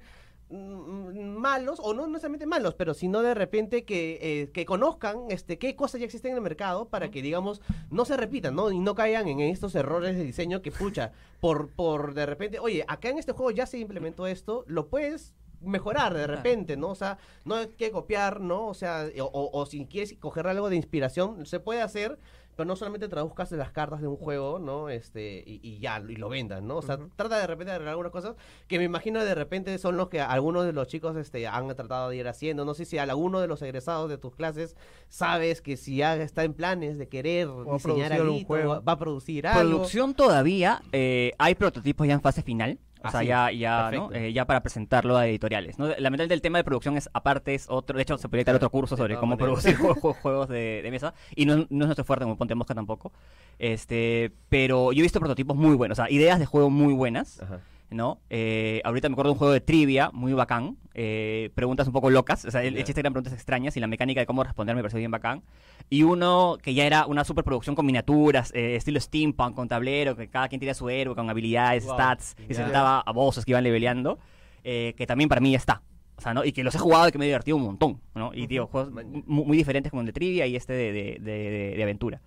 malos 0.54 1.80
o 1.82 1.94
no 1.94 2.06
necesariamente 2.06 2.46
malos 2.46 2.74
pero 2.74 2.94
sino 2.94 3.22
de 3.22 3.34
repente 3.34 3.84
que, 3.84 4.18
eh, 4.20 4.50
que 4.52 4.64
conozcan 4.64 5.24
este 5.28 5.58
qué 5.58 5.74
cosas 5.76 6.00
ya 6.00 6.06
existen 6.06 6.32
en 6.32 6.36
el 6.38 6.42
mercado 6.42 6.88
para 6.88 7.10
que 7.10 7.22
digamos 7.22 7.60
no 7.90 8.04
se 8.04 8.16
repitan 8.16 8.54
no 8.54 8.70
y 8.70 8.78
no 8.78 8.94
caigan 8.94 9.28
en 9.28 9.40
estos 9.40 9.74
errores 9.74 10.16
de 10.16 10.24
diseño 10.24 10.62
que 10.62 10.70
pucha 10.72 11.12
por 11.40 11.70
por 11.70 12.14
de 12.14 12.26
repente 12.26 12.58
oye 12.58 12.84
acá 12.88 13.08
en 13.08 13.18
este 13.18 13.32
juego 13.32 13.50
ya 13.50 13.66
se 13.66 13.78
implementó 13.78 14.26
esto 14.26 14.64
lo 14.66 14.88
puedes 14.88 15.34
mejorar 15.60 16.12
de 16.12 16.26
repente, 16.26 16.76
¿no? 16.76 16.88
O 16.90 16.94
sea, 16.94 17.16
no 17.46 17.54
hay 17.54 17.68
que 17.68 17.90
copiar, 17.90 18.42
¿no? 18.42 18.66
O 18.66 18.74
sea, 18.74 19.06
o, 19.18 19.24
o- 19.24 19.58
o 19.58 19.64
si 19.64 19.86
quieres 19.86 20.14
coger 20.20 20.46
algo 20.46 20.68
de 20.68 20.76
inspiración, 20.76 21.46
se 21.46 21.58
puede 21.58 21.80
hacer, 21.80 22.18
pero 22.56 22.66
no 22.66 22.76
solamente 22.76 23.08
traduzcas 23.08 23.50
las 23.52 23.70
cartas 23.70 24.00
de 24.00 24.06
un 24.06 24.16
juego, 24.16 24.58
¿no? 24.58 24.88
Este, 24.88 25.42
y, 25.46 25.60
y 25.62 25.78
ya, 25.78 26.02
y 26.06 26.16
lo 26.16 26.28
vendan, 26.28 26.66
¿no? 26.66 26.76
O 26.76 26.82
sea, 26.82 26.98
trata 27.16 27.38
de 27.38 27.46
repente 27.46 27.70
de 27.70 27.76
arreglar 27.76 27.92
algunas 27.92 28.12
cosas 28.12 28.36
que 28.68 28.78
me 28.78 28.84
imagino 28.84 29.24
de 29.24 29.34
repente 29.34 29.76
son 29.78 29.96
los 29.96 30.08
que 30.08 30.20
algunos 30.20 30.64
de 30.64 30.72
los 30.72 30.88
chicos 30.88 31.16
este, 31.16 31.46
han 31.46 31.68
tratado 31.74 32.10
de 32.10 32.16
ir 32.16 32.28
haciendo. 32.28 32.64
No 32.64 32.74
sé 32.74 32.84
si 32.84 32.98
alguno 32.98 33.40
de 33.40 33.46
los 33.46 33.62
egresados 33.62 34.08
de 34.08 34.18
tus 34.18 34.34
clases 34.34 34.76
sabes 35.08 35.60
que 35.60 35.76
si 35.76 35.96
ya 35.96 36.16
está 36.16 36.44
en 36.44 36.54
planes 36.54 36.98
de 36.98 37.08
querer 37.08 37.48
a 37.48 37.72
diseñar 37.74 38.12
algo, 38.12 38.38
juego. 38.44 38.82
va 38.82 38.92
a 38.92 38.98
producir 38.98 39.46
algo. 39.46 39.70
Producción 39.70 40.14
todavía, 40.14 40.82
eh, 40.92 41.32
hay 41.38 41.54
prototipos 41.54 42.06
ya 42.06 42.14
en 42.14 42.20
fase 42.20 42.42
final. 42.42 42.78
O 43.04 43.10
sea, 43.10 43.22
ya, 43.22 43.50
ya. 43.52 43.90
Eh, 44.14 44.32
ya 44.32 44.44
para 44.46 44.60
presentarlo 44.62 45.16
a 45.16 45.26
editoriales. 45.26 45.78
¿no? 45.78 45.86
Lamentablemente 45.86 46.34
el 46.34 46.40
tema 46.42 46.58
de 46.58 46.64
producción 46.64 46.96
es 46.96 47.08
aparte, 47.12 47.54
es 47.54 47.66
otro. 47.68 47.96
De 47.96 48.02
hecho, 48.02 48.16
se 48.18 48.28
podría 48.28 48.44
dar 48.44 48.56
otro 48.56 48.70
curso 48.70 48.96
sobre 48.96 49.14
cómo 49.20 49.36
producir 49.36 49.76
jue- 49.76 49.94
jue- 50.00 50.14
juegos 50.20 50.48
de, 50.48 50.80
de 50.82 50.90
mesa. 50.90 51.14
Y 51.36 51.46
no, 51.46 51.56
no 51.56 51.62
es 51.62 51.68
nuestro 51.70 52.04
fuerte 52.04 52.24
como 52.24 52.36
Ponte 52.36 52.54
Mosca 52.54 52.74
tampoco. 52.74 53.12
Este, 53.58 54.32
pero 54.48 54.92
yo 54.92 55.00
he 55.00 55.02
visto 55.02 55.20
prototipos 55.20 55.56
muy 55.56 55.76
buenos, 55.76 55.98
o 55.98 56.02
sea, 56.02 56.10
ideas 56.10 56.38
de 56.38 56.46
juego 56.46 56.70
muy 56.70 56.92
buenas. 56.94 57.40
Ajá. 57.42 57.60
¿No? 57.94 58.20
Eh, 58.30 58.80
ahorita 58.84 59.08
me 59.08 59.14
acuerdo 59.14 59.30
de 59.30 59.32
un 59.32 59.38
juego 59.38 59.52
de 59.52 59.60
trivia 59.60 60.10
muy 60.12 60.32
bacán, 60.32 60.76
eh, 60.94 61.50
preguntas 61.54 61.86
un 61.86 61.92
poco 61.92 62.10
locas, 62.10 62.44
o 62.44 62.50
sea, 62.50 62.62
el, 62.62 62.76
el 62.76 62.84
chiste 62.84 63.00
eran 63.00 63.12
preguntas 63.12 63.32
extrañas 63.32 63.76
y 63.76 63.80
la 63.80 63.86
mecánica 63.86 64.20
de 64.20 64.26
cómo 64.26 64.42
responder 64.44 64.74
me 64.76 64.82
pareció 64.82 64.98
bien 64.98 65.10
bacán. 65.10 65.42
Y 65.90 66.02
uno 66.02 66.58
que 66.62 66.74
ya 66.74 66.84
era 66.84 67.06
una 67.06 67.24
superproducción 67.24 67.74
con 67.74 67.86
miniaturas, 67.86 68.52
eh, 68.54 68.76
estilo 68.76 69.00
steampunk, 69.00 69.54
con 69.54 69.68
tablero, 69.68 70.16
que 70.16 70.28
cada 70.28 70.48
quien 70.48 70.58
tenía 70.60 70.74
su 70.74 70.88
héroe, 70.90 71.14
con 71.14 71.28
habilidades, 71.30 71.84
Wow. 71.84 71.94
stats, 71.94 72.36
y 72.48 72.54
se 72.54 72.60
Ya. 72.60 72.64
trataba 72.64 73.00
a 73.00 73.12
bosses 73.12 73.44
que 73.44 73.52
iban 73.52 73.64
leveleando, 73.64 74.18
eh, 74.64 74.94
que 74.96 75.06
también 75.06 75.28
para 75.28 75.40
mí 75.40 75.52
ya 75.52 75.58
está. 75.58 75.82
O 76.16 76.20
sea, 76.20 76.32
¿no? 76.32 76.44
Y 76.44 76.52
que 76.52 76.62
los 76.62 76.74
he 76.74 76.78
jugado 76.78 77.08
y 77.08 77.12
que 77.12 77.18
me 77.18 77.24
he 77.24 77.28
divertido 77.28 77.56
un 77.56 77.64
montón, 77.64 78.00
¿no? 78.14 78.32
Y, 78.32 78.46
digo, 78.46 78.66
juegos 78.68 78.92
Man. 78.92 79.24
mu- 79.26 79.44
muy 79.44 79.56
diferentes 79.56 79.90
como 79.90 80.00
el 80.02 80.06
de 80.06 80.12
trivia 80.12 80.46
y 80.46 80.54
este 80.54 80.72
de, 80.72 80.92
de- 80.92 81.18
de- 81.20 81.50
de- 81.50 81.74
de 81.76 81.82
aventura. 81.82 82.20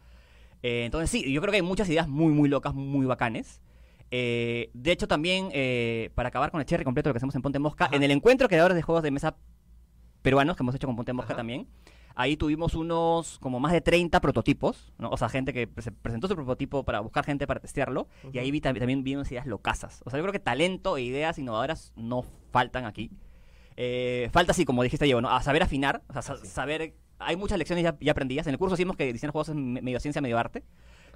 Eh, 0.64 0.84
entonces 0.86 1.10
sí, 1.10 1.32
yo 1.32 1.40
creo 1.40 1.52
que 1.52 1.58
hay 1.58 1.62
muchas 1.64 1.88
ideas 1.90 2.08
muy, 2.08 2.34
muy 2.34 2.50
locas, 2.50 2.74
muy 2.74 3.06
bacanes. 3.06 3.62
Eh, 4.12 4.70
de 4.74 4.92
hecho, 4.92 5.08
también, 5.08 5.50
eh, 5.54 6.12
para 6.16 6.30
acabar 6.30 6.52
con 6.52 6.60
el 6.62 6.66
cherry 6.66 6.84
completo 6.84 7.10
de 7.10 7.12
lo 7.12 7.14
que 7.14 7.18
hacemos 7.18 7.36
en 7.36 7.42
Ponte 7.42 7.60
Mosca, 7.60 7.86
Ajá. 7.86 7.96
en 7.96 8.04
el 8.04 8.12
encuentro 8.12 8.46
de 8.46 8.50
creadores 8.50 8.76
de 8.76 8.82
juegos 8.82 9.04
de 9.04 9.12
mesa 9.12 9.36
peruanos 10.22 10.56
que 10.58 10.64
hemos 10.64 10.76
hecho 10.76 10.88
con 10.88 10.96
Ponte 10.96 11.14
Mosca 11.14 11.34
Ajá. 11.34 11.38
también, 11.40 11.68
ahí 12.16 12.36
tuvimos 12.38 12.74
unos 12.74 13.38
como 13.40 13.60
más 13.60 13.72
de 13.74 13.82
30 13.82 14.20
prototipos, 14.22 14.92
¿no? 14.98 15.10
o 15.10 15.18
sea, 15.18 15.30
gente 15.30 15.54
que 15.54 15.70
se 15.82 15.92
presentó 15.92 16.28
su 16.28 16.36
prototipo 16.36 16.84
para 16.84 17.00
buscar 17.02 17.24
gente 17.26 17.46
para 17.48 17.60
testearlo, 17.60 18.08
y 18.34 18.38
ahí 18.40 18.50
vi, 18.52 18.60
tam- 18.62 18.78
también 18.78 19.04
vi 19.04 19.16
unas 19.16 19.32
ideas 19.32 19.46
locasas. 19.46 20.02
O 20.06 20.10
sea, 20.10 20.18
yo 20.18 20.24
creo 20.24 20.34
que 20.34 20.40
talento 20.40 20.98
e 20.98 21.04
ideas 21.04 21.38
innovadoras 21.38 21.94
no 21.96 22.24
faltan 22.52 22.86
aquí. 22.86 23.12
Eh, 23.76 24.30
falta, 24.32 24.52
así 24.54 24.66
como 24.66 24.82
dijiste, 24.84 25.06
Diego, 25.06 25.22
¿no? 25.22 25.30
A 25.30 25.42
saber 25.44 25.62
afinar, 25.64 26.02
o 26.08 26.14
sea, 26.14 26.22
sa- 26.22 26.38
saber... 26.46 26.94
Hay 27.20 27.36
muchas 27.36 27.58
lecciones 27.58 27.84
ya, 27.84 27.98
ya 28.00 28.12
aprendidas. 28.12 28.46
En 28.46 28.54
el 28.54 28.60
curso 28.60 28.76
decimos 28.76 28.96
que 28.96 29.12
diseñar 29.12 29.32
juegos 29.32 29.50
es 29.50 29.56
me- 29.56 29.82
medio 29.82 30.00
ciencia, 30.00 30.22
medio 30.22 30.38
arte. 30.38 30.64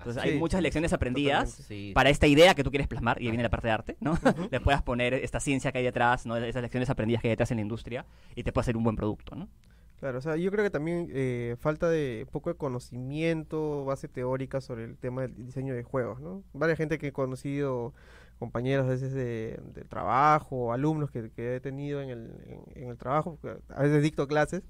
Entonces, 0.02 0.24
hay 0.24 0.38
muchas 0.38 0.62
lecciones 0.62 0.94
aprendidas. 0.94 1.52
Sí. 1.52 1.92
para 1.94 2.10
esta 2.10 2.28
idea 2.28 2.56
que 2.56 2.64
tú 2.64 2.70
quieres 2.70 2.88
plasmar, 2.88 3.22
y 3.22 3.26
ahí 3.26 3.32
viene 3.32 3.44
la 3.44 3.50
parte 3.50 3.68
de 3.68 3.74
arte, 3.74 3.98
¿no? 4.00 4.18
Le 4.52 4.60
puedas 4.60 4.82
poner 4.82 5.14
esta 5.14 5.40
ciencia 5.40 5.72
que 5.72 5.80
hay 5.80 5.84
detrás, 5.84 6.26
¿no? 6.26 6.36
Esas 6.38 6.62
lecciones 6.62 6.90
aprendidas 6.90 7.22
que 7.22 7.28
hay 7.28 7.34
detrás 7.34 7.52
en 7.52 7.58
la 7.58 7.62
industria, 7.62 8.06
y 8.36 8.44
te 8.44 8.52
puede 8.52 8.64
hacer 8.64 8.78
un 8.78 8.84
buen 8.84 8.96
producto, 8.96 9.36
¿no? 9.36 9.48
Claro, 10.00 10.18
o 10.18 10.22
sea, 10.22 10.36
yo 10.36 10.50
creo 10.50 10.64
que 10.64 10.72
también 10.72 11.10
eh, 11.14 11.56
falta 11.60 11.88
de 11.88 12.26
poco 12.32 12.50
de 12.50 12.56
conocimiento, 12.56 13.86
base 13.86 14.08
teórica 14.08 14.60
sobre 14.60 14.86
el 14.86 14.98
tema 14.98 15.22
del 15.22 15.46
diseño 15.46 15.76
de 15.76 15.84
juegos, 15.84 16.20
¿no? 16.20 16.44
Varias 16.54 16.80
gente 16.80 16.98
que 16.98 17.08
he 17.08 17.12
conocido, 17.12 17.94
compañeros 18.42 18.88
a 18.88 18.90
veces 18.90 19.14
de, 19.14 19.60
del 19.76 19.88
trabajo, 19.88 20.74
alumnos 20.74 21.12
que, 21.12 21.30
que 21.30 21.58
he 21.58 21.60
tenido 21.60 22.02
en 22.02 22.10
el, 22.10 22.32
en, 22.48 22.84
en 22.84 22.90
el 22.90 22.98
trabajo, 22.98 23.38
a 23.70 23.84
veces 23.84 24.02
dicto 24.02 24.28
clases, 24.28 24.64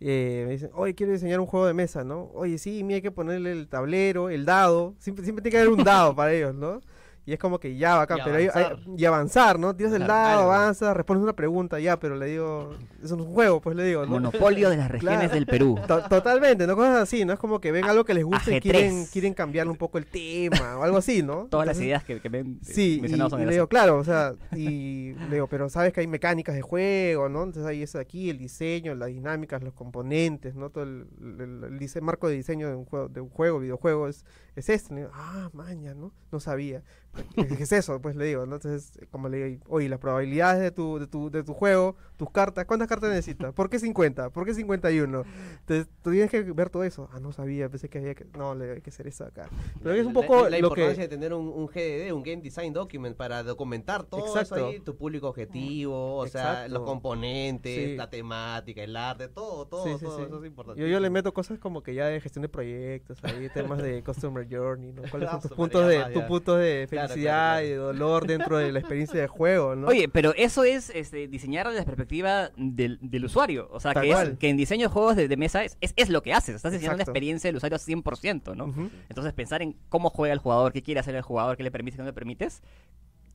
eh, 0.00 0.44
me 0.46 0.52
dicen, 0.52 0.70
oye, 0.72 0.94
quiero 0.94 1.12
diseñar 1.12 1.38
un 1.38 1.44
juego 1.44 1.66
de 1.66 1.74
mesa, 1.74 2.04
¿no? 2.04 2.30
Oye, 2.32 2.56
sí, 2.56 2.82
mira, 2.84 2.96
hay 2.96 3.02
que 3.02 3.10
ponerle 3.10 3.52
el 3.52 3.68
tablero, 3.68 4.30
el 4.30 4.46
dado, 4.46 4.94
siempre, 4.98 5.24
siempre 5.24 5.42
tiene 5.42 5.52
que 5.52 5.58
haber 5.58 5.78
un 5.78 5.84
dado 5.84 6.16
para 6.16 6.32
ellos, 6.32 6.54
¿no? 6.54 6.80
Y 7.28 7.34
es 7.34 7.38
como 7.38 7.60
que 7.60 7.76
ya, 7.76 7.96
bacán, 7.96 8.20
Y 8.20 8.22
pero 8.24 8.36
hay- 8.36 8.44
hay- 8.54 8.64
avanzar. 8.64 8.78
y 8.96 9.04
avanzar, 9.04 9.58
¿no? 9.58 9.76
Tiras 9.76 9.92
el 9.92 10.06
dado, 10.06 10.38
algo. 10.40 10.52
avanzas, 10.54 10.96
respondes 10.96 11.22
una 11.24 11.34
pregunta, 11.34 11.78
ya, 11.78 11.98
pero 11.98 12.16
le 12.16 12.24
digo, 12.24 12.70
eso 13.04 13.16
no 13.16 13.22
es 13.24 13.28
un 13.28 13.34
juego, 13.34 13.60
pues 13.60 13.76
le 13.76 13.84
digo, 13.84 14.06
¿no? 14.06 14.12
Monopolio 14.12 14.70
de 14.70 14.78
las 14.78 14.90
regiones 14.90 15.18
Claro. 15.18 15.34
del 15.34 15.44
Perú. 15.44 15.78
To- 15.86 16.08
Totalmente, 16.08 16.66
¿no? 16.66 16.74
Cosas 16.74 16.96
así, 17.02 17.26
¿no? 17.26 17.34
Es 17.34 17.38
como 17.38 17.60
que 17.60 17.70
ven 17.70 17.84
algo 17.84 18.06
que 18.06 18.14
les 18.14 18.24
gusta 18.24 18.56
y 18.56 18.60
quieren, 18.60 19.04
quieren 19.12 19.34
cambiarle 19.34 19.70
un 19.70 19.76
poco 19.76 19.98
el 19.98 20.06
tema 20.06 20.78
o 20.78 20.82
algo 20.84 20.96
así, 20.96 21.22
¿no? 21.22 21.48
Todas 21.50 21.66
las 21.66 21.78
ideas 21.78 22.02
que, 22.02 22.18
que 22.18 22.30
me 22.30 22.38
han 22.38 22.60
Sí, 22.62 23.02
y, 23.04 23.08
son 23.28 23.44
le 23.44 23.52
digo, 23.52 23.66
claro, 23.68 23.98
o 23.98 24.04
sea, 24.04 24.32
y 24.56 25.12
le 25.28 25.34
digo, 25.34 25.48
pero 25.48 25.68
sabes 25.68 25.92
que 25.92 26.00
hay 26.00 26.06
mecánicas 26.06 26.54
de 26.54 26.62
juego, 26.62 27.28
¿no? 27.28 27.42
Entonces 27.42 27.66
hay 27.66 27.82
eso 27.82 27.98
de 27.98 28.02
aquí, 28.04 28.30
el 28.30 28.38
diseño, 28.38 28.94
las 28.94 29.08
dinámicas, 29.08 29.62
los 29.62 29.74
componentes, 29.74 30.54
¿no? 30.54 30.70
Todo 30.70 30.84
el, 30.84 31.06
el- 31.20 31.64
el 31.64 31.78
dise- 31.78 32.00
marco 32.00 32.26
de 32.26 32.36
diseño 32.36 32.68
de 32.68 32.74
un 32.74 32.86
juego, 32.86 33.08
de 33.08 33.20
un 33.20 33.28
juego 33.28 33.58
videojuego 33.58 34.08
es, 34.08 34.24
es 34.56 34.70
este. 34.70 34.94
Le 34.94 35.00
digo, 35.02 35.12
ah, 35.14 35.50
maña, 35.52 35.92
¿no? 35.92 36.10
No 36.32 36.40
sabía. 36.40 36.82
¿Qué, 37.34 37.62
es 37.62 37.72
eso? 37.72 38.00
Pues 38.00 38.16
le 38.16 38.24
digo, 38.24 38.46
¿no? 38.46 38.56
Entonces, 38.56 38.98
como 39.10 39.28
le 39.28 39.44
digo, 39.44 39.64
oye, 39.68 39.88
las 39.88 39.98
probabilidades 39.98 40.60
de 40.62 40.70
tu, 40.70 40.98
de 40.98 41.06
tu, 41.06 41.30
de 41.30 41.42
tu 41.42 41.54
juego, 41.54 41.96
tus 42.16 42.30
cartas, 42.30 42.64
¿cuántas 42.66 42.88
cartas 42.88 43.10
necesitas? 43.10 43.52
¿Por 43.52 43.70
qué 43.70 43.78
50? 43.78 44.30
¿Por 44.30 44.44
qué 44.44 44.54
51? 44.54 45.24
Entonces, 45.60 45.88
tú 46.02 46.10
tienes 46.10 46.30
que 46.30 46.42
ver 46.42 46.70
todo 46.70 46.84
eso. 46.84 47.08
Ah, 47.12 47.20
no 47.20 47.32
sabía, 47.32 47.68
pensé 47.68 47.88
que 47.88 47.98
había 47.98 48.14
que... 48.14 48.24
No, 48.36 48.54
le 48.54 48.72
hay 48.72 48.80
que 48.80 48.90
hacer 48.90 49.06
eso 49.06 49.24
acá. 49.24 49.48
Pero 49.82 49.94
es 49.94 50.06
un 50.06 50.12
poco 50.12 50.44
la, 50.44 50.50
la 50.50 50.58
lo 50.58 50.70
que... 50.70 50.80
importancia 50.80 51.04
de 51.04 51.08
tener 51.08 51.32
un, 51.34 51.48
un 51.48 51.66
GDD, 51.66 52.12
un 52.12 52.22
Game 52.22 52.42
Design 52.42 52.72
Document, 52.72 53.16
para 53.16 53.42
documentar 53.42 54.04
todo 54.04 54.26
eso 54.26 54.38
Exacto. 54.38 54.68
ahí, 54.68 54.80
tu 54.80 54.96
público 54.96 55.28
objetivo, 55.28 56.16
o 56.16 56.26
sea, 56.26 56.50
Exacto. 56.52 56.72
los 56.74 56.82
componentes, 56.82 57.74
Sí. 57.90 57.96
la 57.96 58.10
temática, 58.10 58.82
el 58.82 58.96
arte, 58.96 59.28
todo, 59.28 59.66
todo, 59.66 59.84
Sí, 59.84 59.92
sí, 59.98 60.04
todo 60.04 60.24
eso 60.24 60.40
es 60.40 60.46
importante. 60.46 60.80
Yo, 60.80 60.86
yo 60.86 61.00
le 61.00 61.10
meto 61.10 61.32
cosas 61.32 61.58
como 61.58 61.82
que 61.82 61.94
ya 61.94 62.06
de 62.06 62.20
gestión 62.20 62.42
de 62.42 62.48
proyectos, 62.48 63.18
ahí 63.22 63.48
temas 63.52 63.82
de 63.82 64.02
customer 64.04 64.46
journey, 64.50 64.92
¿no? 64.92 65.02
¿Cuáles 65.10 65.30
son 65.30 65.38
Ah, 65.38 65.40
tus 65.40 65.50
su 65.50 65.56
puntos 65.56 65.86
de, 65.86 66.04
tus 66.12 66.22
puntos 66.24 66.58
de 66.58 66.86
felicidad 67.08 67.32
claro, 67.32 67.56
claro. 67.56 67.66
y 67.66 67.68
de 67.70 67.76
dolor 67.76 68.26
dentro 68.26 68.58
de 68.58 68.72
la 68.72 68.78
experiencia 68.78 69.20
de 69.20 69.26
juego, 69.26 69.74
¿no? 69.74 69.88
Oye, 69.88 70.08
pero 70.08 70.34
eso 70.36 70.64
es 70.64 70.90
este, 70.90 71.28
diseñar 71.28 71.66
desde 71.66 71.80
la 71.80 71.84
perspectiva 71.84 72.50
del, 72.56 72.98
del 73.00 73.24
usuario. 73.24 73.68
O 73.72 73.80
sea, 73.80 73.94
Tal 73.94 74.02
que, 74.02 74.10
es, 74.10 74.38
que 74.38 74.48
en 74.48 74.56
diseño 74.56 74.88
de 74.88 74.92
juegos 74.92 75.16
de, 75.16 75.28
de 75.28 75.36
mesa 75.36 75.64
es, 75.64 75.76
es, 75.80 75.94
es 75.96 76.08
lo 76.08 76.22
que 76.22 76.32
haces. 76.32 76.56
Estás 76.56 76.72
diseñando 76.72 76.96
Exacto. 76.96 77.10
experiencia 77.12 77.48
del 77.48 77.56
usuario 77.56 77.78
100%, 77.78 78.56
¿no? 78.56 78.72
Entonces, 79.08 79.32
pensar 79.32 79.62
en 79.62 79.76
cómo 79.88 80.10
juega 80.10 80.32
el 80.32 80.38
jugador, 80.38 80.72
qué 80.72 80.82
quiere 80.82 81.00
hacer 81.00 81.14
el 81.14 81.22
jugador, 81.22 81.56
qué 81.56 81.62
le 81.62 81.70
permites, 81.70 81.96
qué 81.96 82.02
no 82.02 82.06
le 82.06 82.12
permites, 82.12 82.62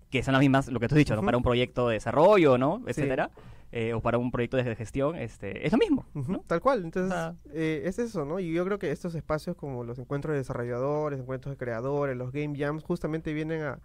que 0.10 0.22
son 0.24 0.34
las 0.34 0.42
mismas, 0.42 0.68
lo 0.68 0.80
que 0.80 0.88
tú 0.88 0.96
has 0.96 1.00
dicho, 1.00 1.16
¿no? 1.16 1.24
Para 1.24 1.38
un 1.38 1.44
proyecto 1.44 1.88
de 1.88 1.96
desarrollo, 1.96 2.58
¿no? 2.58 2.84
Sí. 2.94 3.04
Eh, 3.76 3.92
o 3.96 4.02
para 4.02 4.20
un 4.20 4.30
proyecto 4.30 4.56
de 4.58 4.76
gestión, 4.76 5.16
este, 5.16 5.66
es 5.66 5.72
lo 5.72 5.80
mismo. 5.80 6.06
Tal 6.46 6.62
cual, 6.62 6.84
entonces 6.84 7.12
Ah. 7.12 7.34
eh, 7.54 7.82
es 7.86 7.98
eso, 7.98 8.24
¿no? 8.24 8.40
Y 8.40 8.54
yo 8.54 8.64
creo 8.66 8.78
que 8.78 8.92
estos 8.92 9.16
espacios 9.16 9.56
como 9.56 9.84
los 9.84 9.98
encuentros 9.98 10.34
de 10.34 10.38
desarrolladores, 10.38 11.20
encuentros 11.20 11.54
de 11.54 11.58
creadores, 11.58 12.16
los 12.16 12.32
game 12.32 12.56
jams, 12.56 12.84
justamente 12.84 13.34
vienen 13.34 13.64
a, 13.64 13.80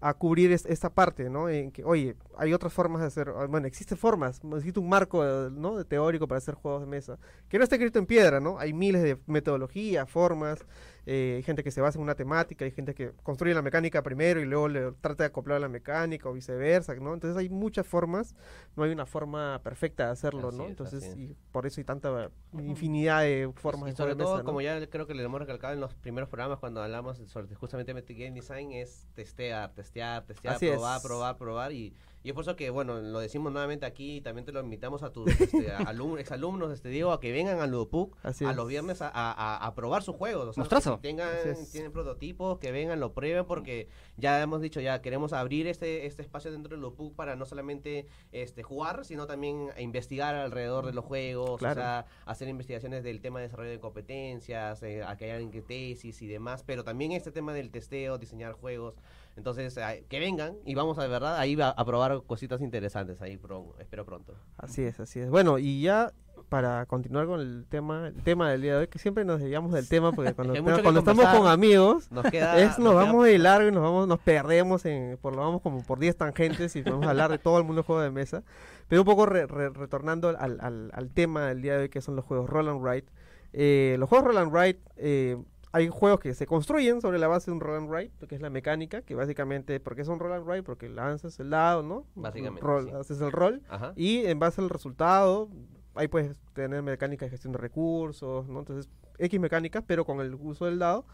a 0.00 0.14
cubrir 0.14 0.50
es- 0.50 0.64
esta 0.64 0.88
parte, 0.88 1.28
¿no? 1.28 1.50
En 1.50 1.70
que, 1.72 1.84
oye, 1.84 2.16
hay 2.38 2.54
otras 2.54 2.72
formas 2.72 3.02
de 3.02 3.06
hacer, 3.08 3.28
ah, 3.36 3.44
bueno, 3.46 3.66
existen 3.66 3.98
formas, 3.98 4.40
existe 4.56 4.80
un 4.80 4.88
marco, 4.88 5.22
¿no? 5.50 5.76
De 5.76 5.84
teórico 5.84 6.26
para 6.26 6.38
hacer 6.38 6.54
juegos 6.54 6.80
de 6.80 6.86
mesa, 6.86 7.18
que 7.50 7.58
no 7.58 7.64
está 7.64 7.76
escrito 7.76 7.98
en 7.98 8.06
piedra, 8.06 8.40
¿no? 8.40 8.58
Hay 8.58 8.72
miles 8.72 9.02
de 9.02 9.18
metodologías, 9.26 10.08
formas, 10.10 10.64
eh, 11.06 11.34
hay 11.36 11.42
gente 11.42 11.62
que 11.62 11.70
se 11.70 11.80
basa 11.80 11.98
en 11.98 12.02
una 12.02 12.14
temática, 12.14 12.64
hay 12.64 12.70
gente 12.70 12.94
que 12.94 13.12
construye 13.22 13.54
la 13.54 13.62
mecánica 13.62 14.02
primero 14.02 14.40
y 14.40 14.44
luego 14.44 14.68
le 14.68 14.92
trata 14.92 15.24
de 15.24 15.26
acoplar 15.28 15.58
a 15.58 15.60
la 15.60 15.68
mecánica 15.68 16.28
o 16.28 16.32
viceversa, 16.32 16.94
¿no? 16.94 17.14
Entonces 17.14 17.36
hay 17.36 17.48
muchas 17.48 17.86
formas, 17.86 18.34
no 18.76 18.84
hay 18.84 18.90
una 18.90 19.06
forma 19.06 19.60
perfecta 19.62 20.06
de 20.06 20.12
hacerlo, 20.12 20.48
Así 20.48 20.56
¿no? 20.56 20.64
es, 20.64 20.70
Entonces, 20.70 21.16
y 21.16 21.36
por 21.52 21.66
eso 21.66 21.80
hay 21.80 21.84
tanta 21.84 22.30
infinidad 22.52 23.22
de 23.22 23.50
formas 23.54 23.88
y 23.88 23.90
de 23.92 23.96
sobre 23.96 24.14
juego 24.14 24.18
de 24.18 24.24
todo, 24.24 24.34
mesa, 24.34 24.42
¿no? 24.42 24.46
como 24.46 24.60
ya 24.60 24.86
creo 24.88 25.06
que 25.06 25.14
le 25.14 25.22
hemos 25.22 25.40
recalcado 25.40 25.74
en 25.74 25.80
los 25.80 25.94
primeros 25.94 26.28
programas 26.28 26.58
cuando 26.58 26.82
hablamos 26.82 27.18
sobre 27.26 27.54
justamente 27.54 27.94
Game 28.14 28.32
Design, 28.32 28.72
es 28.72 29.06
testear, 29.14 29.72
testear, 29.72 30.24
testear, 30.24 30.56
Así 30.56 30.68
probar, 30.68 30.96
es. 30.96 31.02
probar, 31.02 31.38
probar. 31.38 31.72
Y, 31.72 31.94
y 32.24 32.30
es 32.30 32.34
por 32.34 32.42
eso 32.42 32.56
que, 32.56 32.70
bueno, 32.70 33.00
lo 33.00 33.20
decimos 33.20 33.52
nuevamente 33.52 33.86
aquí 33.86 34.16
y 34.16 34.20
también 34.20 34.44
te 34.44 34.50
lo 34.50 34.58
invitamos 34.60 35.04
a 35.04 35.12
tus 35.12 35.28
este, 35.40 35.70
a 35.70 35.78
alum- 35.80 36.18
exalumnos, 36.18 36.72
este, 36.72 36.88
Diego, 36.88 37.12
a 37.12 37.20
que 37.20 37.30
vengan 37.30 37.60
al 37.60 37.70
Ludopuc 37.70 38.16
a 38.24 38.52
los 38.54 38.66
viernes 38.66 39.00
a, 39.02 39.08
a- 39.08 39.32
a- 39.32 39.66
a 39.66 39.74
probar 39.74 40.02
sus 40.02 40.16
juegos. 40.16 40.48
O 40.48 40.52
sea, 40.54 40.62
Mostrazo. 40.62 40.96
que 40.96 41.08
tengan, 41.08 41.28
tienen 41.70 41.92
prototipos, 41.92 42.58
que 42.58 42.72
vengan, 42.72 42.98
lo 42.98 43.12
prueben, 43.12 43.44
porque 43.44 43.88
ya 44.16 44.40
hemos 44.42 44.60
dicho, 44.60 44.80
ya 44.80 45.00
queremos 45.02 45.32
abrir 45.32 45.66
este, 45.66 46.06
este 46.06 46.22
espacio 46.22 46.50
dentro 46.50 46.70
del 46.70 46.80
Ludopuc 46.80 47.14
para 47.14 47.36
no 47.36 47.44
solamente 47.44 48.06
este, 48.32 48.62
jugar, 48.64 49.04
sino 49.04 49.26
también 49.26 49.68
investigar 49.78 50.34
alrededor 50.34 50.86
de 50.86 50.92
los 50.94 51.04
juegos, 51.04 51.58
Claro. 51.58 51.80
o 51.80 51.84
sea, 51.84 52.06
hacer 52.24 52.48
investigaciones 52.48 53.04
del 53.04 53.20
tema 53.20 53.38
de 53.40 53.46
desarrollo 53.48 53.70
de 53.70 53.80
competencias, 53.80 54.82
eh, 54.82 55.02
a 55.02 55.16
que 55.16 55.30
hayan 55.30 55.50
tesis 55.66 56.22
y 56.22 56.26
demás, 56.26 56.62
pero 56.64 56.84
también 56.84 57.12
este 57.12 57.30
tema 57.30 57.52
del 57.52 57.70
testeo, 57.70 58.18
diseñar 58.18 58.52
juegos. 58.54 58.94
Entonces, 59.36 59.78
que 60.08 60.18
vengan 60.20 60.54
y 60.64 60.74
vamos 60.74 60.98
a, 60.98 61.02
de 61.02 61.08
verdad, 61.08 61.36
ahí 61.38 61.60
a, 61.60 61.68
a 61.70 61.84
probar 61.84 62.22
cositas 62.26 62.60
interesantes, 62.60 63.20
ahí 63.20 63.36
pro- 63.36 63.74
espero 63.80 64.04
pronto. 64.04 64.34
Así 64.56 64.82
es, 64.82 65.00
así 65.00 65.20
es. 65.20 65.28
Bueno, 65.30 65.58
y 65.58 65.82
ya 65.82 66.12
para 66.48 66.86
continuar 66.86 67.26
con 67.26 67.40
el 67.40 67.66
tema, 67.68 68.08
el 68.08 68.22
tema 68.22 68.50
del 68.50 68.62
día 68.62 68.72
de 68.74 68.78
hoy, 68.80 68.86
que 68.88 68.98
siempre 69.00 69.24
nos 69.24 69.40
desviamos 69.40 69.72
del 69.72 69.88
tema, 69.88 70.12
porque 70.12 70.32
cuando, 70.34 70.52
que 70.54 70.82
cuando 70.82 71.00
estamos 71.00 71.26
con 71.26 71.48
amigos, 71.48 72.10
Nos 72.12 72.24
queda... 72.26 72.58
es, 72.60 72.78
nos 72.78 72.78
nos 72.78 72.92
queda- 72.92 73.04
vamos 73.06 73.24
de 73.26 73.38
largo 73.38 73.68
y 73.68 73.72
nos 73.72 73.82
vamos, 73.82 74.06
nos 74.06 74.20
perdemos 74.20 74.84
en, 74.84 75.18
por 75.20 75.34
lo 75.34 75.40
vamos 75.42 75.62
como 75.62 75.82
por 75.82 75.98
10 75.98 76.16
tangentes 76.16 76.76
y 76.76 76.82
podemos 76.82 77.06
hablar 77.06 77.30
de 77.30 77.38
todo 77.38 77.58
el 77.58 77.64
mundo 77.64 77.82
de 77.82 77.86
juego 77.86 78.02
de 78.02 78.10
mesa. 78.10 78.44
Pero 78.88 79.00
un 79.02 79.06
poco 79.06 79.26
re- 79.26 79.46
re- 79.46 79.70
retornando 79.70 80.28
al, 80.28 80.58
al, 80.60 80.90
al 80.92 81.10
tema 81.10 81.46
del 81.48 81.60
día 81.62 81.74
de 81.76 81.82
hoy, 81.84 81.88
que 81.88 82.00
son 82.02 82.14
los 82.14 82.24
juegos 82.24 82.48
Roll 82.48 82.68
and 82.68 82.82
Write. 82.82 83.08
Eh, 83.52 83.96
los 83.98 84.08
juegos 84.08 84.26
Roll 84.28 84.38
and 84.38 84.52
Write, 84.52 84.80
eh, 84.96 85.36
hay 85.76 85.88
juegos 85.88 86.20
que 86.20 86.34
se 86.34 86.46
construyen 86.46 87.00
sobre 87.00 87.18
la 87.18 87.26
base 87.26 87.50
de 87.50 87.54
un 87.56 87.60
Roll 87.60 87.78
and 87.78 87.90
Write, 87.90 88.26
que 88.28 88.36
es 88.36 88.40
la 88.40 88.48
mecánica, 88.48 89.02
que 89.02 89.14
básicamente, 89.16 89.80
¿por 89.80 89.96
qué 89.96 90.04
son 90.04 90.20
Roll 90.20 90.32
and 90.34 90.46
Write? 90.46 90.62
Porque 90.62 90.88
lanzas 90.88 91.38
el 91.40 91.50
dado, 91.50 91.82
¿no? 91.82 92.06
Básicamente, 92.14 92.64
Roll- 92.64 92.90
sí. 92.90 92.96
Haces 92.96 93.20
el 93.20 93.32
rol. 93.32 93.60
Ajá. 93.68 93.92
Y 93.96 94.24
en 94.26 94.38
base 94.38 94.60
al 94.60 94.70
resultado, 94.70 95.48
ahí 95.96 96.06
puedes 96.06 96.36
tener 96.52 96.80
mecánica 96.82 97.24
de 97.26 97.30
gestión 97.30 97.52
de 97.52 97.58
recursos, 97.58 98.48
¿no? 98.48 98.60
Entonces, 98.60 98.88
X 99.18 99.40
mecánicas, 99.40 99.82
pero 99.86 100.04
con 100.04 100.20
el 100.20 100.34
uso 100.34 100.66
del 100.66 100.78
dado, 100.78 101.06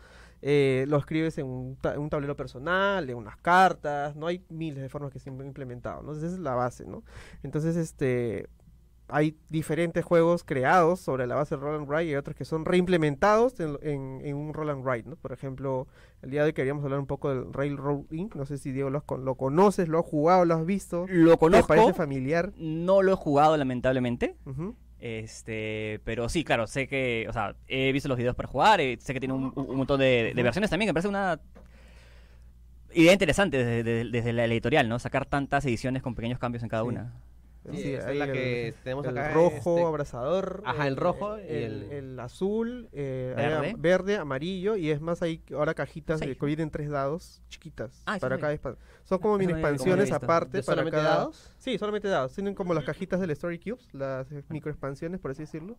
eh, 0.42 0.85
lo 0.88 0.96
escribes 0.99 1.37
en 1.38 1.46
un, 1.46 1.77
ta- 1.77 1.94
en 1.94 2.01
un 2.01 2.11
tablero 2.11 2.37
personal, 2.37 3.09
en 3.09 3.16
unas 3.16 3.37
cartas, 3.38 4.14
¿no? 4.16 4.27
Hay 4.27 4.44
miles 4.51 4.83
de 4.83 4.88
formas 4.90 5.11
que 5.11 5.18
se 5.18 5.31
han 5.31 5.40
implementado, 5.40 6.03
¿no? 6.03 6.12
Entonces, 6.12 6.25
esa 6.25 6.37
es 6.37 6.40
la 6.42 6.55
base, 6.55 6.87
¿no? 6.87 7.03
Entonces, 7.42 7.77
este... 7.77 8.49
Hay 9.12 9.37
diferentes 9.49 10.05
juegos 10.05 10.44
creados 10.44 11.01
sobre 11.01 11.27
la 11.27 11.35
base 11.35 11.55
del 11.55 11.62
Roll 11.62 11.77
and 11.81 11.88
Write 11.88 12.05
y 12.05 12.09
hay 12.11 12.14
otros 12.16 12.37
que 12.37 12.44
son 12.44 12.64
reimplementados 12.64 13.59
en, 13.61 13.77
en- 13.83 14.20
en 14.25 14.37
un 14.37 14.55
Roll 14.55 14.70
and 14.70 14.85
Write, 14.87 15.09
¿no? 15.09 15.16
Por 15.16 15.33
ejemplo, 15.33 15.87
el 16.23 16.31
día 16.31 16.40
de 16.42 16.46
hoy 16.46 16.53
queríamos 16.53 16.85
hablar 16.85 17.01
un 17.01 17.07
poco 17.07 17.29
del 17.29 17.53
Railroad 17.53 18.03
Inc. 18.11 18.35
No 18.35 18.46
sé 18.46 18.59
si 18.59 18.73
Diego 18.73 18.90
lo, 18.90 19.05
lo 19.18 19.35
conoces, 19.35 19.88
lo 19.88 19.99
has 20.01 20.07
jugado, 20.07 20.44
lo 20.44 20.55
has 20.55 20.66
visto. 20.66 21.07
Lo 21.09 21.33
¿Te 21.33 21.38
conozco, 21.38 21.66
parece 21.68 21.92
familiar? 21.94 22.53
no 22.57 23.03
lo 23.03 23.12
he 23.12 23.16
jugado 23.16 23.57
lamentablemente, 23.57 24.37
este, 24.99 26.01
pero 26.05 26.29
sí, 26.29 26.44
claro, 26.44 26.66
sé 26.66 26.87
que, 26.87 27.27
o 27.29 27.33
sea, 27.33 27.57
he 27.68 27.90
visto 27.92 28.09
los 28.09 28.18
videos 28.18 28.37
para 28.37 28.49
jugar, 28.49 28.81
eh, 28.81 28.99
sé 29.01 29.14
que 29.14 29.20
tiene 29.20 29.33
un, 29.35 29.53
un 29.57 29.77
montón 29.77 29.99
de, 29.99 30.33
de 30.35 30.42
versiones 30.42 30.68
también, 30.70 30.88
que 30.88 30.90
me 30.90 30.94
parece 30.94 31.09
una 31.09 31.40
idea 32.92 33.12
interesante 33.12 33.57
desde, 33.57 33.83
desde- 33.83 34.11
desde 34.11 34.33
la 34.33 34.44
editorial, 34.46 34.88
¿no? 34.88 34.99
Sacar 34.99 35.25
tantas 35.27 35.64
ediciones 35.64 36.03
con 36.03 36.14
pequeños 36.14 36.38
cambios 36.38 36.62
en 36.62 36.68
cada 36.68 36.83
Sí. 36.83 36.88
una. 36.88 37.14
Sí, 37.70 37.77
Sí, 37.77 37.92
esa 37.94 38.09
ahí 38.09 38.12
es 38.14 38.18
la 38.18 38.25
el- 38.25 38.33
que 38.33 38.75
tenemos 38.83 39.05
el 39.07 39.18
acá. 39.18 39.35
rojo 39.35 39.77
este, 39.77 39.85
abrazador. 39.87 40.62
Ajá, 40.64 40.87
el 40.87 40.96
rojo 40.96 41.38
y 41.38 41.42
el, 41.42 41.49
el- 41.53 41.92
el 41.92 42.20
azul, 42.20 42.88
eh, 42.92 43.35
Verde. 43.37 44.16
amarillo 44.16 44.77
y 44.77 44.90
es 44.90 45.01
más 45.03 45.20
hay 45.20 45.42
ahora 45.55 45.75
cajitas 45.75 46.20
que 46.20 46.35
vienen 46.46 46.70
tres 46.70 46.88
dados 46.88 47.42
chiquitas 47.51 48.03
Ah, 48.07 48.16
para 48.18 48.38
cada 48.38 48.53
Son 49.05 49.18
como 49.18 49.37
mini 49.37 49.53
expansiones 49.53 50.11
aparte 50.11 50.57
¿de 50.59 50.62
para 50.62 50.77
solamente 50.83 50.96
cada- 50.96 51.16
dados? 51.18 51.53
Sí, 51.59 51.77
solamente 51.79 52.09
dados. 52.09 52.33
Tienen 52.35 52.55
como 52.55 52.73
las 52.73 52.85
cajitas 52.85 53.20
del 53.20 53.31
Story 53.33 53.59
Cubes, 53.59 53.92
las 53.92 54.33
eh, 54.33 54.42
micro 54.49 54.70
expansiones, 54.70 55.20
por 55.20 55.31
así 55.33 55.42
decirlo. 55.42 55.77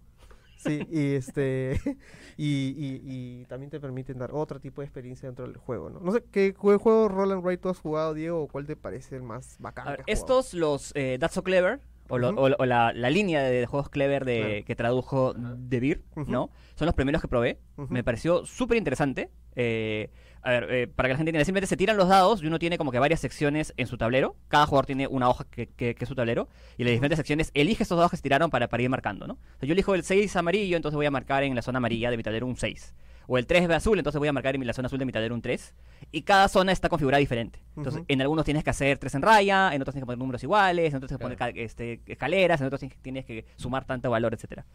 Sí, 0.63 0.85
y 0.91 1.13
este 1.15 1.79
y, 2.37 2.45
y, 2.77 3.01
y 3.03 3.45
también 3.45 3.69
te 3.69 3.79
permiten 3.79 4.17
dar 4.17 4.31
otro 4.33 4.59
tipo 4.59 4.81
de 4.81 4.85
experiencia 4.85 5.27
dentro 5.27 5.45
del 5.47 5.57
juego, 5.57 5.89
¿no? 5.89 5.99
No 5.99 6.11
sé, 6.11 6.23
¿qué 6.31 6.53
jue- 6.53 6.77
juego 6.77 7.07
Roll 7.07 7.31
and 7.31 7.59
tú 7.59 7.69
has 7.69 7.79
jugado, 7.79 8.13
Diego? 8.13 8.43
¿O 8.43 8.47
cuál 8.47 8.65
te 8.65 8.75
parece 8.75 9.15
el 9.15 9.23
más 9.23 9.55
bacán? 9.59 9.87
A 9.87 9.91
ver, 9.91 10.03
que 10.05 10.11
has 10.13 10.19
jugado? 10.19 10.39
estos, 10.39 10.53
los 10.53 10.91
eh, 10.95 11.17
That's 11.19 11.33
So 11.33 11.43
Clever, 11.43 11.79
o, 12.09 12.17
lo- 12.17 12.29
Ujú. 12.31 12.39
o- 12.41 12.55
o 12.59 12.65
la, 12.65 12.93
la 12.93 13.09
línea 13.09 13.41
de 13.43 13.65
juegos 13.65 13.89
clever 13.89 14.25
de, 14.25 14.39
Claro. 14.39 14.65
que 14.65 14.75
tradujo 14.75 15.33
De 15.33 15.79
Beer. 15.79 16.01
¿no? 16.27 16.49
Son 16.75 16.85
los 16.85 16.95
primeros 16.95 17.21
que 17.21 17.27
probé. 17.27 17.59
Me 17.89 18.03
pareció 18.03 18.45
súper 18.45 18.77
interesante. 18.77 19.29
Eh, 19.55 20.09
a 20.43 20.49
ver, 20.51 20.67
eh, 20.71 20.87
para 20.87 21.07
que 21.07 21.13
la 21.13 21.17
gente 21.17 21.29
entienda, 21.29 21.45
simplemente 21.45 21.67
se 21.67 21.77
tiran 21.77 21.97
los 21.97 22.07
dados 22.07 22.41
y 22.43 22.47
uno 22.47 22.57
tiene 22.59 22.77
como 22.77 22.91
que 22.91 22.99
varias 22.99 23.19
secciones 23.19 23.73
en 23.77 23.87
su 23.87 23.97
tablero. 23.97 24.35
Cada 24.47 24.65
jugador 24.65 24.85
tiene 24.87 25.07
una 25.07 25.29
hoja 25.29 25.45
que, 25.49 25.67
que- 25.67 25.93
que 25.95 26.03
es 26.03 26.07
su 26.09 26.15
tablero. 26.15 26.47
Y 26.77 26.83
las 26.83 26.91
diferentes 26.91 27.17
secciones 27.17 27.51
elige 27.53 27.83
estos 27.83 27.97
dados 27.97 28.11
que 28.11 28.17
se 28.17 28.23
tiraron 28.23 28.49
para, 28.49 28.67
para 28.67 28.81
ir 28.83 28.89
marcando, 28.89 29.27
¿no? 29.27 29.33
O 29.33 29.59
sea, 29.59 29.67
yo 29.67 29.73
elijo 29.73 29.93
el 29.95 30.03
6 30.03 30.35
amarillo, 30.35 30.75
entonces 30.77 30.95
voy 30.95 31.05
a 31.05 31.11
marcar 31.11 31.43
en 31.43 31.53
la 31.55 31.61
zona 31.61 31.77
amarilla 31.77 32.09
de 32.09 32.17
mi 32.17 32.23
tablero 32.23 32.45
un 32.47 32.55
6. 32.57 32.93
O 33.27 33.37
el 33.37 33.45
3 33.45 33.69
azul, 33.69 33.97
entonces 33.99 34.17
voy 34.19 34.27
a 34.27 34.33
marcar 34.33 34.55
en 34.55 34.65
la 34.65 34.73
zona 34.73 34.87
azul 34.87 34.97
de 34.99 35.05
mi 35.05 35.11
tablero 35.11 35.35
un 35.35 35.41
3. 35.41 35.73
Y 36.11 36.23
cada 36.23 36.47
zona 36.47 36.71
está 36.71 36.89
configurada 36.89 37.19
diferente. 37.19 37.59
Entonces, 37.77 38.01
en 38.07 38.19
algunos 38.21 38.43
tienes 38.43 38.63
que 38.63 38.71
hacer 38.71 38.97
3 38.97 39.13
en 39.15 39.21
raya, 39.21 39.73
en 39.73 39.81
otros 39.81 39.93
tienes 39.93 40.03
que 40.03 40.07
poner 40.07 40.17
números 40.19 40.43
iguales, 40.43 40.89
en 40.91 40.97
otros 40.97 41.07
tienes 41.09 41.19
que 41.19 41.23
poner 41.23 41.37
Claro. 41.37 41.53
este, 41.55 42.01
escaleras, 42.07 42.59
en 42.61 42.67
otros 42.67 42.79
tienes 42.79 42.97
que- 42.97 43.01
tienes 43.03 43.25
que 43.25 43.45
sumar 43.57 43.85
tanto 43.85 44.09
valor, 44.09 44.33
etcétera 44.33 44.65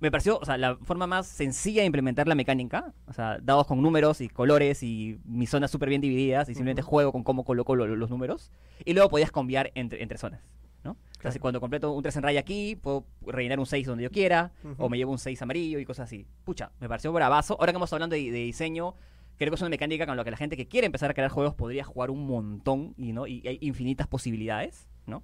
me 0.00 0.10
pareció, 0.10 0.38
o 0.38 0.44
sea, 0.44 0.58
la 0.58 0.76
forma 0.76 1.06
más 1.06 1.26
sencilla 1.26 1.80
de 1.82 1.86
implementar 1.86 2.28
la 2.28 2.34
mecánica, 2.34 2.92
o 3.06 3.12
sea, 3.12 3.38
dados 3.42 3.66
con 3.66 3.80
números 3.80 4.20
y 4.20 4.28
colores 4.28 4.82
y 4.82 5.18
mis 5.24 5.48
zonas 5.50 5.70
súper 5.70 5.88
bien 5.88 6.00
divididas 6.00 6.48
y 6.48 6.54
simplemente 6.54 6.82
juego 6.82 7.12
con 7.12 7.22
cómo 7.24 7.44
coloco 7.44 7.74
lo- 7.74 7.86
los 7.86 8.10
números 8.10 8.50
y 8.84 8.92
luego 8.92 9.08
podías 9.08 9.32
cambiar 9.32 9.72
entre, 9.74 10.02
entre 10.02 10.18
zonas, 10.18 10.42
¿no? 10.84 10.92
O 10.92 10.94
sea, 10.94 11.20
Claro. 11.20 11.32
si 11.32 11.38
cuando 11.38 11.60
completo 11.60 11.90
un 11.92 12.02
3 12.02 12.14
en 12.16 12.22
raya 12.22 12.40
aquí, 12.40 12.76
puedo 12.76 13.06
rellenar 13.26 13.58
un 13.58 13.64
6 13.66 13.86
donde 13.86 14.04
yo 14.04 14.10
quiera 14.10 14.52
o 14.78 14.88
me 14.90 14.98
llevo 14.98 15.12
un 15.12 15.18
6 15.18 15.40
amarillo 15.40 15.78
y 15.78 15.84
cosas 15.86 16.04
así. 16.08 16.26
Pucha, 16.44 16.70
me 16.78 16.88
pareció 16.88 17.10
bravazo. 17.12 17.54
Ahora 17.54 17.66
que 17.66 17.70
estamos 17.76 17.92
hablando 17.94 18.14
de, 18.16 18.30
de 18.30 18.38
diseño, 18.40 18.94
creo 19.38 19.50
que 19.50 19.54
es 19.54 19.60
una 19.62 19.70
mecánica 19.70 20.06
con 20.06 20.16
la 20.16 20.24
que 20.24 20.30
la 20.30 20.36
gente 20.36 20.56
que 20.58 20.68
quiere 20.68 20.86
empezar 20.86 21.10
a 21.10 21.14
crear 21.14 21.30
juegos 21.30 21.54
podría 21.54 21.84
jugar 21.84 22.10
un 22.10 22.26
montón 22.26 22.92
y, 22.98 23.12
¿no? 23.12 23.26
y 23.26 23.42
hay 23.48 23.58
infinitas 23.62 24.06
posibilidades, 24.06 24.88
¿no? 25.06 25.22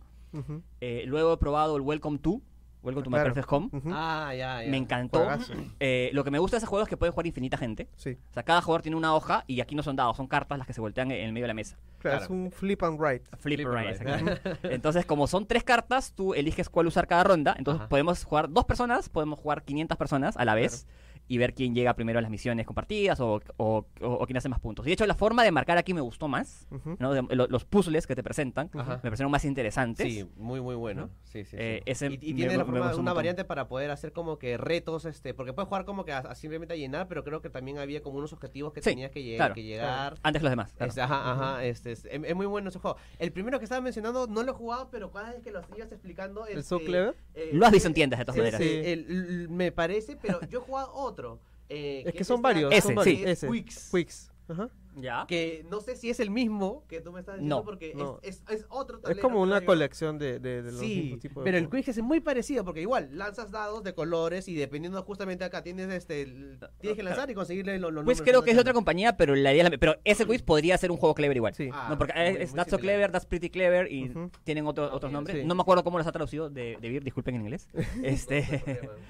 Eh, 0.81 1.05
luego 1.07 1.35
he 1.35 1.37
probado 1.37 1.77
el 1.77 1.83
Welcome 1.83 2.19
to, 2.21 2.41
Welcome 2.83 3.05
to 3.05 3.11
My 3.11 3.15
Claro. 3.19 3.35
Perfect 3.35 3.53
Home. 3.53 3.71
Ah, 3.93 4.33
ya, 4.37 4.63
ya. 4.65 4.71
Me 4.71 4.77
encantó. 4.77 5.29
Eh, 5.79 6.11
lo 6.13 6.25
que 6.25 6.31
me 6.33 6.39
gusta 6.39 6.57
de 6.57 6.59
ese 6.59 6.67
juego 6.67 6.83
es 6.83 6.89
que 6.89 6.97
puede 6.97 7.13
jugar 7.13 7.27
infinita 7.27 7.57
gente. 7.57 7.89
Sí, 7.97 8.19
O 8.31 8.35
sea, 8.35 8.43
cada 8.43 8.61
jugador 8.61 8.83
tiene 8.83 8.97
una 8.97 9.15
hoja 9.15 9.45
y 9.47 9.61
aquí 9.61 9.75
no 9.75 9.83
son 9.85 9.95
dados, 9.97 10.17
son 10.17 10.27
cartas 10.27 10.59
las 10.59 10.67
que 10.67 10.73
se 10.73 10.81
voltean 10.81 11.11
en 11.13 11.25
el 11.27 11.33
medio 11.33 11.45
de 11.45 11.49
la 11.49 11.55
mesa. 11.55 11.77
claro, 11.99 12.19
Claro. 12.19 12.25
es 12.25 12.31
un 12.31 12.51
flip 12.51 12.83
and 12.83 12.99
write. 13.01 13.25
Flip, 13.39 13.61
Flip 13.61 13.69
right, 13.69 14.01
right. 14.65 14.65
Entonces, 14.73 15.07
como 15.07 15.27
son 15.29 15.47
tres 15.47 15.63
cartas, 15.63 16.13
tú 16.13 16.35
eliges 16.35 16.69
cuál 16.69 16.89
usar 16.89 17.07
cada 17.07 17.23
ronda. 17.23 17.55
Entonces, 17.57 17.83
Ajá. 17.83 17.89
podemos 17.89 18.25
jugar 18.25 18.51
dos 18.51 18.65
personas, 18.65 19.09
podemos 19.09 19.39
jugar 19.39 19.63
500 19.63 19.97
personas 19.97 20.37
a 20.37 20.45
la 20.45 20.55
vez 20.57 20.87
y 21.29 21.39
ver 21.39 21.55
quién 21.55 21.75
llega 21.75 21.95
primero 21.95 22.19
a 22.19 22.23
las 22.23 22.31
misiones 22.31 22.67
compartidas 22.67 23.19
o, 23.21 23.41
o- 23.57 23.87
o- 24.01 24.07
o 24.07 24.27
quién 24.27 24.37
hace 24.37 24.49
más 24.49 24.61
puntos. 24.61 24.85
Y 24.87 24.91
de 24.91 24.95
hecho, 24.95 25.07
la 25.07 25.15
forma 25.15 25.45
de 25.45 25.51
marcar 25.53 25.79
aquí 25.79 25.95
me 25.95 26.01
gustó 26.01 26.29
más. 26.29 26.67
Ujú. 26.71 26.97
¿no? 26.99 27.13
De- 27.15 27.37
lo- 27.37 27.47
los 27.47 27.65
puzzles 27.65 28.07
que 28.07 28.15
te 28.15 28.23
presentan 28.23 28.71
Ajá. 28.75 28.97
me 28.97 29.03
parecieron 29.03 29.31
más 29.31 29.45
interesantes. 29.45 30.07
Sí, 30.13 30.29
muy, 30.37 30.61
muy 30.61 30.75
bueno. 30.75 31.09
Sí, 31.25 31.45
sí, 31.45 31.51
sí. 31.53 31.57
Eh, 31.59 31.83
ese 31.87 32.07
y, 32.07 32.19
y 32.21 32.35
me- 32.35 32.37
tiene 32.41 32.57
la 32.57 32.65
forma- 32.65 32.95
un 32.95 33.01
una 33.01 33.13
variante 33.13 33.45
para 33.45 33.69
poder 33.69 33.91
hacer 33.91 34.13
como 34.13 34.39
que 34.39 34.57
retos, 34.59 35.05
este, 35.07 35.33
porque 35.35 35.53
puedes 35.53 35.69
jugar 35.69 35.85
como 35.85 36.05
que 36.05 36.13
a, 36.13 36.19
a 36.19 36.35
simplemente 36.35 36.75
a 36.75 36.77
llenar, 36.77 37.09
pero 37.09 37.25
creo 37.25 37.41
que 37.41 37.51
también 37.51 37.79
había 37.79 38.03
como 38.03 38.19
unos 38.19 38.33
objetivos 38.33 38.73
que 38.73 38.83
Sí, 38.83 38.91
tenías 38.91 39.11
que, 39.11 39.21
lle- 39.21 39.37
claro, 39.37 39.55
que 39.55 39.63
llegar. 39.63 40.17
Antes 40.23 40.41
que 40.41 40.45
los 40.45 40.51
demás. 40.51 40.73
claro. 40.75 40.91
Este, 40.91 41.01
ajá, 41.01 41.33
ajá, 41.33 41.65
este, 41.65 41.93
es, 41.93 42.05
es- 42.05 42.23
es 42.25 42.35
muy 42.37 42.47
bueno 42.47 42.69
ese 42.69 42.79
juego. 42.79 42.97
El 43.19 43.33
primero 43.33 43.59
que 43.59 43.65
estaba 43.65 43.81
mencionando 43.81 44.27
no 44.27 44.43
lo 44.43 44.53
he 44.53 44.55
jugado, 44.55 44.89
pero 44.91 45.11
cada 45.11 45.31
vez 45.33 45.43
que 45.43 45.51
lo 45.51 45.61
ibas 45.77 45.91
explicando... 45.93 46.47
¿El 46.47 46.59
este, 46.59 46.69
So 46.69 46.79
Clever? 46.81 47.17
Eh, 47.35 47.51
Lo 47.53 47.67
has 47.67 47.73
visto 47.73 47.89
en 47.89 47.95
tiendas, 47.95 48.19
de 48.19 48.25
todas 48.25 48.35
sí, 48.37 48.41
maneras. 48.41 48.61
sí, 48.61 48.69
Sí. 48.69 48.91
el- 48.91 49.49
me 49.49 49.73
parece, 49.73 50.17
pero 50.17 50.41
yo 50.49 50.59
he 50.61 50.63
jugado 50.63 50.93
otro. 50.95 51.41
eh, 51.69 52.03
Es 52.07 52.13
que 52.13 52.21
es 52.21 52.27
son 52.27 52.43
varios. 52.43 52.71
Ese, 52.73 52.83
son 52.83 52.91
sí. 52.91 52.97
varios. 52.97 53.31
Ese. 53.31 53.49
Quicks. 53.51 53.91
Quicks. 53.91 54.31
Ajá. 54.49 54.69
Ya. 54.97 55.25
Que 55.27 55.65
no 55.71 55.81
sé 55.81 55.97
si 55.97 56.11
es 56.11 56.21
el 56.21 56.31
mismo 56.31 56.85
que 56.89 57.01
tú 57.01 57.13
me 57.13 57.21
estás 57.21 57.37
diciendo 57.37 57.57
No, 57.57 57.65
porque 57.65 57.95
no. 57.95 58.19
Es, 58.23 58.43
es, 58.49 58.59
es 58.61 58.67
otro 58.69 58.99
Es 58.99 59.03
tablero, 59.03 59.23
como 59.23 59.41
una 59.41 59.65
colección 59.65 60.19
de, 60.19 60.39
de, 60.39 60.63
de 60.63 60.71
los 60.73 60.81
Sí, 60.81 61.01
mismos 61.03 61.21
tipos 61.21 61.45
de 61.45 61.49
pero 61.51 61.59
el. 61.59 61.71
Quick 61.71 61.89
es 61.89 62.03
muy 62.03 62.21
parecido 62.21 62.65
porque 62.65 62.81
igual 62.83 63.09
lanzas 63.17 63.51
dados 63.51 63.83
de 63.83 63.95
colores 63.95 64.49
y 64.49 64.55
dependiendo 64.55 65.03
justamente 65.03 65.45
acá 65.45 65.63
tienes 65.63 65.89
este 65.91 66.23
el- 66.23 66.59
tienes 66.81 66.97
que 66.97 67.03
lanzar 67.03 67.31
y 67.31 67.35
conseguirle 67.35 67.79
los, 67.79 67.93
los 67.93 68.05
Quiz 68.05 68.19
números 68.19 68.23
creo 68.31 68.43
que 68.43 68.51
es 68.51 68.57
de 68.57 68.61
otra 68.61 68.75
compañía, 68.75 69.17
pero 69.17 69.35
la 69.35 69.53
idea 69.53 69.65
es 69.65 69.71
la- 69.71 69.79
pero 69.79 69.97
ese 70.05 70.27
quiz 70.27 70.43
podría 70.43 70.77
ser 70.79 70.91
un 70.91 70.97
juego 70.99 71.15
clever 71.15 71.37
igual. 71.37 71.55
Sí. 71.55 71.71
Ah, 71.73 71.87
no, 71.91 71.97
porque 71.99 72.13
muy- 72.15 72.43
es 72.43 72.51
muy 72.51 72.57
That's 72.57 72.71
So. 72.71 72.79
Clever, 72.79 73.11
That's 73.13 73.27
Pretty 73.27 73.51
Clever 73.51 73.91
y 73.91 74.13
tienen 74.45 74.67
otro- 74.67 74.93
otros 74.95 75.11
nombres. 75.11 75.39
sí. 75.41 75.45
No 75.47 75.55
me 75.55 75.63
acuerdo 75.63 75.85
cómo 75.85 75.99
los 75.99 76.07
ha 76.07 76.13
traducido 76.13 76.51
de, 76.51 76.77
de 76.81 76.89
Beer, 76.91 77.03
disculpen 77.05 77.35
en 77.37 77.43
inglés. 77.43 77.69
este, 78.03 78.63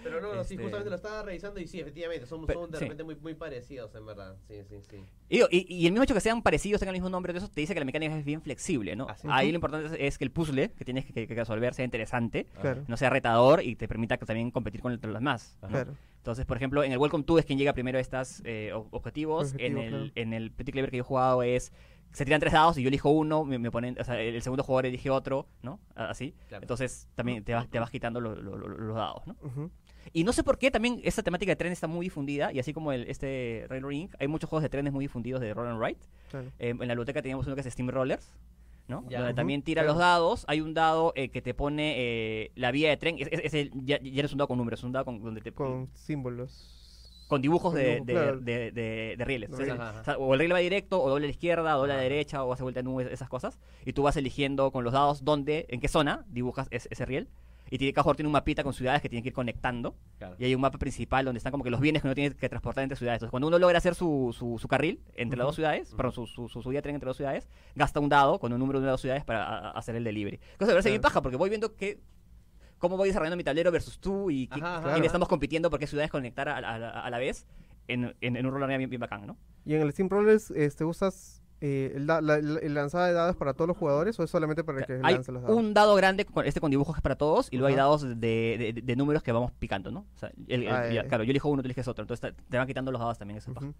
Pero 0.02 0.20
no, 0.20 0.34
no, 0.34 0.44
sí, 0.44 0.54
Este- 0.54 0.62
justamente 0.62 0.90
lo 0.90 0.96
estaba 0.96 1.22
revisando 1.22 1.60
y 1.60 1.66
sí, 1.66 1.80
efectivamente, 1.80 2.26
son, 2.26 2.46
son 2.46 2.70
de 2.70 2.78
sí. 2.78 2.84
repente 2.84 3.04
muy, 3.04 3.16
muy 3.16 3.34
parecidos, 3.34 3.94
en 3.94 4.06
verdad. 4.06 4.36
Sí, 4.48 4.54
sí, 4.68 4.76
sí. 4.88 5.04
y- 5.28 5.71
y 5.72 5.86
el 5.86 5.92
mismo 5.92 6.04
hecho 6.04 6.14
que 6.14 6.20
sean 6.20 6.42
parecidos, 6.42 6.80
tengan 6.80 6.94
el 6.94 7.00
mismo 7.00 7.10
nombre, 7.10 7.32
de 7.32 7.38
eso 7.38 7.48
te 7.48 7.60
dice 7.60 7.74
que 7.74 7.80
la 7.80 7.86
mecánica 7.86 8.16
es 8.16 8.24
bien 8.24 8.40
flexible, 8.42 8.94
¿no? 8.96 9.08
Así. 9.08 9.26
Ahí 9.30 9.50
lo 9.50 9.56
importante 9.56 10.06
es, 10.06 10.18
que 10.18 10.24
el 10.24 10.30
puzzle 10.30 10.70
que 10.72 10.84
tienes 10.84 11.04
que, 11.06 11.26
que 11.26 11.34
resolver 11.34 11.74
sea 11.74 11.84
interesante, 11.84 12.46
Claro. 12.60 12.84
no 12.88 12.96
sea 12.96 13.10
retador 13.10 13.62
y 13.62 13.76
te 13.76 13.88
permita 13.88 14.16
que 14.18 14.26
también 14.26 14.50
competir 14.50 14.80
con 14.80 14.92
los 14.92 15.00
demás. 15.00 15.56
¿no? 15.62 15.68
Claro. 15.68 15.94
Entonces, 16.18 16.46
por 16.46 16.56
ejemplo, 16.56 16.84
en 16.84 16.92
el 16.92 16.98
Welcome 16.98 17.24
to 17.24 17.38
es 17.38 17.44
quien 17.44 17.58
llega 17.58 17.72
primero 17.72 17.98
a 17.98 18.00
estos 18.00 18.42
objetivos. 18.90 19.52
Objetivo, 19.52 19.66
en, 19.66 19.78
el, 19.78 19.88
claro. 19.90 20.12
en 20.14 20.32
el 20.32 20.50
Pretty 20.52 20.72
Clever 20.72 20.90
que 20.90 20.96
yo 20.98 21.02
he 21.02 21.06
jugado 21.06 21.42
es. 21.42 21.72
Se 22.12 22.26
tiran 22.26 22.40
tres 22.40 22.52
dados 22.52 22.76
y 22.76 22.82
yo 22.82 22.88
elijo 22.88 23.08
uno, 23.08 23.42
me, 23.42 23.58
me 23.58 23.70
ponen, 23.70 23.96
o 23.98 24.04
sea, 24.04 24.20
el, 24.20 24.42
segundo 24.42 24.62
jugador 24.62 24.84
elige 24.84 25.08
otro, 25.08 25.46
¿no? 25.62 25.80
Así. 25.94 26.34
Claro. 26.48 26.62
Entonces 26.62 27.08
también 27.14 27.42
te 27.42 27.54
vas, 27.54 27.66
te 27.70 27.78
vas 27.78 27.90
quitando 27.90 28.20
lo- 28.20 28.34
lo- 28.36 28.58
lo- 28.58 28.68
los 28.68 28.94
dados, 28.94 29.26
¿no? 29.26 29.34
Ujú. 29.42 29.70
Y 30.12 30.24
no 30.24 30.32
sé 30.32 30.42
por 30.44 30.58
qué 30.58 30.70
también 30.70 31.00
esta 31.04 31.22
temática 31.22 31.52
de 31.52 31.56
tren 31.56 31.72
está 31.72 31.86
muy 31.86 32.06
difundida, 32.06 32.52
y 32.52 32.58
así 32.58 32.72
como 32.72 32.92
el, 32.92 33.08
este 33.08 33.66
Railroad 33.68 33.92
Inc., 33.92 34.14
hay 34.18 34.28
muchos 34.28 34.48
juegos 34.50 34.62
de 34.62 34.68
trenes 34.68 34.92
muy 34.92 35.04
difundidos 35.04 35.40
de 35.40 35.54
Roll 35.54 35.68
and 35.68 35.82
Ride. 35.82 35.98
Claro. 36.30 36.46
Eh, 36.58 36.70
en 36.70 36.78
la 36.78 36.86
biblioteca 36.94 37.22
teníamos 37.22 37.46
uno 37.46 37.54
que 37.54 37.60
es 37.62 37.66
Steam 37.72 37.88
Rollers, 37.88 38.32
¿no? 38.88 39.04
Ya. 39.08 39.18
Donde 39.20 39.34
también 39.34 39.62
tira 39.62 39.82
claro. 39.82 39.94
los 39.94 39.98
dados. 40.00 40.44
Hay 40.48 40.60
un 40.60 40.74
dado 40.74 41.12
eh, 41.16 41.28
que 41.28 41.40
te 41.40 41.54
pone 41.54 41.94
eh, 41.96 42.50
la 42.56 42.70
vía 42.72 42.90
de 42.90 42.96
tren. 42.96 43.16
Es, 43.18 43.28
es- 43.30 43.40
es 43.44 43.54
el- 43.54 43.70
ya, 43.86 43.98
ya 44.02 44.22
no 44.22 44.26
es 44.26 44.32
un 44.32 44.38
dado 44.38 44.48
con 44.48 44.58
números, 44.58 44.80
es 44.80 44.84
un 44.84 44.92
dado 44.92 45.04
con, 45.04 45.22
donde 45.22 45.40
te, 45.40 45.52
Con 45.52 45.88
símbolos. 45.94 47.24
con 47.28 47.40
dibujos 47.40 47.72
Con 47.72 47.80
de, 47.80 48.00
de, 48.00 48.12
claro. 48.12 48.40
de- 48.40 48.72
de- 48.72 49.14
de 49.16 49.24
rieles. 49.24 49.50
De 49.50 49.56
Entonces, 49.62 49.74
rieles. 49.78 50.00
o, 50.00 50.04
sea, 50.04 50.18
o 50.18 50.34
el 50.34 50.40
riel 50.40 50.52
va 50.52 50.58
directo, 50.58 51.02
o 51.02 51.08
doble 51.08 51.24
a 51.24 51.28
la 51.28 51.30
izquierda, 51.32 51.76
o 51.76 51.80
doble 51.80 51.92
a 51.94 51.96
la 51.96 52.02
derecha, 52.02 52.44
o 52.44 52.52
hace 52.52 52.62
vuelta 52.62 52.80
en 52.80 52.88
U, 52.88 53.00
esas 53.00 53.28
cosas. 53.28 53.58
Y 53.86 53.92
tú 53.92 54.02
vas 54.02 54.16
eligiendo 54.16 54.70
con 54.72 54.84
los 54.84 54.92
dados 54.92 55.24
dónde, 55.24 55.66
en 55.70 55.80
qué 55.80 55.88
zona 55.88 56.24
dibujas 56.28 56.66
es- 56.70 56.88
ese 56.90 57.06
riel. 57.06 57.28
Y 57.74 57.78
tiene, 57.78 57.94
cada 57.94 58.02
jugador 58.02 58.16
tiene 58.16 58.28
un 58.28 58.32
mapita 58.32 58.62
con 58.62 58.74
ciudades 58.74 59.00
que 59.00 59.08
tiene 59.08 59.22
que 59.22 59.28
ir 59.30 59.32
conectando. 59.32 59.96
Claro. 60.18 60.36
Y 60.38 60.44
hay 60.44 60.54
un 60.54 60.60
mapa 60.60 60.76
principal 60.76 61.24
donde 61.24 61.38
están 61.38 61.52
como 61.52 61.64
que 61.64 61.70
los 61.70 61.80
bienes 61.80 62.02
que 62.02 62.08
uno 62.08 62.14
tiene 62.14 62.34
que 62.36 62.46
transportar 62.50 62.82
entre 62.82 62.96
ciudades. 62.98 63.16
Entonces, 63.16 63.30
cuando 63.30 63.46
uno 63.48 63.58
logra 63.58 63.78
hacer 63.78 63.94
su, 63.94 64.34
su, 64.38 64.58
su 64.58 64.68
carril 64.68 65.00
entre 65.14 65.38
las 65.38 65.46
dos 65.46 65.54
ciudades, 65.54 65.88
Ujú. 65.88 65.96
perdón, 65.96 66.12
su, 66.12 66.26
su, 66.26 66.48
su 66.50 66.60
subida 66.62 66.78
de 66.78 66.82
tren 66.82 66.94
entre 66.96 67.06
dos 67.06 67.16
ciudades, 67.16 67.48
gasta 67.74 67.98
un 67.98 68.10
dado 68.10 68.38
con 68.38 68.52
un 68.52 68.58
número 68.58 68.78
de 68.78 68.82
una 68.82 68.88
de 68.88 68.92
las 68.92 68.94
dos 68.94 69.00
ciudades 69.00 69.24
para 69.24 69.42
a- 69.42 69.58
a- 69.58 69.70
hacer 69.70 69.96
el 69.96 70.04
delivery. 70.04 70.36
Cosa 70.36 70.58
que 70.58 70.64
me 70.66 70.72
parece 70.72 70.90
bien 70.90 71.00
paja, 71.00 71.22
porque 71.22 71.36
voy 71.38 71.48
viendo 71.48 71.74
que 71.74 71.98
cómo 72.76 72.98
voy 72.98 73.08
desarrollando 73.08 73.38
mi 73.38 73.44
tablero 73.44 73.72
versus 73.72 73.98
tú 73.98 74.30
y 74.30 74.48
Ajá, 74.50 74.74
ajá, 74.78 74.82
quién 74.82 74.94
ajá. 74.96 75.06
estamos 75.06 75.28
compitiendo 75.28 75.70
por 75.70 75.78
qué 75.80 75.86
ciudades 75.86 76.10
conectar 76.10 76.50
a, 76.50 76.56
a- 76.58 76.76
a- 76.76 77.06
a 77.06 77.10
la 77.10 77.18
vez 77.18 77.46
en, 77.88 78.14
en, 78.20 78.36
en 78.36 78.44
un 78.46 78.52
rol 78.52 78.66
bien, 78.68 78.90
bien 78.90 79.00
bacán, 79.00 79.26
¿no? 79.26 79.38
¿Y 79.64 79.74
en 79.74 79.80
el 79.80 79.90
Steam 79.92 80.10
Rollers 80.10 80.50
este, 80.50 80.84
usas 80.84 81.41
eh, 81.64 81.94
la, 82.00 82.20
la- 82.20 82.38
el 82.38 82.74
lanzada 82.74 83.06
de 83.06 83.12
dados 83.12 83.36
para 83.36 83.54
todos 83.54 83.68
los 83.68 83.76
jugadores 83.76 84.18
o 84.18 84.24
es 84.24 84.30
solamente 84.30 84.64
para 84.64 84.80
el 84.80 84.86
que 84.86 84.94
hay 85.02 85.14
lance 85.14 85.30
los 85.30 85.42
dados? 85.42 85.56
un 85.56 85.72
dado 85.74 85.94
grande, 85.94 86.24
con, 86.24 86.44
este 86.44 86.58
con 86.60 86.72
dibujos 86.72 86.96
es 86.96 87.02
para 87.02 87.14
todos, 87.14 87.46
y 87.52 87.56
luego 87.56 87.68
hay 87.68 87.76
dados 87.76 88.02
de, 88.02 88.16
de- 88.74 88.82
de 88.82 88.96
números 88.96 89.22
que 89.22 89.30
vamos 89.30 89.52
picando, 89.52 89.92
¿no? 89.92 90.00
O 90.14 90.18
sea, 90.18 90.32
el- 90.48 90.64
el- 90.64 90.68
Ah, 90.68 90.92
ya. 90.92 91.04
claro, 91.06 91.22
yo 91.22 91.30
elijo 91.30 91.48
uno, 91.48 91.62
tú 91.62 91.66
eliges 91.68 91.86
otro, 91.86 92.02
entonces 92.02 92.34
te, 92.34 92.42
te 92.50 92.58
van 92.58 92.66
quitando 92.66 92.90
los 92.90 93.00
dados 93.00 93.16
también, 93.16 93.38
es 93.38 93.46
paja. 93.46 93.66
Ujú. 93.66 93.74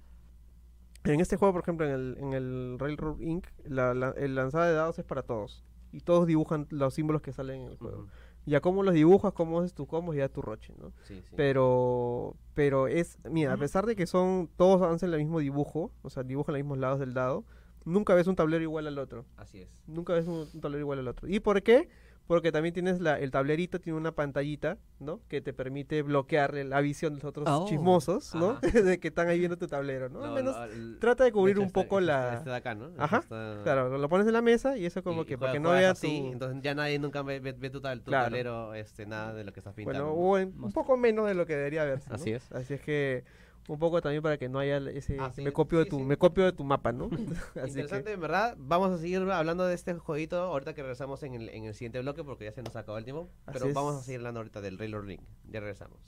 En 1.04 1.20
este 1.20 1.36
juego, 1.36 1.52
por 1.54 1.62
ejemplo, 1.62 1.84
en 1.86 1.92
el, 1.92 2.16
en 2.20 2.32
el 2.32 2.76
Railroad 2.78 3.18
Inc., 3.18 3.46
la, 3.64 3.92
la- 3.94 4.14
el 4.16 4.36
lanzada 4.36 4.68
de 4.68 4.74
dados 4.74 4.98
es 5.00 5.04
para 5.04 5.22
todos. 5.24 5.64
Y 5.90 6.00
todos 6.00 6.26
dibujan 6.28 6.68
los 6.70 6.94
símbolos 6.94 7.20
que 7.22 7.32
salen 7.32 7.62
en 7.62 7.70
el 7.72 7.76
juego. 7.76 8.06
Ya 8.46 8.60
cómo 8.60 8.82
los 8.82 8.94
dibujas, 8.94 9.32
cómo 9.32 9.58
haces 9.60 9.74
tus 9.74 9.86
combos, 9.88 10.14
ya 10.16 10.28
tu 10.28 10.40
roche, 10.42 10.72
¿no? 10.78 10.92
Sí, 11.02 11.20
sí. 11.22 11.34
Pero, 11.36 12.36
pero 12.54 12.86
es, 12.88 13.18
mira, 13.28 13.52
a 13.52 13.56
pesar 13.56 13.86
de 13.86 13.94
que 13.96 14.06
son, 14.06 14.48
todos 14.56 14.80
hacen 14.82 15.12
el 15.12 15.18
mismo 15.18 15.40
dibujo, 15.40 15.90
o 16.02 16.10
sea, 16.10 16.22
dibujan 16.22 16.54
los 16.54 16.60
mismos 16.62 16.78
lados 16.78 16.98
del 17.00 17.14
dado, 17.14 17.44
nunca 17.84 18.14
ves 18.14 18.26
un 18.26 18.36
tablero 18.36 18.62
igual 18.62 18.86
al 18.86 18.98
otro. 18.98 19.24
Así 19.36 19.60
es. 19.60 19.68
Nunca 19.86 20.12
ves 20.14 20.26
un, 20.26 20.48
un 20.52 20.60
tablero 20.60 20.80
igual 20.80 20.98
al 21.00 21.08
otro. 21.08 21.28
¿Y 21.28 21.40
por 21.40 21.62
qué? 21.62 21.88
Porque 22.28 22.52
también 22.52 22.72
tienes 22.72 23.00
la, 23.00 23.18
el 23.18 23.32
tablerito, 23.32 23.80
tiene 23.80 23.98
una 23.98 24.12
pantallita, 24.12 24.78
¿no? 25.00 25.20
Que 25.28 25.40
te 25.40 25.52
permite 25.52 26.02
bloquear 26.02 26.54
la 26.54 26.80
visión 26.80 27.12
de 27.14 27.16
los 27.16 27.24
otros 27.24 27.46
Oh. 27.50 27.66
chismosos, 27.68 28.32
¿no? 28.36 28.60
De 28.94 29.00
que 29.00 29.08
están 29.08 29.28
ahí 29.28 29.40
viendo 29.40 29.58
tu 29.58 29.66
tablero, 29.66 30.08
¿no? 30.08 30.22
Al 30.22 30.28
No, 30.30 30.34
menos 30.36 30.56
no, 30.56 30.98
trata 31.00 31.24
de 31.24 31.32
cubrir 31.32 31.54
hecho, 31.56 31.62
un 31.62 31.66
este- 31.66 31.82
poco 31.82 31.98
este- 31.98 32.06
la... 32.12 32.34
Este 32.34 32.50
de 32.50 32.56
acá, 32.56 32.76
¿no? 32.76 32.90
Ajá, 32.96 33.18
Está- 33.18 33.60
Claro, 33.64 33.98
lo 33.98 34.08
pones 34.08 34.26
en 34.28 34.34
la 34.34 34.40
mesa 34.40 34.76
y 34.78 34.86
eso 34.86 35.02
como 35.02 35.22
y- 35.22 35.24
que 35.26 35.34
y 35.34 35.36
para 35.36 35.52
que 35.52 35.58
no 35.60 35.70
juegas 35.70 35.82
vea 35.82 35.90
así, 35.90 36.20
tu... 36.22 36.32
Entonces 36.32 36.62
ya 36.62 36.74
nadie 36.76 36.98
nunca 37.00 37.22
ve, 37.22 37.40
ve- 37.40 37.52
ve 37.58 37.70
tu, 37.70 37.80
tab- 37.80 37.98
tu 37.98 38.04
Claro. 38.04 38.26
tablero, 38.26 38.74
este, 38.74 39.04
nada 39.04 39.34
de 39.34 39.42
lo 39.42 39.52
que 39.52 39.58
estás 39.58 39.74
pintando. 39.74 40.12
Bueno, 40.14 40.22
o 40.22 40.38
en- 40.38 40.54
un 40.62 40.72
poco 40.72 40.96
menos 40.96 41.26
de 41.26 41.34
lo 41.34 41.44
que 41.44 41.56
debería 41.56 41.82
haberse, 41.82 42.08
¿no? 42.08 42.14
Así 42.14 42.30
es. 42.30 42.50
Así 42.52 42.74
es 42.74 42.80
que 42.80 43.24
un 43.68 43.78
poco 43.78 44.00
también 44.02 44.22
para 44.22 44.38
que 44.38 44.48
no 44.48 44.58
haya 44.58 44.78
ese 44.90 45.16
Ah, 45.20 45.30
sí, 45.32 45.42
me 45.42 45.52
copio 45.52 45.78
de 45.78 45.86
tu 45.86 45.98
sí. 45.98 46.04
me 46.04 46.16
copio 46.16 46.44
de 46.44 46.52
tu 46.52 46.64
mapa, 46.64 46.92
¿no? 46.92 47.08
Así 47.54 47.70
Interesante, 47.70 48.04
que 48.04 48.12
en 48.12 48.20
verdad. 48.20 48.56
Vamos 48.58 48.90
a 48.92 48.98
seguir 48.98 49.20
hablando 49.30 49.66
de 49.66 49.74
este 49.74 49.94
jueguito 49.94 50.36
ahorita 50.42 50.74
que 50.74 50.82
regresamos 50.82 51.22
en 51.22 51.34
el, 51.34 51.48
en 51.48 51.64
el 51.64 51.74
siguiente 51.74 52.00
bloque 52.00 52.24
porque 52.24 52.44
ya 52.44 52.52
se 52.52 52.62
nos 52.62 52.74
acabó 52.76 52.98
el 52.98 53.04
tiempo. 53.04 53.28
Así 53.46 53.58
Pero 53.58 53.68
es. 53.68 53.74
vamos 53.74 53.96
a 53.96 54.02
seguir 54.02 54.20
hablando 54.20 54.40
ahorita 54.40 54.60
del 54.60 54.78
Railroad 54.78 55.04
Ring. 55.04 55.20
Ya 55.48 55.60
regresamos. 55.60 55.98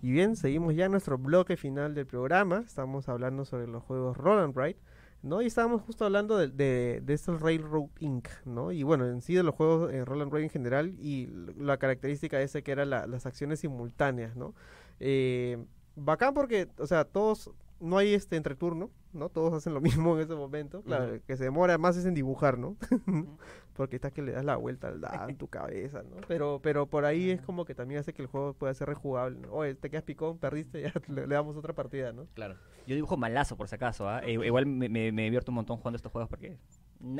y 0.00 0.12
bien, 0.12 0.36
seguimos 0.36 0.74
ya 0.74 0.86
en 0.86 0.92
nuestro 0.92 1.18
bloque 1.18 1.56
final 1.56 1.94
del 1.94 2.06
programa. 2.06 2.62
Estamos 2.64 3.08
hablando 3.08 3.44
sobre 3.44 3.66
los 3.66 3.82
juegos 3.82 4.16
Roll 4.16 4.38
and 4.38 4.56
Ride. 4.56 4.78
¿No? 5.22 5.42
Y 5.42 5.46
estábamos 5.46 5.82
justo 5.82 6.04
hablando 6.04 6.36
de, 6.36 6.48
de, 6.48 7.00
de 7.02 7.14
estos 7.14 7.40
Railroad 7.40 7.88
Inc., 8.00 8.28
¿no? 8.44 8.72
Y 8.72 8.82
bueno, 8.82 9.06
en 9.06 9.20
sí 9.22 9.34
de 9.34 9.42
los 9.42 9.54
juegos 9.54 9.92
en 9.92 10.06
Roll 10.06 10.22
and 10.22 10.34
en 10.36 10.50
general 10.50 10.94
y 11.00 11.28
la 11.58 11.76
característica 11.78 12.40
esa 12.40 12.62
que 12.62 12.70
era 12.72 12.84
la- 12.84 13.06
las 13.06 13.26
acciones 13.26 13.60
simultáneas, 13.60 14.36
¿no? 14.36 14.54
Eh, 15.00 15.58
bacán 15.96 16.34
porque, 16.34 16.68
o 16.78 16.86
sea, 16.86 17.04
todos, 17.04 17.50
no 17.80 17.96
hay 17.98 18.14
este 18.14 18.36
entreturno, 18.36 18.90
¿no? 19.12 19.28
Todos 19.28 19.52
hacen 19.54 19.74
lo 19.74 19.80
mismo 20.12 20.14
en 20.16 20.22
ese 20.24 20.34
momento. 20.34 20.82
Claro, 20.82 21.20
que 21.26 21.36
se 21.36 21.44
demora 21.44 21.78
más 21.78 21.96
es 21.96 22.04
en 22.06 22.14
dibujar, 22.14 22.58
¿no? 22.58 22.76
porque 23.74 23.96
está 23.96 24.10
que 24.10 24.22
le 24.22 24.32
das 24.32 24.44
la 24.44 24.56
vuelta 24.56 24.88
al 24.88 25.00
dado 25.00 25.28
en 25.28 25.36
tu 25.36 25.46
cabeza, 25.48 26.02
¿no? 26.02 26.16
Pero, 26.26 26.60
pero 26.62 26.86
por 26.86 27.04
ahí 27.04 27.30
es 27.30 27.40
como 27.42 27.64
que 27.64 27.74
también 27.74 28.00
hace 28.00 28.12
que 28.12 28.22
el 28.22 28.28
juego 28.28 28.54
pueda 28.54 28.74
ser 28.74 28.88
rejugable. 28.88 29.38
¿no? 29.40 29.52
Oye, 29.52 29.74
te 29.74 29.88
quedas 29.90 30.02
picón, 30.04 30.38
perdiste, 30.38 30.82
ya 30.82 30.92
le, 31.08 31.26
le 31.26 31.34
damos 31.34 31.56
otra 31.56 31.72
partida, 31.74 32.12
¿no? 32.12 32.26
Claro. 32.34 32.56
Yo 32.86 32.94
dibujo 32.94 33.16
malazo, 33.16 33.56
por 33.56 33.68
si 33.68 33.74
acaso. 33.76 34.08
¿ah? 34.08 34.20
E- 34.24 34.32
igual 34.32 34.66
me, 34.66 34.88
me, 34.88 35.12
me 35.12 35.22
divierto 35.24 35.50
un 35.52 35.56
montón 35.56 35.76
jugando 35.76 35.96
estos 35.96 36.10
juegos 36.10 36.28
porque, 36.28 36.58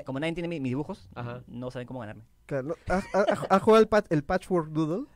como 0.05 0.19
nadie 0.19 0.33
tiene 0.33 0.49
mi- 0.49 0.61
mis 0.61 0.71
dibujos, 0.71 1.09
Ajá. 1.15 1.43
no 1.47 1.71
saben 1.71 1.87
cómo 1.87 2.01
ganarme. 2.01 2.25
Claro, 2.47 2.69
¿no? 2.69 2.75
¿Has, 2.89 3.05
has- 3.15 3.47
has 3.49 3.63
jugado 3.63 3.83
el, 3.83 3.89
pat- 3.89 4.11
el 4.11 4.25
Patchwork 4.25 4.71
Doodle? 4.71 5.07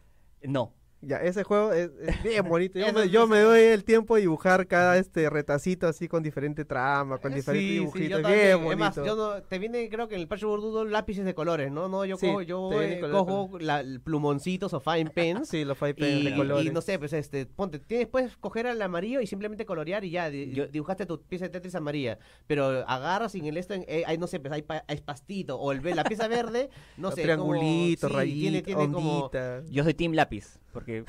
No. 0.44 0.74
Ya, 1.04 1.16
ese 1.16 1.42
juego 1.42 1.72
es, 1.72 1.90
es 2.00 2.22
bien 2.22 2.48
bonito. 2.48 2.78
Yo, 2.78 2.86
me, 2.92 3.02
es- 3.04 3.10
yo 3.10 3.26
me 3.26 3.40
doy 3.40 3.60
el 3.60 3.82
tiempo 3.82 4.14
de 4.14 4.20
dibujar 4.20 4.68
cada 4.68 4.96
este 4.98 5.28
retacito 5.28 5.88
así 5.88 6.06
con 6.06 6.22
diferente 6.22 6.64
trama, 6.64 7.18
con 7.18 7.32
Eh, 7.32 7.36
diferentes 7.36 7.64
sí, 7.68 7.74
sí, 7.74 7.78
dibujitos. 7.80 8.08
yo 8.22 8.28
bien 8.28 8.38
también. 8.50 8.64
bonito. 8.64 8.84
Es 8.88 8.96
más, 8.98 9.06
yo 9.06 9.16
no, 9.16 9.42
te 9.42 9.58
viene 9.58 9.88
creo 9.88 10.06
que 10.06 10.14
en 10.14 10.20
el 10.20 10.28
Patchwork 10.28 10.62
Doodle 10.62 10.92
lápices 10.92 11.24
de 11.24 11.34
colores, 11.34 11.72
¿no? 11.72 11.88
No, 11.88 12.04
yo 12.04 12.16
Sí, 12.16 12.26
cojo, 12.28 12.42
yo 12.42 12.70
eh, 12.80 13.00
cojo 13.10 13.58
la- 13.58 13.80
el 13.80 14.00
plumoncitos 14.00 14.72
o 14.74 14.80
fine 14.80 15.10
pens. 15.10 15.48
Sí, 15.48 15.64
los 15.64 15.76
five 15.76 15.90
Y, 15.90 15.94
pens 15.94 16.24
de 16.24 16.30
y 16.30 16.36
colores. 16.36 16.72
no 16.72 16.80
sé, 16.80 17.00
pues 17.00 17.12
este, 17.14 17.46
ponte, 17.46 17.80
tienes 17.80 18.06
puedes 18.06 18.36
coger 18.36 18.66
el 18.66 18.80
amarillo 18.80 19.20
y 19.20 19.26
simplemente 19.26 19.66
colorear 19.66 20.04
y 20.04 20.10
ya, 20.10 20.30
di- 20.30 20.52
Yo- 20.52 20.68
dibujaste 20.68 21.04
tu 21.06 21.20
pieza 21.20 21.46
de 21.46 21.50
Tetris 21.50 21.74
amarilla, 21.74 22.20
pero 22.46 22.84
agarras 22.88 23.34
y 23.34 23.40
en 23.40 23.46
el 23.46 23.56
esto, 23.56 23.74
en- 23.74 23.84
eh, 23.88 24.04
hay, 24.06 24.18
no 24.18 24.28
sé, 24.28 24.38
pues 24.38 24.52
hay, 24.52 24.62
pa- 24.62 24.84
hay 24.86 25.00
pastito, 25.00 25.58
o 25.58 25.72
el, 25.72 25.82
la 25.96 26.04
pieza 26.04 26.28
verde, 26.28 26.70
no 26.96 27.10
sé, 27.10 27.22
Triangulito, 27.22 28.06
como, 28.06 28.12
sí, 28.12 28.16
rayito, 28.16 28.40
tiene, 28.40 28.62
tiene 28.62 28.92
como, 28.92 29.18
ondita. 29.24 29.62
Yo 29.68 29.82
soy 29.82 29.94
Team 29.94 30.12
Lápiz, 30.12 30.60
porque 30.72 31.04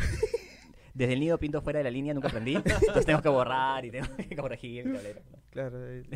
desde 0.93 1.13
el 1.13 1.19
nido 1.19 1.37
pinto 1.39 1.61
fuera 1.61 1.79
de 1.79 1.83
la 1.83 1.91
línea 1.91 2.13
nunca 2.13 2.27
aprendí. 2.27 2.55
Entonces 2.55 3.05
tengo 3.05 3.21
que 3.21 3.29
borrar 3.29 3.85
y 3.85 3.91
tengo 3.91 4.07
que 4.29 4.35
corregir 4.35 4.87
el 4.87 4.93
tablero. 4.93 5.21
Claro, 5.49 5.87
el, 5.87 6.07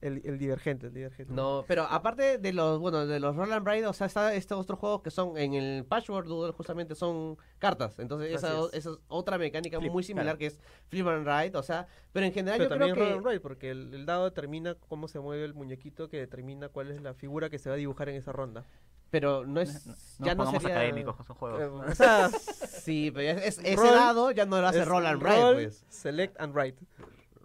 el, 0.00 0.22
el 0.24 0.38
divergente, 0.38 0.86
el 0.86 0.94
divergente. 0.94 1.32
No, 1.32 1.64
pero 1.66 1.84
aparte 1.84 2.38
de 2.38 2.52
los, 2.52 2.78
bueno, 2.80 3.06
de 3.06 3.20
los 3.20 3.36
Roll 3.36 3.52
and 3.52 3.66
Ride, 3.66 3.86
o 3.86 3.92
sea, 3.92 4.06
está 4.06 4.34
estos 4.34 4.58
otros 4.58 4.78
juegos 4.78 5.02
que 5.02 5.10
son 5.10 5.36
en 5.36 5.54
el 5.54 5.84
Patchwork 5.84 6.26
Doodle 6.26 6.52
justamente 6.52 6.94
son 6.94 7.36
cartas. 7.58 7.98
Entonces, 7.98 8.34
esa, 8.34 8.54
esa 8.72 8.90
es 8.90 8.98
otra 9.08 9.38
mecánica 9.38 9.78
Flip, 9.78 9.92
muy 9.92 10.02
similar 10.02 10.24
claro. 10.24 10.38
que 10.38 10.46
es 10.46 10.60
Flip 10.88 11.06
and 11.06 11.26
Ride, 11.26 11.56
o 11.56 11.62
sea, 11.62 11.86
pero 12.12 12.26
en 12.26 12.32
general 12.32 12.58
Pero 12.58 12.70
yo 12.70 12.76
también 12.76 12.94
creo 12.94 13.04
roll 13.04 13.12
que 13.12 13.18
and 13.18 13.26
ride, 13.28 13.40
porque 13.40 13.70
el, 13.70 13.94
el 13.94 14.06
dado 14.06 14.24
determina 14.24 14.74
cómo 14.74 15.08
se 15.08 15.20
mueve 15.20 15.44
el 15.44 15.54
muñequito 15.54 16.08
que 16.08 16.18
determina 16.18 16.68
cuál 16.68 16.90
es 16.90 17.02
la 17.02 17.14
figura 17.14 17.50
que 17.50 17.58
se 17.58 17.68
va 17.68 17.74
a 17.74 17.78
dibujar 17.78 18.08
en 18.08 18.16
esa 18.16 18.32
ronda. 18.32 18.64
Pero 19.10 19.44
no 19.46 19.60
es 19.60 19.86
No, 20.18 20.26
ya 20.26 20.34
no 20.34 20.50
sería 20.50 20.68
académicos, 20.68 21.16
son 21.26 21.36
Eh, 21.36 21.38
juegos. 21.38 21.86
o 21.90 21.94
sea, 21.94 22.28
Sí, 22.30 23.10
pero 23.14 23.38
es, 23.38 23.58
es- 23.58 23.58
ese 23.64 23.76
Roll- 23.76 23.94
dado 23.94 24.30
ya 24.30 24.46
no 24.46 24.60
lo 24.60 24.66
hace 24.66 24.84
Roll 24.84 25.06
and 25.06 25.22
Ride, 25.22 25.36
roll, 25.40 25.54
pues. 25.54 25.84
Select 25.88 26.40
and 26.40 26.54
write. 26.54 26.76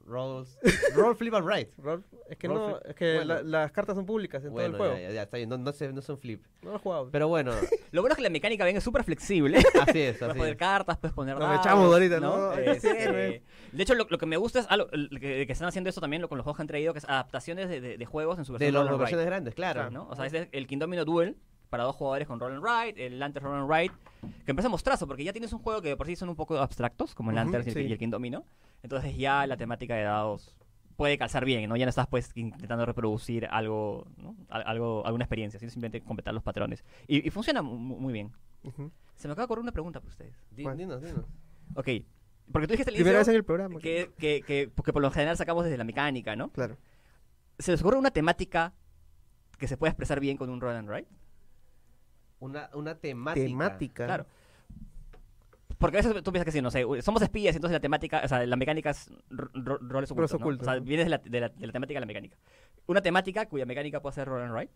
Rolls, 0.08 0.60
roll, 0.96 1.16
Flip 1.16 1.34
and 1.34 1.48
Ride. 1.48 1.72
Roll- 1.82 2.04
es 2.30 2.38
que 2.38 2.48
Roll 2.48 2.58
no, 2.60 2.68
flip. 2.78 2.90
es 2.92 2.96
que 2.96 3.16
Bueno. 3.16 3.34
la- 3.34 3.42
las 3.42 3.72
cartas 3.72 3.96
son 3.96 4.06
públicas 4.06 4.44
en 4.46 4.52
Bueno, 4.52 4.78
todo 4.78 4.86
el 4.86 4.92
juego. 4.92 5.02
ya, 5.04 5.10
ya, 5.10 5.16
ya 5.16 5.24
está 5.24 5.38
bien, 5.38 5.50
no, 5.50 5.58
no, 5.58 5.72
se- 5.72 5.92
no 5.92 6.02
son 6.04 6.20
flip. 6.20 6.44
No 6.62 6.70
lo 6.72 6.76
he 6.76 6.80
jugado. 6.80 7.10
Pero 7.12 7.28
bueno, 7.28 7.52
Lo 7.92 8.02
bueno 8.02 8.14
es 8.14 8.18
que 8.18 8.22
la 8.22 8.30
mecánica 8.30 8.66
bien 8.66 8.78
es 8.78 8.84
súper 8.84 9.04
flexible. 9.04 9.58
así 9.82 10.02
es, 10.02 10.18
Puedes 10.18 10.22
así 10.32 10.38
poner 10.38 10.54
es. 10.54 10.60
cartas, 10.60 10.98
puedes 11.00 11.16
poner 11.16 11.40
Nos 11.40 11.60
echamos 11.60 11.92
ahorita, 11.92 12.20
¿no? 12.20 12.54
Este, 12.54 13.04
Sí, 13.06 13.12
güey. 13.12 13.42
de 13.72 13.84
hecho, 13.84 13.96
lo, 13.96 14.06
lo 14.08 14.18
que 14.20 14.26
me 14.28 14.38
gusta 14.38 14.60
es 14.60 14.68
algo, 14.70 14.88
que, 14.92 15.48
que 15.48 15.52
están 15.52 15.68
haciendo 15.68 15.90
eso 15.90 16.02
también 16.02 16.22
lo- 16.22 16.30
con 16.30 16.38
los 16.38 16.44
juegos 16.44 16.58
que 16.58 16.62
han 16.62 16.68
traído, 16.68 16.94
que 16.94 17.00
es 17.00 17.06
adaptaciones 17.06 17.68
de, 17.68 17.82
de- 17.82 17.98
de 17.98 18.06
juegos 18.06 18.38
en 18.38 18.46
su 18.46 18.54
De 18.54 18.60
versión 18.60 18.74
los- 18.76 18.84
roll 18.84 18.92
las 18.92 19.00
versiones 19.00 19.26
grandes, 19.26 19.56
claro. 19.56 19.90
¿no? 19.90 20.08
O 20.08 20.16
sea, 20.16 20.28
es 20.28 20.48
el 20.52 20.68
King 20.68 20.78
Domino 20.78 21.04
Duel 21.04 21.36
para 21.76 21.84
dos 21.84 21.96
jugadores 21.98 22.26
con 22.28 22.40
Roll 22.40 22.54
and 22.54 22.64
Ride, 22.64 23.06
el 23.06 23.20
Lantern 23.20 23.46
Roll 23.46 23.60
and 23.62 23.70
Ride, 23.72 23.92
que 24.46 24.52
empieza 24.52 24.68
a 24.68 24.72
mostrazo, 24.72 25.06
porque 25.08 25.24
ya 25.26 25.34
tienes 25.34 25.52
un 25.52 25.60
juego 25.60 25.82
que 25.82 25.90
de 25.90 25.98
por 25.98 26.08
sí 26.08 26.16
son 26.16 26.30
un 26.30 26.36
poco 26.38 26.58
abstractos, 26.58 27.14
como 27.14 27.32
el 27.32 27.36
Ujú, 27.36 27.44
Lantern 27.52 27.64
y, 27.66 27.68
el, 27.68 27.74
sí. 27.74 27.82
y 27.82 27.92
el 27.92 27.98
King 27.98 28.10
Domino. 28.12 28.46
Entonces 28.82 29.18
ya 29.18 29.46
la 29.46 29.58
temática 29.58 29.94
de 29.96 30.04
dados 30.04 30.56
puede 30.96 31.18
calzar 31.18 31.44
bien, 31.44 31.68
¿no? 31.68 31.76
Ya 31.76 31.86
no 31.86 31.90
estás 31.90 32.08
pues 32.08 32.32
intentando 32.36 32.86
reproducir 32.86 33.48
algo, 33.52 34.08
¿no? 34.18 34.36
Al- 34.48 34.64
algo 34.66 35.06
alguna 35.06 35.26
experiencia, 35.26 35.60
sino 35.60 35.70
simplemente 35.70 36.00
completar 36.02 36.34
los 36.34 36.44
patrones. 36.44 36.86
Y, 37.08 37.28
y 37.28 37.30
funciona 37.32 37.62
mu- 37.62 37.78
mu- 37.78 38.00
muy 38.00 38.14
bien. 38.14 38.32
Ujú. 38.64 38.90
Se 39.16 39.28
me 39.28 39.34
acaba 39.34 39.44
de 39.44 39.46
ocurrir 39.48 39.64
una 39.64 39.74
pregunta 39.74 40.00
para 40.00 40.10
ustedes. 40.10 40.36
Dinos, 40.52 40.78
dinos. 40.78 41.02
Ok, 41.76 41.90
porque 42.52 42.68
tú 42.68 42.72
dijiste 42.74 42.92
al 42.92 42.96
inicio 43.02 43.20
en 43.32 43.36
el 43.36 43.44
programa. 43.44 43.80
que, 43.80 44.12
que, 44.18 44.42
que, 44.48 44.72
porque 44.74 44.94
por 44.94 45.02
lo 45.02 45.12
general 45.12 45.36
sacamos 45.36 45.66
desde 45.66 45.78
la 45.78 45.84
mecánica, 45.84 46.36
¿no? 46.38 46.50
Claro. 46.52 46.78
¿Se 47.60 47.72
les 47.72 47.82
ocurre 47.82 47.98
una 47.98 48.12
temática 48.12 48.72
que 49.58 49.68
se 49.68 49.76
pueda 49.76 49.90
expresar 49.92 50.20
bien 50.20 50.38
con 50.38 50.50
un 50.50 50.62
roll 50.62 50.76
and 50.76 50.90
ride? 50.90 51.08
Una, 52.40 52.70
una 52.74 52.96
temática. 52.96 53.46
Temática. 53.48 54.06
Claro. 54.06 54.26
Porque 55.78 55.98
a 55.98 56.02
veces 56.02 56.24
tú 56.24 56.32
piensas 56.32 56.46
que 56.46 56.52
sí, 56.52 56.62
no 56.62 56.72
sé, 56.72 56.86
somos 57.02 57.22
espías, 57.22 57.54
entonces 57.56 57.74
la 57.74 57.82
temática, 57.82 58.22
o 58.24 58.28
sea, 58.28 58.46
la 58.46 58.56
mecánica 58.56 58.92
es 58.92 59.12
ro- 59.30 59.50
ro- 59.54 59.78
roles 59.82 60.10
ocultos, 60.12 60.40
¿no? 60.40 60.48
O 60.48 60.64
sea, 60.64 60.76
¿no? 60.76 60.82
vienes 60.82 61.06
de 61.06 61.10
la, 61.10 61.18
de, 61.18 61.40
la, 61.42 61.50
de 61.50 61.68
la 61.68 61.74
temática 61.74 61.98
a 61.98 62.02
la 62.02 62.06
mecánica. 62.06 62.38
Una 62.88 63.02
temática 63.02 63.46
cuya 63.48 63.66
mecánica 63.66 64.02
puede 64.02 64.16
ser 64.16 64.28
roll 64.28 64.42
and 64.44 64.56
ride. 64.58 64.72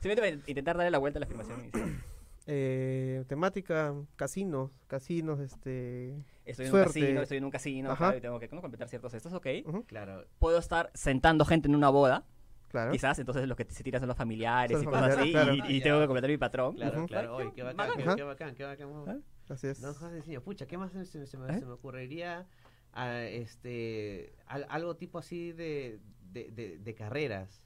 Simplemente 0.00 0.50
intentar 0.50 0.76
darle 0.76 0.90
la 0.90 0.98
vuelta 0.98 1.18
a 1.18 1.20
la 1.20 1.26
afirmación 1.26 1.60
inicial. 1.60 2.02
Eh, 2.48 3.24
temática, 3.26 3.92
casinos, 4.14 4.70
casinos, 4.86 5.40
este... 5.40 6.14
Estoy 6.44 6.66
en 6.66 6.70
Suerte. 6.70 7.00
un 7.00 7.02
casino, 7.06 7.22
estoy 7.22 7.38
en 7.38 7.44
un 7.44 7.50
casino, 7.50 7.96
claro, 7.96 8.18
y 8.18 8.20
tengo 8.20 8.38
que 8.38 8.48
completar 8.48 8.88
ciertos 8.88 9.12
estos, 9.14 9.32
ok. 9.32 9.46
ujú, 9.66 9.82
Claro. 9.84 10.24
Puedo 10.38 10.56
estar 10.58 10.92
sentando 10.94 11.44
gente 11.44 11.66
en 11.66 11.74
una 11.74 11.88
boda, 11.88 12.22
claro. 12.68 12.92
quizás, 12.92 13.18
entonces 13.18 13.46
los 13.48 13.56
que 13.56 13.64
se 13.68 13.82
tiran 13.82 14.00
son 14.00 14.08
los 14.08 14.16
familiares 14.16 14.72
Son 14.76 14.82
y 14.82 14.86
cosas 14.86 15.02
así, 15.16 15.32
familiares, 15.32 15.54
y, 15.54 15.58
claro. 15.58 15.72
y 15.72 15.80
tengo 15.80 16.00
que 16.00 16.06
completar 16.06 16.30
mi 16.30 16.36
patrón. 16.38 16.74
Claro, 16.76 16.98
Ujú. 16.98 17.06
claro. 17.06 17.36
Oye, 17.36 17.52
qué 17.54 17.62
bacán, 17.62 17.90
qué, 17.96 18.04
qué 18.16 18.22
bacán, 18.22 18.54
qué 18.54 18.64
bacán. 18.64 18.88
¿Ah? 19.06 19.16
Así 19.48 19.66
es. 19.68 19.80
No, 19.80 19.94
José 19.94 20.14
Diseño, 20.16 20.42
pucha, 20.42 20.66
¿qué 20.66 20.76
más 20.78 20.92
se, 20.92 21.04
se- 21.04 21.26
se 21.26 21.36
me, 21.38 21.52
¿Eh? 21.54 21.58
se 21.60 21.66
me 21.66 21.72
ocurriría? 21.72 22.46
Ah, 22.92 23.20
este, 23.22 24.34
al- 24.46 24.66
algo 24.68 24.96
tipo 24.96 25.18
así 25.18 25.52
de, 25.52 26.00
de, 26.32 26.50
de- 26.50 26.78
de 26.78 26.94
carreras. 26.94 27.62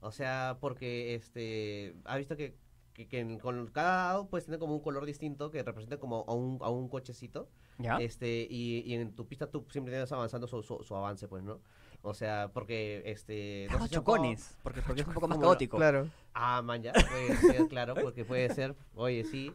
O 0.00 0.10
sea, 0.10 0.58
porque 0.60 1.14
este, 1.14 1.94
ha 2.04 2.16
visto 2.16 2.36
que, 2.36 2.56
que, 2.92 3.06
que 3.08 3.20
en- 3.20 3.38
con 3.38 3.68
cada 3.68 4.08
dado 4.08 4.28
puedes 4.28 4.44
tener 4.46 4.58
como 4.58 4.74
un 4.74 4.80
color 4.82 5.06
distinto 5.06 5.50
que 5.50 5.62
representa 5.62 5.98
como 5.98 6.24
a 6.28 6.34
un, 6.34 6.58
a 6.60 6.68
un 6.70 6.88
cochecito. 6.88 7.48
¿Ya? 7.78 7.96
Este, 7.98 8.46
y, 8.50 8.80
y 8.84 8.94
en 8.94 9.14
tu 9.14 9.26
pista 9.26 9.46
tú 9.50 9.64
siempre 9.70 9.92
tienes 9.92 10.10
avanzando 10.12 10.46
su, 10.46 10.62
su, 10.62 10.82
su 10.82 10.94
avance, 10.94 11.26
pues, 11.28 11.42
¿no? 11.42 11.60
O 12.02 12.14
sea, 12.14 12.50
porque 12.52 13.02
este. 13.06 13.68
no 13.70 13.86
sé 13.86 13.94
chocones, 13.94 14.56
porque, 14.62 14.82
porque 14.82 15.02
es 15.02 15.06
un 15.06 15.14
poco 15.14 15.28
más 15.28 15.38
caótico. 15.38 15.76
Claro. 15.76 16.08
Ah, 16.34 16.60
man, 16.62 16.82
ya, 16.82 16.92
puede 16.92 17.36
ser, 17.36 17.68
claro, 17.68 17.94
porque 17.94 18.24
puede 18.24 18.52
ser, 18.54 18.74
oye, 18.94 19.22
sí. 19.24 19.52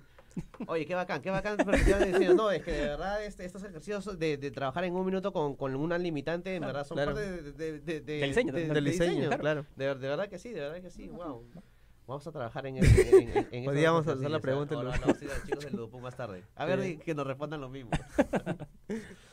Oye, 0.68 0.86
qué 0.86 0.94
bacán, 0.94 1.22
qué 1.24 1.32
bacán, 1.32 1.58
pero 1.58 1.76
yo 1.80 1.98
decía, 1.98 2.32
no, 2.34 2.52
es 2.52 2.62
que 2.64 2.72
de 2.72 2.82
verdad 2.86 3.24
este, 3.26 3.44
estos 3.44 3.64
ejercicios 3.64 4.20
de, 4.20 4.38
de 4.38 4.52
trabajar 4.52 4.84
en 4.84 4.94
un 4.96 5.04
minuto 5.04 5.34
con, 5.34 5.56
con 5.56 5.76
una 5.76 5.98
limitante, 5.98 6.54
en 6.56 6.60
Claro, 6.62 6.74
verdad 6.74 6.88
son 6.88 6.96
claro. 6.96 7.14
parte 7.16 7.32
de, 7.42 7.52
de, 7.54 7.80
de, 7.82 8.02
de- 8.02 8.18
Del 8.20 8.30
diseño, 8.30 8.54
de- 8.54 8.68
del 8.68 8.84
de 8.84 8.92
diseño, 8.92 9.30
claro. 9.40 9.66
De, 9.76 9.86
de 9.88 10.08
verdad 10.08 10.30
que 10.30 10.38
sí, 10.38 10.52
de 10.52 10.60
verdad 10.62 10.80
que 10.80 10.92
sí, 10.92 11.08
wow. 11.08 11.44
Vamos 12.06 12.26
a 12.28 12.32
trabajar 12.32 12.66
en, 12.68 12.78
ese- 12.78 13.18
en, 13.18 13.48
en, 13.52 13.66
Podríamos 13.66 14.08
hacer 14.08 14.30
la 14.30 14.40
pregunta 14.40 14.76
en 14.76 14.82
Ahora 14.82 14.94
a 15.04 15.08
los 15.08 15.20
chicos 15.20 15.66
del 15.66 15.74
Ludopunk 15.76 16.04
más 16.04 16.16
tarde. 16.16 16.44
A 16.56 16.66
ver, 16.66 16.82
Sí. 16.84 16.98
que 16.98 17.16
nos 17.16 17.26
respondan 17.28 17.60
lo 17.60 17.68
mismo. 17.70 17.90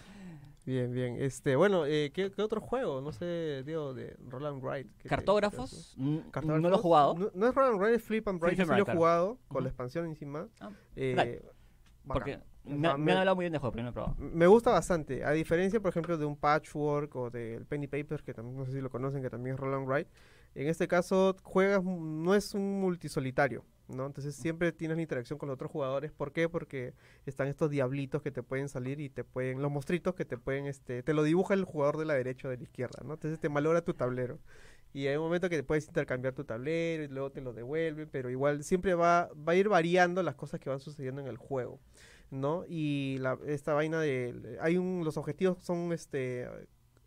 Bien, 0.67 0.91
bien. 0.93 1.17
Este, 1.21 1.57
bueno, 1.57 1.85
eh, 1.85 2.11
¿qué, 2.15 2.31
qué 2.33 2.41
otro 2.43 2.61
juego? 2.61 3.01
No 3.03 3.12
sé, 3.12 3.62
Diego, 3.67 3.93
de 3.93 4.17
Roland 4.29 4.62
Wright. 4.62 4.89
Cartógrafos, 5.07 5.95
¿Cartógrafos? 6.31 6.62
no 6.62 6.71
lo 6.71 6.77
he 6.77 6.79
jugado. 6.79 7.15
No, 7.15 7.31
no 7.35 7.49
es 7.49 7.55
Roland 7.55 7.79
Wright, 7.81 7.97
es 7.97 8.03
Flip 8.03 8.27
and 8.29 8.43
and 8.43 8.57
sí 8.57 8.65
lo 8.65 8.77
he 8.77 8.97
jugado 8.97 9.39
con 9.49 9.62
la 9.62 9.69
expansión 9.69 10.07
encima. 10.07 10.49
Ah, 10.61 10.71
Eh. 10.97 11.43
Porque 12.07 12.39
me, 12.65 12.81
sea, 12.89 12.97
me 12.99 13.05
me- 13.05 13.12
han 13.12 13.19
hablado 13.19 13.37
muy 13.37 13.45
bien 13.45 13.53
de 13.53 13.59
juego, 13.59 13.73
pero 13.73 13.83
no 13.85 13.89
lo 13.89 13.91
he 13.91 13.95
probado. 13.95 14.17
Me 14.19 14.47
gusta 14.47 14.71
bastante, 14.71 15.25
a 15.25 15.31
diferencia, 15.33 15.81
por 15.81 15.89
ejemplo, 15.91 16.17
de 16.19 16.25
un 16.27 16.37
Patchwork 16.37 17.15
o 17.17 17.31
del 17.31 17.65
Penny 17.67 17.87
Papers, 17.87 18.23
que 18.23 18.35
también 18.35 18.57
no 18.59 18.65
sé 18.67 18.73
si 18.73 18.81
lo 18.81 18.91
conocen, 18.91 19.23
que 19.23 19.31
también 19.31 19.55
es 19.55 19.61
Roland 19.61 19.87
Wright. 19.87 20.09
En 20.55 20.69
este 20.69 20.87
caso, 20.87 21.35
juegas, 21.43 21.83
no 21.83 22.35
es 22.35 22.55
un 22.55 22.81
multisolitario, 22.81 23.65
¿no? 23.89 24.07
Entonces 24.07 24.35
siempre 24.35 24.72
tienes 24.72 24.97
la 24.97 25.03
interacción 25.03 25.39
con 25.39 25.49
los 25.49 25.55
otros 25.55 25.70
jugadores. 25.70 26.12
¿Por 26.12 26.32
qué? 26.32 26.49
Porque 26.49 26.95
están 27.26 27.49
estos 27.49 27.70
diablitos 27.70 28.22
que 28.22 28.30
te 28.30 28.43
pueden 28.43 28.68
salir 28.68 29.01
y 29.01 29.09
te 29.11 29.24
pueden, 29.24 29.62
los 29.62 29.70
monstruitos 29.70 30.14
que 30.14 30.24
te 30.24 30.39
pueden, 30.39 30.66
este, 30.66 31.03
te 31.03 31.14
lo 31.14 31.22
dibuja 31.22 31.55
el 31.55 31.64
jugador 31.64 31.99
de 31.99 32.07
la 32.07 32.14
derecha 32.14 32.49
o 32.49 32.51
de 32.51 32.59
la 32.59 32.62
izquierda, 32.62 33.03
¿no? 33.05 33.14
Entonces 33.14 33.39
te 33.41 33.49
malogra 33.49 33.82
tu 33.82 33.95
tablero. 33.95 34.39
Y 34.93 35.09
hay 35.09 35.16
un 35.16 35.24
momento 35.24 35.49
que 35.51 35.62
puedes 35.64 35.87
intercambiar 35.87 36.35
tu 36.35 36.45
tablero 36.45 37.03
y 37.03 37.09
luego 37.09 37.32
te 37.32 37.41
lo 37.41 37.53
devuelven, 37.53 38.09
pero 38.11 38.30
igual 38.30 38.62
siempre 38.62 38.95
va, 38.95 39.28
va 39.37 39.53
a 39.53 39.57
ir 39.57 39.68
variando 39.68 40.22
las 40.22 40.37
cosas 40.37 40.61
que 40.61 40.70
van 40.70 40.80
sucediendo 40.80 41.20
en 41.20 41.26
el 41.26 41.37
juego. 41.37 41.80
¿no? 42.30 42.64
Y 42.68 43.18
la, 43.20 43.39
esta 43.47 43.74
vaina 43.74 44.01
de... 44.01 44.59
Hay 44.61 44.76
un... 44.76 45.03
Los 45.05 45.16
objetivos 45.16 45.59
son, 45.62 45.93
este... 45.93 46.49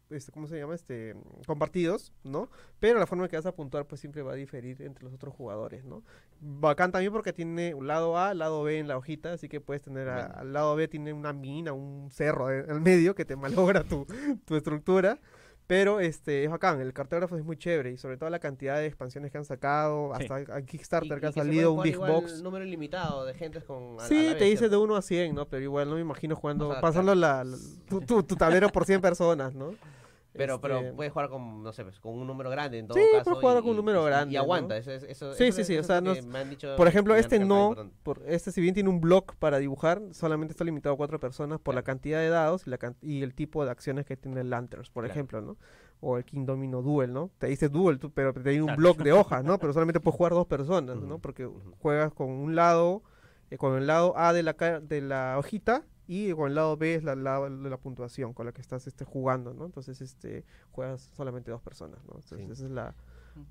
este 0.09 0.31
¿Cómo 0.31 0.47
se 0.47 0.57
llama? 0.57 0.75
Este... 0.75 1.15
Compartidos, 1.45 2.13
¿no? 2.23 2.49
Pero 2.79 2.99
la 2.99 3.07
forma 3.07 3.25
en 3.25 3.29
que 3.29 3.35
vas 3.37 3.45
a 3.45 3.55
puntuar, 3.55 3.85
pues 3.85 4.01
siempre 4.01 4.21
va 4.21 4.33
a 4.33 4.35
diferir 4.35 4.81
entre 4.81 5.03
los 5.03 5.13
otros 5.13 5.33
jugadores, 5.33 5.83
¿no? 5.85 6.03
Bacán 6.39 6.91
también 6.91 7.11
porque 7.11 7.33
tiene 7.33 7.73
un 7.73 7.87
lado 7.87 8.17
A, 8.17 8.33
lado 8.33 8.63
B 8.63 8.79
en 8.79 8.87
la 8.87 8.97
hojita, 8.97 9.33
así 9.33 9.49
que 9.49 9.59
puedes 9.61 9.81
tener... 9.83 10.07
a- 10.09 10.25
al 10.27 10.53
lado 10.53 10.75
B 10.75 10.87
tiene 10.87 11.13
una 11.13 11.33
mina, 11.33 11.73
un 11.73 12.09
cerro 12.11 12.51
en 12.51 12.69
el 12.69 12.81
medio 12.81 13.15
que 13.15 13.25
te 13.25 13.35
malogra 13.75 13.83
tu, 13.83 14.05
tu 14.45 14.55
estructura. 14.55 15.19
Pero 15.67 15.99
este 15.99 16.45
es 16.45 16.49
bacán, 16.49 16.79
el 16.79 16.93
cartógrafo 16.93 17.35
es 17.37 17.43
muy 17.43 17.57
chévere 17.57 17.91
y 17.91 17.97
sobre 17.97 18.15
todo 18.15 18.29
la 18.29 18.39
cantidad 18.39 18.77
de 18.77 18.85
expansiones 18.85 19.31
que 19.33 19.37
han 19.37 19.43
sacado, 19.43 20.13
Sí. 20.17 20.23
hasta 20.31 20.59
Y- 20.61 20.63
Kickstarter 20.63 21.17
y 21.17 21.19
que 21.19 21.27
ha 21.27 21.31
se 21.33 21.39
salido 21.41 21.73
un 21.73 21.83
Big 21.83 21.97
Box. 21.97 22.41
número 22.41 22.63
ilimitado 22.65 23.25
de 23.25 23.33
gente 23.33 23.59
con. 23.61 23.99
a- 23.99 24.05
Sí, 24.07 24.15
te 24.15 24.33
vez, 24.35 24.39
dice 24.39 24.49
de 24.49 24.69
¿cierto? 24.69 24.81
1 24.81 24.95
a 24.95 25.01
100, 25.01 25.35
¿no? 25.35 25.45
Pero 25.45 25.61
igual 25.63 25.89
no 25.89 25.95
me 25.95 26.01
imagino 26.01 26.37
jugando, 26.37 26.69
O 26.69 26.71
sea, 26.71 26.79
pasando 26.81 27.13
la, 27.13 27.43
la- 27.43 27.57
tu, 27.89 27.99
tu- 27.99 28.23
tu 28.23 28.35
tablero 28.37 28.69
por 28.69 28.85
100 28.85 29.01
personas, 29.01 29.53
¿no? 29.53 29.71
Pero, 30.37 30.61
pero 30.61 30.77
Este, 30.79 30.93
puedes 30.93 31.11
jugar 31.13 31.29
con, 31.29 31.63
no 31.63 31.73
sé, 31.73 31.83
pues, 31.83 31.99
con 31.99 32.13
un 32.13 32.27
número 32.27 32.49
grande 32.49 32.79
en 32.79 32.87
todo 32.87 32.97
Sí, 32.97 33.03
caso. 33.11 33.23
puedes 33.25 33.39
jugar 33.41 33.57
y- 33.57 33.61
con 33.61 33.69
un 33.71 33.75
número 33.77 34.03
y- 34.03 34.05
grande, 34.05 34.33
Y 34.33 34.35
¿no? 34.37 34.41
aguanta. 34.43 34.77
Eso, 34.77 34.91
es- 34.91 35.03
eso, 35.03 35.33
Sí, 35.33 35.45
eso 35.45 35.55
sí, 35.55 35.61
es- 35.61 35.67
sí, 35.67 35.77
o 35.77 35.83
sea, 35.83 35.99
no 36.01 36.11
es- 36.11 36.25
me 36.25 36.39
han 36.39 36.49
dicho 36.49 36.75
Por 36.77 36.87
ejemplo, 36.87 37.15
este 37.15 37.39
no, 37.39 37.75
por, 38.03 38.21
este 38.27 38.51
si 38.51 38.61
bien 38.61 38.73
tiene 38.73 38.89
un 38.89 39.01
block 39.01 39.35
para 39.35 39.57
dibujar, 39.59 40.01
solamente 40.11 40.51
está 40.53 40.63
limitado 40.63 40.93
a 40.93 40.97
cuatro 40.97 41.19
personas 41.19 41.59
por 41.59 41.75
la 41.75 41.83
cantidad 41.83 42.19
de 42.19 42.29
dados 42.29 42.67
y, 42.67 42.69
la 42.69 42.77
can- 42.77 42.95
y 43.01 43.23
el 43.23 43.33
tipo 43.33 43.65
de 43.65 43.71
acciones 43.71 44.05
que 44.05 44.15
tiene 44.17 44.41
el 44.41 44.49
Lanterns, 44.49 44.89
por 44.89 45.03
Claro. 45.03 45.13
ejemplo, 45.13 45.41
¿no? 45.41 45.57
O 45.99 46.17
el 46.17 46.25
King 46.25 46.45
Domino 46.45 46.81
Duel, 46.83 47.11
¿no? 47.11 47.31
Te 47.39 47.47
dice 47.47 47.69
Duel, 47.69 47.97
tú, 47.97 48.11
pero 48.11 48.31
te 48.33 48.41
tiene 48.41 48.59
un 48.61 48.67
Claro. 48.67 48.77
block 48.81 48.97
de 48.99 49.11
hojas, 49.13 49.43
¿no? 49.43 49.57
Pero 49.57 49.73
solamente 49.73 49.99
puedes 49.99 50.15
jugar 50.17 50.33
dos 50.33 50.45
personas, 50.45 50.97
¿no? 50.97 51.17
Porque 51.19 51.49
juegas 51.79 52.13
con 52.13 52.29
un 52.29 52.55
lado, 52.55 53.01
eh, 53.49 53.57
con 53.57 53.75
el 53.77 53.87
lado 53.87 54.13
A 54.17 54.31
de 54.33 54.43
la, 54.43 54.53
de 54.53 55.01
la 55.01 55.35
hojita 55.39 55.83
y 56.07 56.31
con 56.33 56.47
el 56.49 56.55
lado 56.55 56.77
B 56.77 56.95
es 56.95 57.03
la, 57.03 57.15
la, 57.15 57.39
de 57.49 57.69
la 57.69 57.77
puntuación 57.77 58.33
con 58.33 58.45
la 58.45 58.51
que 58.53 58.61
estás 58.61 58.87
este, 58.87 59.03
jugando, 59.05 59.53
¿no? 59.53 59.65
Entonces, 59.65 59.99
este, 60.01 60.45
juegas 60.71 61.11
solamente 61.15 61.51
dos 61.51 61.61
personas, 61.61 61.99
¿no? 62.05 62.15
Entonces, 62.15 62.39
Sí. 62.45 62.51
esa 62.51 62.65
es 62.65 62.71
la, 62.71 62.95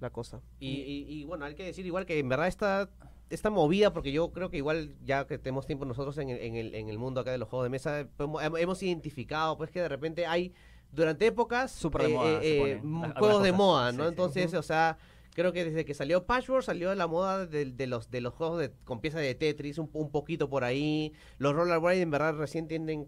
la 0.01 0.11
cosa. 0.11 0.41
Y, 0.59 0.69
y- 0.71 1.05
y, 1.21 1.25
bueno, 1.25 1.45
hay 1.45 1.55
que 1.55 1.65
decir 1.65 1.85
igual 1.87 2.07
que 2.07 2.19
en 2.19 2.29
verdad 2.29 2.47
esta, 2.49 2.89
esta 3.31 3.51
movida, 3.51 3.93
porque 3.93 4.11
yo 4.11 4.33
creo 4.33 4.51
que 4.51 4.57
igual 4.57 4.95
ya 5.05 5.27
que 5.27 5.39
tenemos 5.39 5.67
tiempo 5.67 5.85
nosotros 5.85 6.17
en 6.19 6.31
el, 6.31 6.39
en 6.41 6.57
el, 6.57 6.75
en 6.75 6.89
el 6.89 6.99
mundo 6.99 7.21
acá 7.21 7.31
de 7.31 7.39
los 7.39 7.49
juegos 7.49 7.67
de 7.67 7.71
mesa, 7.71 8.09
hemos, 8.19 8.43
hemos 8.43 8.83
identificado 8.83 9.57
pues 9.57 9.71
que 9.71 9.81
de 9.81 9.89
repente 9.89 10.27
hay 10.27 10.53
durante 10.93 11.27
épocas 11.27 11.73
Súper 11.73 12.03
de 12.03 12.09
moda 12.09 12.39
ponen 12.39 12.79
m- 12.79 12.97
algunas 13.05 13.19
juegos 13.19 13.43
de 13.43 13.53
moda, 13.53 13.93
¿no? 13.93 14.05
sí. 14.05 14.09
Entonces, 14.09 14.55
o 14.55 14.63
sea, 14.63 14.97
creo 15.37 15.53
que 15.53 15.65
desde 15.67 15.85
que 15.85 15.95
salió 15.95 16.25
Patchwork 16.27 16.65
salió 16.65 16.93
la 16.95 17.07
moda 17.07 17.47
de, 17.47 17.67
de 17.67 17.87
los 17.87 18.11
de 18.11 18.21
los 18.23 18.35
juegos 18.35 18.59
de, 18.59 18.73
con 18.85 19.01
piezas 19.01 19.21
de 19.21 19.35
Tetris, 19.35 19.79
un, 19.79 19.89
un 19.93 20.11
poquito 20.11 20.49
por 20.51 20.65
ahí. 20.65 21.13
Los 21.39 21.55
Rollerblade 21.55 22.01
en 22.01 22.11
verdad 22.11 22.35
recién 22.35 22.67
tienen 22.67 23.07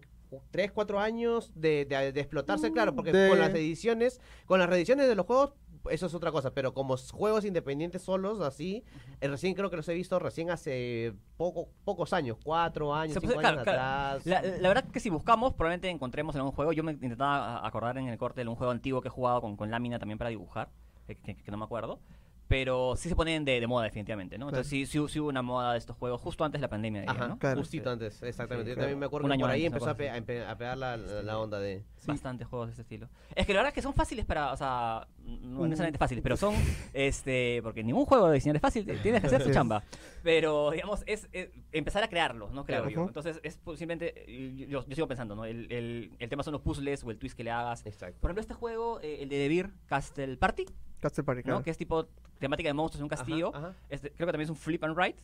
3, 0.51 0.71
4 0.71 0.99
años 0.99 1.51
de, 1.55 1.85
de- 1.85 2.11
de 2.13 2.19
explotarse, 2.21 2.71
claro, 2.71 2.95
porque 2.95 3.11
de- 3.11 3.29
con 3.29 3.39
las 3.39 3.49
ediciones, 3.49 4.21
con 4.45 4.59
las 4.59 4.69
reediciones 4.69 5.07
de 5.07 5.15
los 5.15 5.25
juegos, 5.25 5.53
eso 5.89 6.05
es 6.05 6.13
otra 6.13 6.31
cosa, 6.31 6.53
pero 6.53 6.73
como 6.75 6.97
juegos 6.97 7.45
independientes 7.45 8.03
solos, 8.03 8.39
así, 8.41 8.83
eh, 9.21 9.27
recién 9.27 9.55
creo 9.55 9.71
que 9.71 9.77
los 9.77 9.87
he 9.89 9.93
visto 9.95 10.19
recién 10.19 10.51
hace 10.51 11.13
poco, 11.37 11.69
pocos 11.83 12.13
años, 12.13 12.37
cuatro 12.43 12.93
años, 12.93 13.15
Se 13.15 13.21
cinco 13.21 13.33
puede- 13.35 13.47
años 13.47 13.63
claro, 13.63 13.77
claro. 13.77 14.17
atrás. 14.19 14.25
La, 14.27 14.57
la 14.59 14.67
verdad 14.67 14.85
que 14.91 14.99
si 14.99 15.09
buscamos, 15.09 15.53
probablemente 15.53 15.89
encontremos 15.89 16.35
en 16.35 16.39
algún 16.41 16.51
juego. 16.53 16.73
Yo 16.73 16.83
me 16.83 16.91
intentaba 16.91 17.65
acordar 17.65 17.97
en 17.97 18.07
el 18.07 18.17
corte 18.19 18.43
de 18.43 18.47
un 18.49 18.55
juego 18.55 18.71
antiguo 18.71 19.01
que 19.01 19.07
he 19.07 19.11
jugado 19.11 19.41
con, 19.41 19.55
con 19.57 19.71
lámina 19.71 19.97
también 19.97 20.19
para 20.19 20.29
dibujar, 20.29 20.69
que, 21.07 21.15
que- 21.15 21.37
que 21.37 21.49
no 21.51 21.57
me 21.57 21.63
acuerdo. 21.65 21.99
Pero 22.49 22.95
sí 22.97 23.07
se 23.09 23.15
ponen 23.15 23.45
de, 23.45 23.59
de 23.59 23.67
moda, 23.67 23.85
definitivamente, 23.85 24.37
¿no? 24.37 24.47
Entonces 24.49 24.67
sí, 24.67 24.85
sí, 24.87 24.99
sí 25.07 25.19
hubo 25.19 25.29
una 25.29 25.43
moda 25.43 25.73
de 25.73 25.77
estos 25.77 25.95
juegos 25.95 26.19
justo 26.19 26.43
antes 26.43 26.59
de 26.59 26.63
la 26.63 26.67
pandemia. 26.69 27.01
diría, 27.01 27.15
Ajá, 27.15 27.27
¿no? 27.27 27.37
Claro, 27.39 27.59
justito 27.59 27.83
sí. 27.85 27.89
antes, 27.93 28.23
exactamente. 28.23 28.65
Sí, 28.65 28.71
Yo 28.71 28.75
claro. 28.75 28.85
también 28.87 28.99
me 28.99 29.05
acuerdo 29.05 29.25
Un 29.25 29.29
que 29.29 29.33
año 29.35 29.41
por 29.45 29.51
ahí 29.51 29.65
empezó 29.67 29.89
a, 29.89 29.93
pe- 29.95 30.09
a 30.09 30.57
pegar 30.57 30.77
la, 30.77 30.97
la- 30.97 31.21
la 31.23 31.37
onda 31.39 31.59
de... 31.59 31.83
Bastantes 32.07 32.47
juegos 32.47 32.67
de 32.69 32.71
este 32.71 32.81
estilo. 32.81 33.07
Es 33.35 33.45
que 33.45 33.53
la 33.53 33.59
verdad 33.59 33.69
es 33.69 33.75
que 33.75 33.81
son 33.83 33.93
fáciles 33.93 34.25
para, 34.25 34.51
o 34.51 34.57
sea, 34.57 35.07
no 35.19 35.59
Mm. 35.59 35.63
necesariamente 35.65 35.99
fáciles, 35.99 36.23
pero 36.23 36.37
son, 36.37 36.55
este, 36.93 37.59
porque 37.61 37.83
ningún 37.83 38.05
juego 38.05 38.27
de 38.29 38.35
diseñar 38.35 38.55
es 38.55 38.61
fácil, 38.61 38.85
tienes 39.01 39.21
que 39.21 39.27
hacer 39.27 39.43
tu 39.43 39.51
chamba. 39.51 39.83
Pero, 40.23 40.71
digamos, 40.71 41.03
es, 41.05 41.27
es 41.31 41.49
empezar 41.71 42.03
a 42.03 42.07
crearlos, 42.07 42.51
¿no? 42.51 42.65
Creo 42.65 42.89
yo. 42.89 43.03
Entonces, 43.05 43.39
es 43.43 43.59
simplemente, 43.75 44.25
yo, 44.67 44.83
yo 44.87 44.95
sigo 44.95 45.07
pensando, 45.07 45.35
¿no? 45.35 45.45
El, 45.45 45.71
el, 45.71 46.11
el 46.17 46.29
tema 46.29 46.41
son 46.41 46.53
los 46.53 46.61
puzzles 46.61 47.03
o 47.03 47.11
el 47.11 47.17
twist 47.19 47.37
que 47.37 47.43
le 47.43 47.51
hagas. 47.51 47.85
Exacto. 47.85 48.17
Por 48.19 48.29
ejemplo, 48.31 48.41
este 48.41 48.53
juego, 48.55 48.99
eh, 49.01 49.19
el 49.21 49.29
de 49.29 49.37
Devir 49.37 49.69
Castle 49.85 50.35
Party, 50.37 50.65
Castle 50.99 51.23
Party, 51.23 51.39
¿no? 51.39 51.43
claro. 51.45 51.63
Que 51.63 51.71
es 51.71 51.77
tipo 51.77 52.07
temática 52.39 52.69
de 52.69 52.73
monstruos 52.73 52.99
en 52.99 53.03
un 53.03 53.09
castillo. 53.09 53.49
Ajá, 53.55 53.67
ajá. 53.69 53.77
Este, 53.89 54.11
creo 54.11 54.27
que 54.27 54.31
también 54.33 54.45
es 54.45 54.49
un 54.49 54.55
flip 54.55 54.83
and 54.83 54.95
write. 54.97 55.21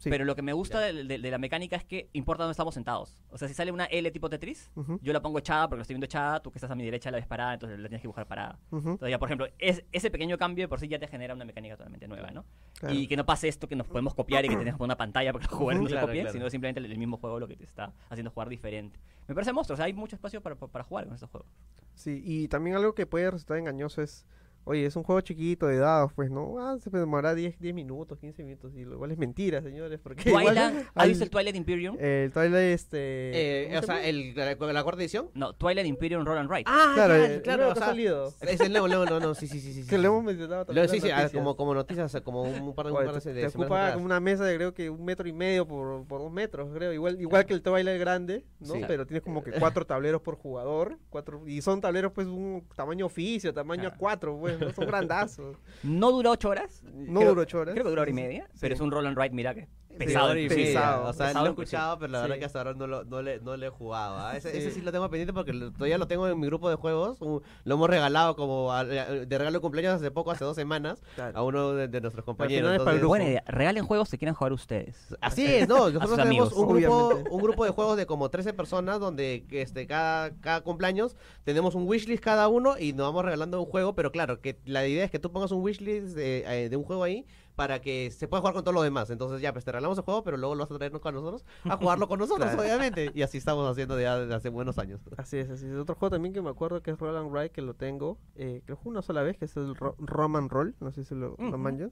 Sí. 0.00 0.10
Pero 0.10 0.24
lo 0.24 0.36
que 0.36 0.42
me 0.42 0.52
gusta 0.52 0.78
de, 0.78 0.92
de- 1.02 1.18
de 1.18 1.30
la 1.32 1.38
mecánica 1.38 1.74
es 1.74 1.84
que 1.84 2.08
importa 2.12 2.44
dónde 2.44 2.52
estamos 2.52 2.72
sentados. 2.72 3.20
O 3.30 3.36
sea, 3.36 3.48
si 3.48 3.54
sale 3.54 3.72
una 3.72 3.86
L 3.86 4.08
tipo 4.12 4.30
Tetris, 4.30 4.70
Ujú, 4.76 5.00
yo 5.02 5.12
la 5.12 5.20
pongo 5.20 5.40
echada 5.40 5.66
porque 5.66 5.78
lo 5.78 5.82
estoy 5.82 5.94
viendo 5.94 6.04
echada, 6.04 6.38
tú 6.40 6.52
que 6.52 6.58
estás 6.58 6.70
a 6.70 6.76
mi 6.76 6.84
derecha 6.84 7.10
la 7.10 7.16
ves 7.16 7.26
parada, 7.26 7.54
entonces 7.54 7.80
la 7.80 7.88
tienes 7.88 8.00
que 8.02 8.04
dibujar 8.06 8.28
parada. 8.28 8.60
ujú, 8.70 8.90
Entonces 8.90 9.10
ya, 9.10 9.18
por 9.18 9.26
ejemplo, 9.26 9.48
es, 9.58 9.82
ese 9.90 10.12
pequeño 10.12 10.38
cambio 10.38 10.62
de 10.62 10.68
por 10.68 10.78
sí 10.78 10.86
ya 10.86 11.00
te 11.00 11.08
genera 11.08 11.34
una 11.34 11.44
mecánica 11.44 11.76
totalmente 11.76 12.06
nueva, 12.06 12.30
¿no? 12.30 12.44
claro. 12.78 12.94
Y 12.94 13.08
que 13.08 13.16
no 13.16 13.26
pase 13.26 13.48
esto 13.48 13.66
que 13.66 13.74
nos 13.74 13.88
podemos 13.88 14.14
copiar 14.14 14.44
y 14.44 14.48
que 14.48 14.56
tenemos 14.56 14.78
que 14.78 14.84
una 14.84 14.96
pantalla 14.96 15.32
porque 15.32 15.48
los 15.48 15.54
jugadores 15.58 15.80
no 15.82 15.88
se 15.88 15.94
Claro, 15.94 16.06
copien, 16.06 16.22
claro. 16.26 16.32
sino 16.38 16.48
simplemente 16.50 16.78
el, 16.78 16.92
el 16.92 16.96
mismo 16.98 17.16
juego 17.16 17.40
lo 17.40 17.48
que 17.48 17.56
te 17.56 17.64
está 17.64 17.92
haciendo 18.08 18.30
jugar 18.30 18.48
diferente. 18.50 19.00
Me 19.26 19.34
parece 19.34 19.52
monstruo, 19.52 19.74
o 19.74 19.76
sea, 19.78 19.86
hay 19.86 19.94
mucho 19.94 20.14
espacio 20.14 20.40
para, 20.40 20.54
para 20.54 20.84
jugar 20.84 21.06
con 21.06 21.14
estos 21.14 21.28
juegos. 21.28 21.50
Sí, 21.96 22.22
y 22.24 22.46
también 22.46 22.76
algo 22.76 22.94
que 22.94 23.04
puede 23.06 23.32
resultar 23.32 23.56
engañoso 23.58 24.00
es, 24.00 24.24
oye, 24.68 24.86
es 24.86 24.94
un 24.96 25.02
juego 25.02 25.20
chiquito 25.20 25.66
de 25.66 25.78
dados, 25.78 26.12
pues, 26.14 26.30
¿no? 26.30 26.58
Ah, 26.60 26.76
se 26.78 26.90
demorará 26.90 27.34
10, 27.34 27.58
10 27.58 27.74
minutos, 27.74 28.18
15 28.18 28.42
minutos, 28.44 28.72
y 28.74 28.84
lo 28.84 28.94
igual 28.94 29.10
es 29.10 29.18
mentira, 29.18 29.62
señores, 29.62 29.98
porque 30.02 30.28
igual 30.28 30.46
Twilight, 30.46 30.76
¿has 30.76 30.86
al- 30.94 31.08
visto 31.08 31.24
el 31.24 31.30
Twilight 31.30 31.56
Imperium? 31.56 31.96
el 31.98 32.30
Twilight, 32.32 32.74
este... 32.74 32.98
Eh, 33.00 33.66
¿cómo 33.68 33.78
o 33.78 33.80
se 33.82 33.86
sea, 33.86 34.06
el, 34.06 34.34
la, 34.34 34.54
la 34.72 34.82
cuarta 34.82 35.02
edición. 35.02 35.30
No, 35.34 35.52
Twilight 35.54 35.86
Imperium 35.86 36.24
Roll 36.24 36.38
and 36.38 36.50
Write. 36.50 36.64
Ah, 36.66 36.92
Claro, 36.94 37.16
ya, 37.16 37.24
el 37.26 37.42
claro, 37.42 37.58
nuevo 37.64 37.72
o 37.72 37.76
sea, 37.76 37.86
salido. 37.86 38.34
Es 38.42 38.60
el 38.60 38.72
nuevo, 38.72 38.88
nuevo, 38.88 39.04
no, 39.06 39.20
no, 39.20 39.34
sí, 39.34 39.46
sí, 39.48 39.60
sí, 39.60 39.72
sí. 39.72 39.82
sí, 39.84 39.88
Que 39.88 39.98
lo 39.98 40.08
hemos 40.08 40.24
mencionado 40.24 40.60
Lo- 40.60 40.66
también 40.66 40.84
en 40.84 40.90
sí, 40.90 41.00
sí, 41.00 41.10
ah, 41.10 41.16
noticias. 41.22 41.32
como, 41.40 41.56
como 41.56 41.74
noticias, 41.74 42.16
como 42.22 42.42
un 42.42 42.74
par 42.74 42.86
de, 42.86 42.92
un 42.92 42.98
Oye, 42.98 43.06
par 43.06 43.14
de, 43.16 43.20
te, 43.20 43.32
de 43.32 43.42
te 43.42 43.50
semanas 43.50 43.54
ocupa 43.54 43.80
atrás. 43.80 43.94
como 43.94 44.04
una 44.06 44.20
mesa 44.20 44.44
de 44.44 44.56
creo 44.56 44.74
que 44.74 44.90
un 44.90 45.04
metro 45.04 45.28
y 45.28 45.32
medio 45.32 45.66
por, 45.66 46.06
por 46.06 46.20
dos 46.20 46.30
metros, 46.32 46.70
creo. 46.74 46.92
Igual, 46.92 47.20
igual 47.20 47.46
que 47.46 47.54
el 47.54 47.62
Twilight 47.62 47.98
grande, 48.00 48.44
¿no? 48.60 48.74
Sí. 48.74 48.80
Pero 48.86 49.06
tienes 49.06 49.22
como 49.22 49.42
que 49.42 49.52
cuatro 49.52 49.86
tableros 49.86 50.20
por 50.22 50.36
jugador. 50.36 50.98
cuatro 51.10 51.42
Y 51.46 51.62
son 51.62 51.80
tableros, 51.80 52.12
pues, 52.12 52.26
un 52.26 52.64
tamaño 52.76 53.06
oficio, 53.06 53.54
tamaño 53.54 53.92
Claro. 53.96 53.96
A4, 54.36 54.40
pues, 54.40 54.57
¿no? 54.60 54.70
Son 54.74 54.86
grandazos. 54.86 55.56
No 55.82 56.10
dura 56.12 56.30
8 56.30 56.48
horas. 56.48 56.82
No 56.84 57.20
Creo- 57.20 57.30
duró 57.30 57.42
ocho 57.42 57.58
horas. 57.60 57.72
Creo 57.74 57.84
que 57.84 57.90
dura 57.90 58.02
hora 58.02 58.10
y 58.10 58.14
media, 58.14 58.46
Sí. 58.52 58.58
pero 58.60 58.74
es 58.74 58.80
un 58.80 58.90
roll 58.90 59.06
and 59.06 59.16
write, 59.16 59.34
mira 59.34 59.54
que 59.54 59.68
pesado. 59.98 60.36
y 60.36 60.48
pesado, 60.48 61.08
O 61.08 61.12
sea, 61.12 61.26
pesado 61.28 61.44
lo 61.44 61.50
he 61.50 61.52
escuchado, 61.52 61.98
pero 61.98 62.12
la 62.12 62.20
verdad 62.22 62.34
Sí. 62.36 62.38
que 62.40 62.44
hasta 62.46 62.58
ahora 62.58 62.74
no 62.74 62.86
lo, 62.86 63.04
no 63.04 63.22
le, 63.22 63.40
no 63.40 63.56
le 63.56 63.66
he 63.66 63.70
jugado. 63.70 64.16
¿ah? 64.18 64.36
Ese, 64.36 64.50
Sí. 64.52 64.58
ese 64.58 64.70
sí 64.70 64.80
lo 64.82 64.92
tengo 64.92 65.08
pendiente 65.10 65.32
porque 65.32 65.52
lo- 65.52 65.72
todavía 65.72 65.98
lo 65.98 66.06
tengo 66.06 66.26
en 66.28 66.38
mi 66.38 66.46
grupo 66.46 66.70
de 66.70 66.76
juegos. 66.76 67.20
un- 67.20 67.42
lo 67.64 67.74
hemos 67.74 67.90
regalado 67.90 68.36
como 68.36 68.72
a- 68.72 68.84
de 68.84 69.26
regalo 69.38 69.58
de 69.58 69.60
cumpleaños 69.60 69.94
hace 69.94 70.10
poco, 70.10 70.30
hace 70.30 70.44
dos 70.44 70.56
semanas, 70.56 71.02
Claro. 71.14 71.36
a 71.38 71.42
uno 71.42 71.72
de, 71.74 71.88
de 71.88 72.00
nuestros 72.00 72.24
compañeros. 72.24 72.70
para 72.78 72.92
Entonces-. 72.92 73.06
Buena 73.08 73.24
idea. 73.26 73.44
Regalen 73.46 73.84
juegos 73.84 74.10
que 74.10 74.18
quieran 74.18 74.34
jugar 74.34 74.52
ustedes. 74.52 75.14
Así 75.20 75.44
es, 75.66 75.68
no, 75.68 75.90
nosotros 75.90 76.10
tenemos 76.16 76.26
amigos. 76.26 76.52
un 76.52 76.68
grupo, 76.68 76.96
Obviamente. 77.06 77.30
un 77.30 77.42
grupo 77.42 77.64
de 77.64 77.70
juegos 77.70 77.96
de 77.96 78.06
como 78.06 78.28
13 78.30 78.52
personas 78.52 79.00
donde 79.00 79.44
este, 79.50 79.86
cada, 79.86 80.30
cada 80.40 80.60
cumpleaños 80.62 81.16
tenemos 81.44 81.74
un 81.74 81.86
wishlist 81.86 82.22
cada 82.22 82.48
uno 82.48 82.78
y 82.78 82.92
nos 82.92 83.06
vamos 83.06 83.24
regalando 83.24 83.60
un 83.60 83.66
juego, 83.66 83.94
pero 83.94 84.12
claro, 84.12 84.40
que 84.40 84.58
la 84.64 84.86
idea 84.86 85.04
es 85.04 85.10
que 85.10 85.18
tú 85.18 85.32
pongas 85.32 85.50
un 85.52 85.62
wishlist 85.62 86.14
de, 86.16 86.44
eh, 86.46 86.68
de 86.68 86.76
un 86.76 86.84
juego 86.84 87.02
ahí 87.04 87.26
para 87.58 87.80
que 87.80 88.12
se 88.12 88.28
pueda 88.28 88.40
jugar 88.40 88.54
con 88.54 88.62
todos 88.62 88.74
los 88.76 88.84
demás. 88.84 89.10
Entonces 89.10 89.40
ya, 89.40 89.52
pues 89.52 89.64
te 89.64 89.72
regalamos 89.72 89.98
el 89.98 90.04
juego, 90.04 90.22
pero 90.22 90.36
luego 90.36 90.54
lo 90.54 90.62
vas 90.62 90.70
a 90.70 90.76
traernos 90.78 91.00
con 91.02 91.12
nosotros 91.12 91.44
a 91.64 91.76
jugarlo 91.76 92.06
con 92.06 92.18
nosotros, 92.20 92.46
Claro. 92.52 92.62
obviamente. 92.62 93.10
Y 93.16 93.22
así 93.22 93.36
estamos 93.36 93.68
haciendo 93.68 94.00
ya 94.00 94.16
desde 94.16 94.32
hace 94.32 94.48
buenos 94.48 94.78
años. 94.78 95.00
Así 95.16 95.38
es, 95.38 95.50
así 95.50 95.66
es. 95.66 95.74
Otro 95.74 95.96
juego 95.96 96.10
también 96.12 96.32
que 96.32 96.40
me 96.40 96.50
acuerdo 96.50 96.80
que 96.84 96.92
es 96.92 96.98
Roll 97.00 97.16
and 97.16 97.34
Ride, 97.34 97.50
que 97.50 97.60
lo 97.60 97.74
tengo, 97.74 98.16
eh, 98.36 98.62
que 98.64 98.70
lo 98.70 98.76
juego 98.76 98.90
una 98.90 99.02
sola 99.02 99.22
vez, 99.24 99.36
que 99.36 99.46
es 99.46 99.56
el 99.56 99.74
Ro- 99.74 99.96
Roman 99.98 100.48
Roll, 100.48 100.76
no 100.78 100.92
sé 100.92 101.02
si 101.04 101.16
lo, 101.16 101.30
lo 101.36 101.48
Ujú. 101.48 101.58
manjan. 101.58 101.90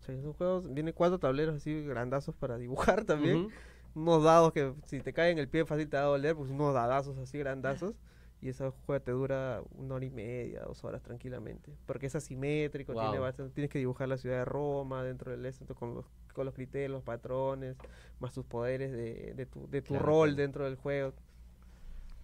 O 0.00 0.04
sea, 0.04 0.14
es 0.14 0.24
un 0.24 0.32
juego, 0.32 0.62
viene 0.62 0.94
cuatro 0.94 1.18
tableros 1.18 1.56
así 1.56 1.82
grandazos 1.84 2.34
para 2.34 2.56
dibujar 2.56 3.04
también. 3.04 3.36
Ujú. 3.36 3.50
Unos 3.94 4.24
dados 4.24 4.54
que 4.54 4.72
si 4.86 5.00
te 5.00 5.12
caen 5.12 5.32
en 5.32 5.40
el 5.40 5.48
pie 5.50 5.66
fácil 5.66 5.90
te 5.90 5.98
va 5.98 6.04
a 6.04 6.06
doler, 6.06 6.34
pues 6.34 6.50
unos 6.50 6.72
dadazos 6.72 7.18
así 7.18 7.36
grandazos. 7.36 7.92
Y 8.42 8.48
ese 8.48 8.68
juego 8.70 9.00
te 9.02 9.12
dura 9.12 9.62
una 9.70 9.94
hora 9.94 10.04
y 10.04 10.10
media, 10.10 10.62
dos 10.62 10.82
horas 10.84 11.00
tranquilamente. 11.02 11.72
Porque 11.86 12.06
es 12.06 12.16
asimétrico, 12.16 12.92
tiene 12.92 13.18
bastante- 13.20 13.54
tienes 13.54 13.70
que 13.70 13.78
dibujar 13.78 14.08
la 14.08 14.16
ciudad 14.18 14.38
de 14.38 14.44
Roma 14.44 15.04
dentro 15.04 15.30
del 15.30 15.46
esto 15.46 15.74
con 15.76 15.94
los, 15.94 16.06
con 16.34 16.44
los 16.46 16.54
criterios, 16.54 16.90
los 16.90 17.04
patrones, 17.04 17.76
más 18.18 18.32
tus 18.34 18.44
poderes 18.44 18.90
de, 18.92 19.32
de 19.34 19.46
tu, 19.46 19.68
de 19.70 19.80
tu 19.80 19.94
Claro, 19.94 20.06
rol 20.06 20.36
dentro 20.36 20.64
del 20.64 20.74
juego. 20.76 21.14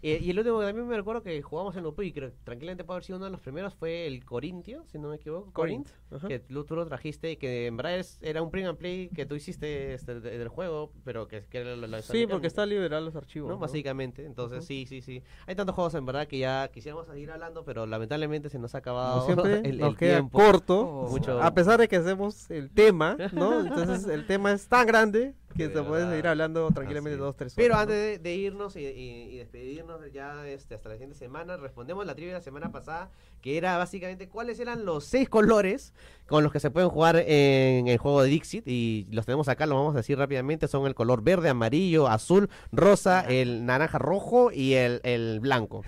Eh, 0.01 0.21
y 0.23 0.31
el 0.31 0.39
último 0.39 0.61
que 0.61 0.67
también 0.67 0.87
me 0.87 0.97
recuerdo 0.97 1.23
que 1.23 1.43
jugamos 1.43 1.77
en 1.77 1.85
UPI, 1.85 2.13
creo 2.13 2.31
tranquilamente 2.45 2.85
puede 2.85 2.97
haber 2.99 3.05
sido 3.05 3.17
uno 3.17 3.25
de 3.25 3.33
los 3.33 3.41
primeros, 3.41 3.75
fue 3.75 4.07
el 4.07 4.25
Corintio, 4.25 4.85
si 4.87 4.99
no 4.99 5.09
me 5.09 5.17
equivoco. 5.17 5.53
Corint. 5.53 5.89
Que 6.29 6.39
tú, 6.39 6.65
tú 6.65 6.77
lo 6.77 6.87
trajiste 6.87 7.33
y 7.33 7.37
que 7.37 7.67
en 7.67 7.77
verdad 7.77 7.97
es- 7.99 8.19
era 8.23 8.41
un 8.41 8.51
print 8.51 8.69
and 8.69 8.79
play 8.79 9.09
que 9.09 9.27
tú 9.27 9.35
hiciste 9.35 9.95
este, 9.95 10.21
de- 10.21 10.39
del 10.39 10.49
juego, 10.49 10.93
pero 11.05 11.27
que, 11.27 11.45
que 11.47 11.59
era 11.59 11.75
la- 11.77 11.87
la- 11.89 12.03
Sí, 12.03 12.27
porque 12.29 12.47
está 12.47 12.65
liberal 12.65 13.05
los 13.05 13.17
archivos. 13.17 13.49
¿no? 13.49 13.55
¿no? 13.57 13.61
Básicamente, 13.61 14.25
entonces 14.25 14.65
sí, 14.65 14.87
sí, 14.87 15.03
sí. 15.03 15.23
Hay 15.47 15.57
tantos 15.57 15.75
juegos 15.75 15.95
en 15.95 16.07
verdad 16.07 16.29
que 16.29 16.39
ya 16.39 16.69
quisiéramos 16.69 17.07
seguir 17.09 17.31
hablando, 17.33 17.65
pero 17.65 17.85
lamentablemente 17.85 18.49
se 18.51 18.59
nos 18.61 18.75
ha 18.77 18.79
acabado 18.79 19.27
siempre, 19.27 19.61
el, 19.69 19.79
nos 19.79 19.91
el 19.91 19.97
queda 19.97 20.15
tiempo. 20.19 20.39
corto. 20.39 20.81
Oh. 20.81 21.09
Mucho- 21.11 21.43
A 21.43 21.53
pesar 21.55 21.81
de 21.81 21.89
que 21.89 21.97
hacemos 21.97 22.49
el 22.51 22.71
tema, 22.71 23.17
¿no? 23.33 23.61
Entonces 23.67 24.07
el 24.07 24.27
tema 24.27 24.53
es 24.53 24.69
tan 24.69 24.87
grande 24.87 25.35
que 25.59 25.69
se 25.69 25.83
puede 25.83 26.09
seguir 26.09 26.27
hablando 26.27 26.71
tranquilamente 26.71 27.15
Así 27.17 27.21
dos, 27.21 27.37
tres 27.37 27.53
horas. 27.53 27.57
Pero 27.57 27.75
¿no? 27.75 27.81
antes 27.81 27.97
de, 27.97 28.19
de 28.19 28.35
irnos 28.35 28.77
y, 28.77 28.81
y- 28.87 29.29
y 29.35 29.37
despedirnos 29.39 30.01
ya 30.13 30.47
este, 30.49 30.75
hasta 30.75 30.89
la 30.89 30.95
siguiente 30.95 31.17
semana, 31.19 31.57
respondemos 31.59 32.07
la 32.07 32.15
trivia 32.15 32.33
de 32.35 32.39
la 32.39 32.45
semana 32.45 32.73
pasada, 32.73 33.11
que 33.43 33.57
era 33.59 33.77
básicamente 33.77 34.29
cuáles 34.29 34.59
eran 34.61 34.85
los 34.85 35.05
seis 35.05 35.29
colores 35.29 35.93
con 36.27 36.43
los 36.43 36.53
que 36.53 36.61
se 36.61 36.71
pueden 36.71 36.89
jugar 36.91 37.17
en 37.27 37.89
el 37.89 37.99
juego 37.99 38.23
de 38.23 38.29
Dixit. 38.31 38.67
Y 38.67 39.07
los 39.11 39.27
tenemos 39.27 39.49
acá, 39.49 39.67
lo 39.67 39.75
vamos 39.75 39.95
a 39.95 39.99
decir 39.99 40.17
rápidamente. 40.19 40.69
Son 40.69 40.87
el 40.87 40.95
color 40.95 41.23
verde, 41.23 41.49
amarillo, 41.49 42.09
azul, 42.09 42.49
rosa, 42.73 43.21
el 43.21 43.65
naranja 43.67 43.99
rojo 43.99 44.51
y 44.53 44.75
el, 44.75 45.01
el 45.05 45.41
blanco. 45.41 45.83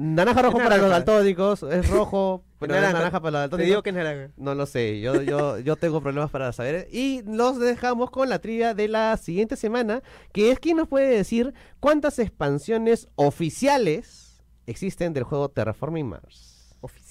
Naranja 0.00 0.42
rojo 0.42 0.58
para 0.58 0.76
los 0.76 0.90
daltónicos, 0.90 1.64
es 1.64 1.90
rojo, 1.90 2.44
pero 2.60 2.72
es 2.76 2.80
naranja. 2.80 3.20
para 3.20 3.30
los 3.32 3.32
Te 3.32 3.38
daltónicos. 3.40 3.66
digo 3.68 3.82
que 3.82 3.90
es 3.90 3.96
naranja. 3.96 4.32
No 4.36 4.54
lo 4.54 4.64
sé, 4.66 5.00
yo, 5.00 5.22
yo, 5.22 5.58
yo 5.58 5.74
tengo 5.74 6.00
problemas 6.00 6.30
para 6.30 6.52
saber. 6.52 6.86
Y 6.92 7.22
los 7.22 7.58
dejamos 7.58 8.10
con 8.12 8.28
la 8.28 8.38
trivia 8.38 8.74
de 8.74 8.86
la 8.86 9.16
siguiente 9.16 9.56
semana, 9.56 10.02
que 10.32 10.52
es 10.52 10.60
quien 10.60 10.76
nos 10.76 10.86
puede 10.86 11.08
decir 11.08 11.52
cuántas 11.80 12.20
expansiones 12.20 13.08
oficiales 13.16 14.40
existen 14.66 15.12
del 15.14 15.24
juego 15.24 15.48
Terraforming 15.48 16.06
Mars. 16.06 16.57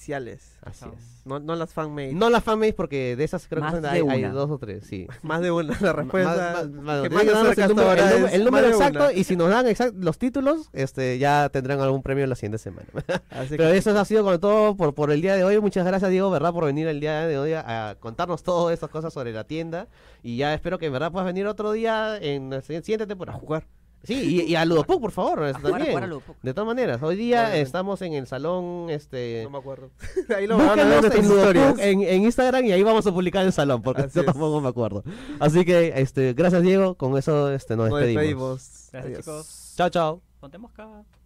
Oficiales. 0.08 0.58
Así 0.62 0.86
es. 0.86 1.22
No, 1.26 1.38
no 1.38 1.54
las 1.54 1.74
fanmade. 1.74 2.14
No 2.14 2.30
las 2.30 2.42
fanbase 2.42 2.72
porque 2.72 3.14
de 3.16 3.24
esas 3.24 3.46
creo 3.46 3.60
Más 3.62 3.78
que 3.78 3.86
hay, 3.86 4.00
hay 4.08 4.22
dos 4.22 4.50
o 4.50 4.58
tres, 4.58 4.84
sí. 4.86 5.06
Más 5.22 5.42
de 5.42 5.50
una 5.50 5.76
la 5.80 5.92
respuesta. 5.92 6.62
El 6.62 8.44
número, 8.44 8.68
exacto 8.68 9.10
y 9.12 9.24
si 9.24 9.36
nos 9.36 9.50
dan 9.50 9.66
exact- 9.66 9.94
los 9.98 10.18
títulos, 10.18 10.70
este 10.72 11.18
ya 11.18 11.50
tendrán 11.50 11.80
algún 11.80 12.02
premio 12.02 12.26
la 12.26 12.34
siguiente 12.34 12.58
semana. 12.58 12.86
Así 13.30 13.56
Pero 13.56 13.70
que- 13.70 13.76
eso 13.76 13.98
ha 13.98 14.04
sido 14.06 14.24
con 14.24 14.40
todo 14.40 14.76
por, 14.76 14.94
por 14.94 15.10
el 15.10 15.20
día 15.20 15.34
de 15.36 15.44
hoy. 15.44 15.60
Muchas 15.60 15.84
gracias, 15.86 16.10
Diego, 16.10 16.30
¿verdad? 16.30 16.52
Por 16.52 16.64
venir 16.64 16.86
el 16.88 17.00
día 17.00 17.26
de 17.26 17.38
hoy 17.38 17.52
a, 17.52 17.90
a 17.90 17.94
contarnos 17.96 18.42
todas 18.42 18.72
estas 18.72 18.88
cosas 18.90 19.12
sobre 19.12 19.32
la 19.32 19.44
tienda. 19.44 19.88
Y 20.22 20.38
ya 20.38 20.54
espero 20.54 20.78
que 20.78 20.86
en 20.86 20.92
verdad 20.92 21.12
puedas 21.12 21.26
venir 21.26 21.46
otro 21.46 21.72
día 21.72 22.16
en 22.18 22.50
la 22.50 22.62
si- 22.62 22.74
siguiente 22.82 23.06
temporada. 23.06 23.36
A 23.36 23.40
jugar. 23.40 23.64
Sí, 24.04 24.14
y, 24.14 24.52
y 24.52 24.54
a 24.56 24.64
Ludopuk, 24.64 25.00
por 25.00 25.10
favor. 25.10 25.42
A 25.44 25.52
jugar, 25.54 25.56
a 25.56 25.60
también. 25.84 25.90
jugar 25.92 26.04
a. 26.04 26.34
De 26.42 26.54
todas 26.54 26.66
maneras, 26.66 27.02
hoy 27.02 27.16
día 27.16 27.56
estamos 27.56 28.00
en 28.02 28.12
el 28.14 28.26
salón, 28.26 28.86
este... 28.90 29.40
No 29.44 29.50
me 29.50 29.58
acuerdo. 29.58 29.90
Ahí 30.36 30.46
lo 30.46 30.56
van 30.56 30.68
a 30.80 30.84
ver 30.84 31.04
en 31.16 31.28
nuestras 31.28 31.78
en, 31.78 31.80
en, 31.80 32.02
en 32.08 32.22
Instagram 32.22 32.64
y 32.64 32.72
ahí 32.72 32.82
vamos 32.82 33.06
a 33.06 33.12
publicar 33.12 33.44
el 33.44 33.52
salón, 33.52 33.82
porque 33.82 34.02
Así 34.02 34.14
yo 34.14 34.20
es. 34.20 34.26
tampoco 34.26 34.60
me 34.60 34.68
acuerdo. 34.68 35.02
Así 35.40 35.64
que, 35.64 35.92
este, 35.96 36.32
gracias 36.32 36.62
Diego, 36.62 36.94
con 36.94 37.16
eso 37.18 37.50
este, 37.50 37.76
nos 37.76 37.90
Nos 37.90 38.00
despedimos. 38.00 38.22
despedimos. 38.22 38.88
Gracias, 38.92 39.04
Adiós. 39.04 39.18
chicos. 39.24 39.74
Chao, 39.76 39.88
chao. 39.90 40.22
Ponte 40.40 40.58
mosca. 40.58 41.17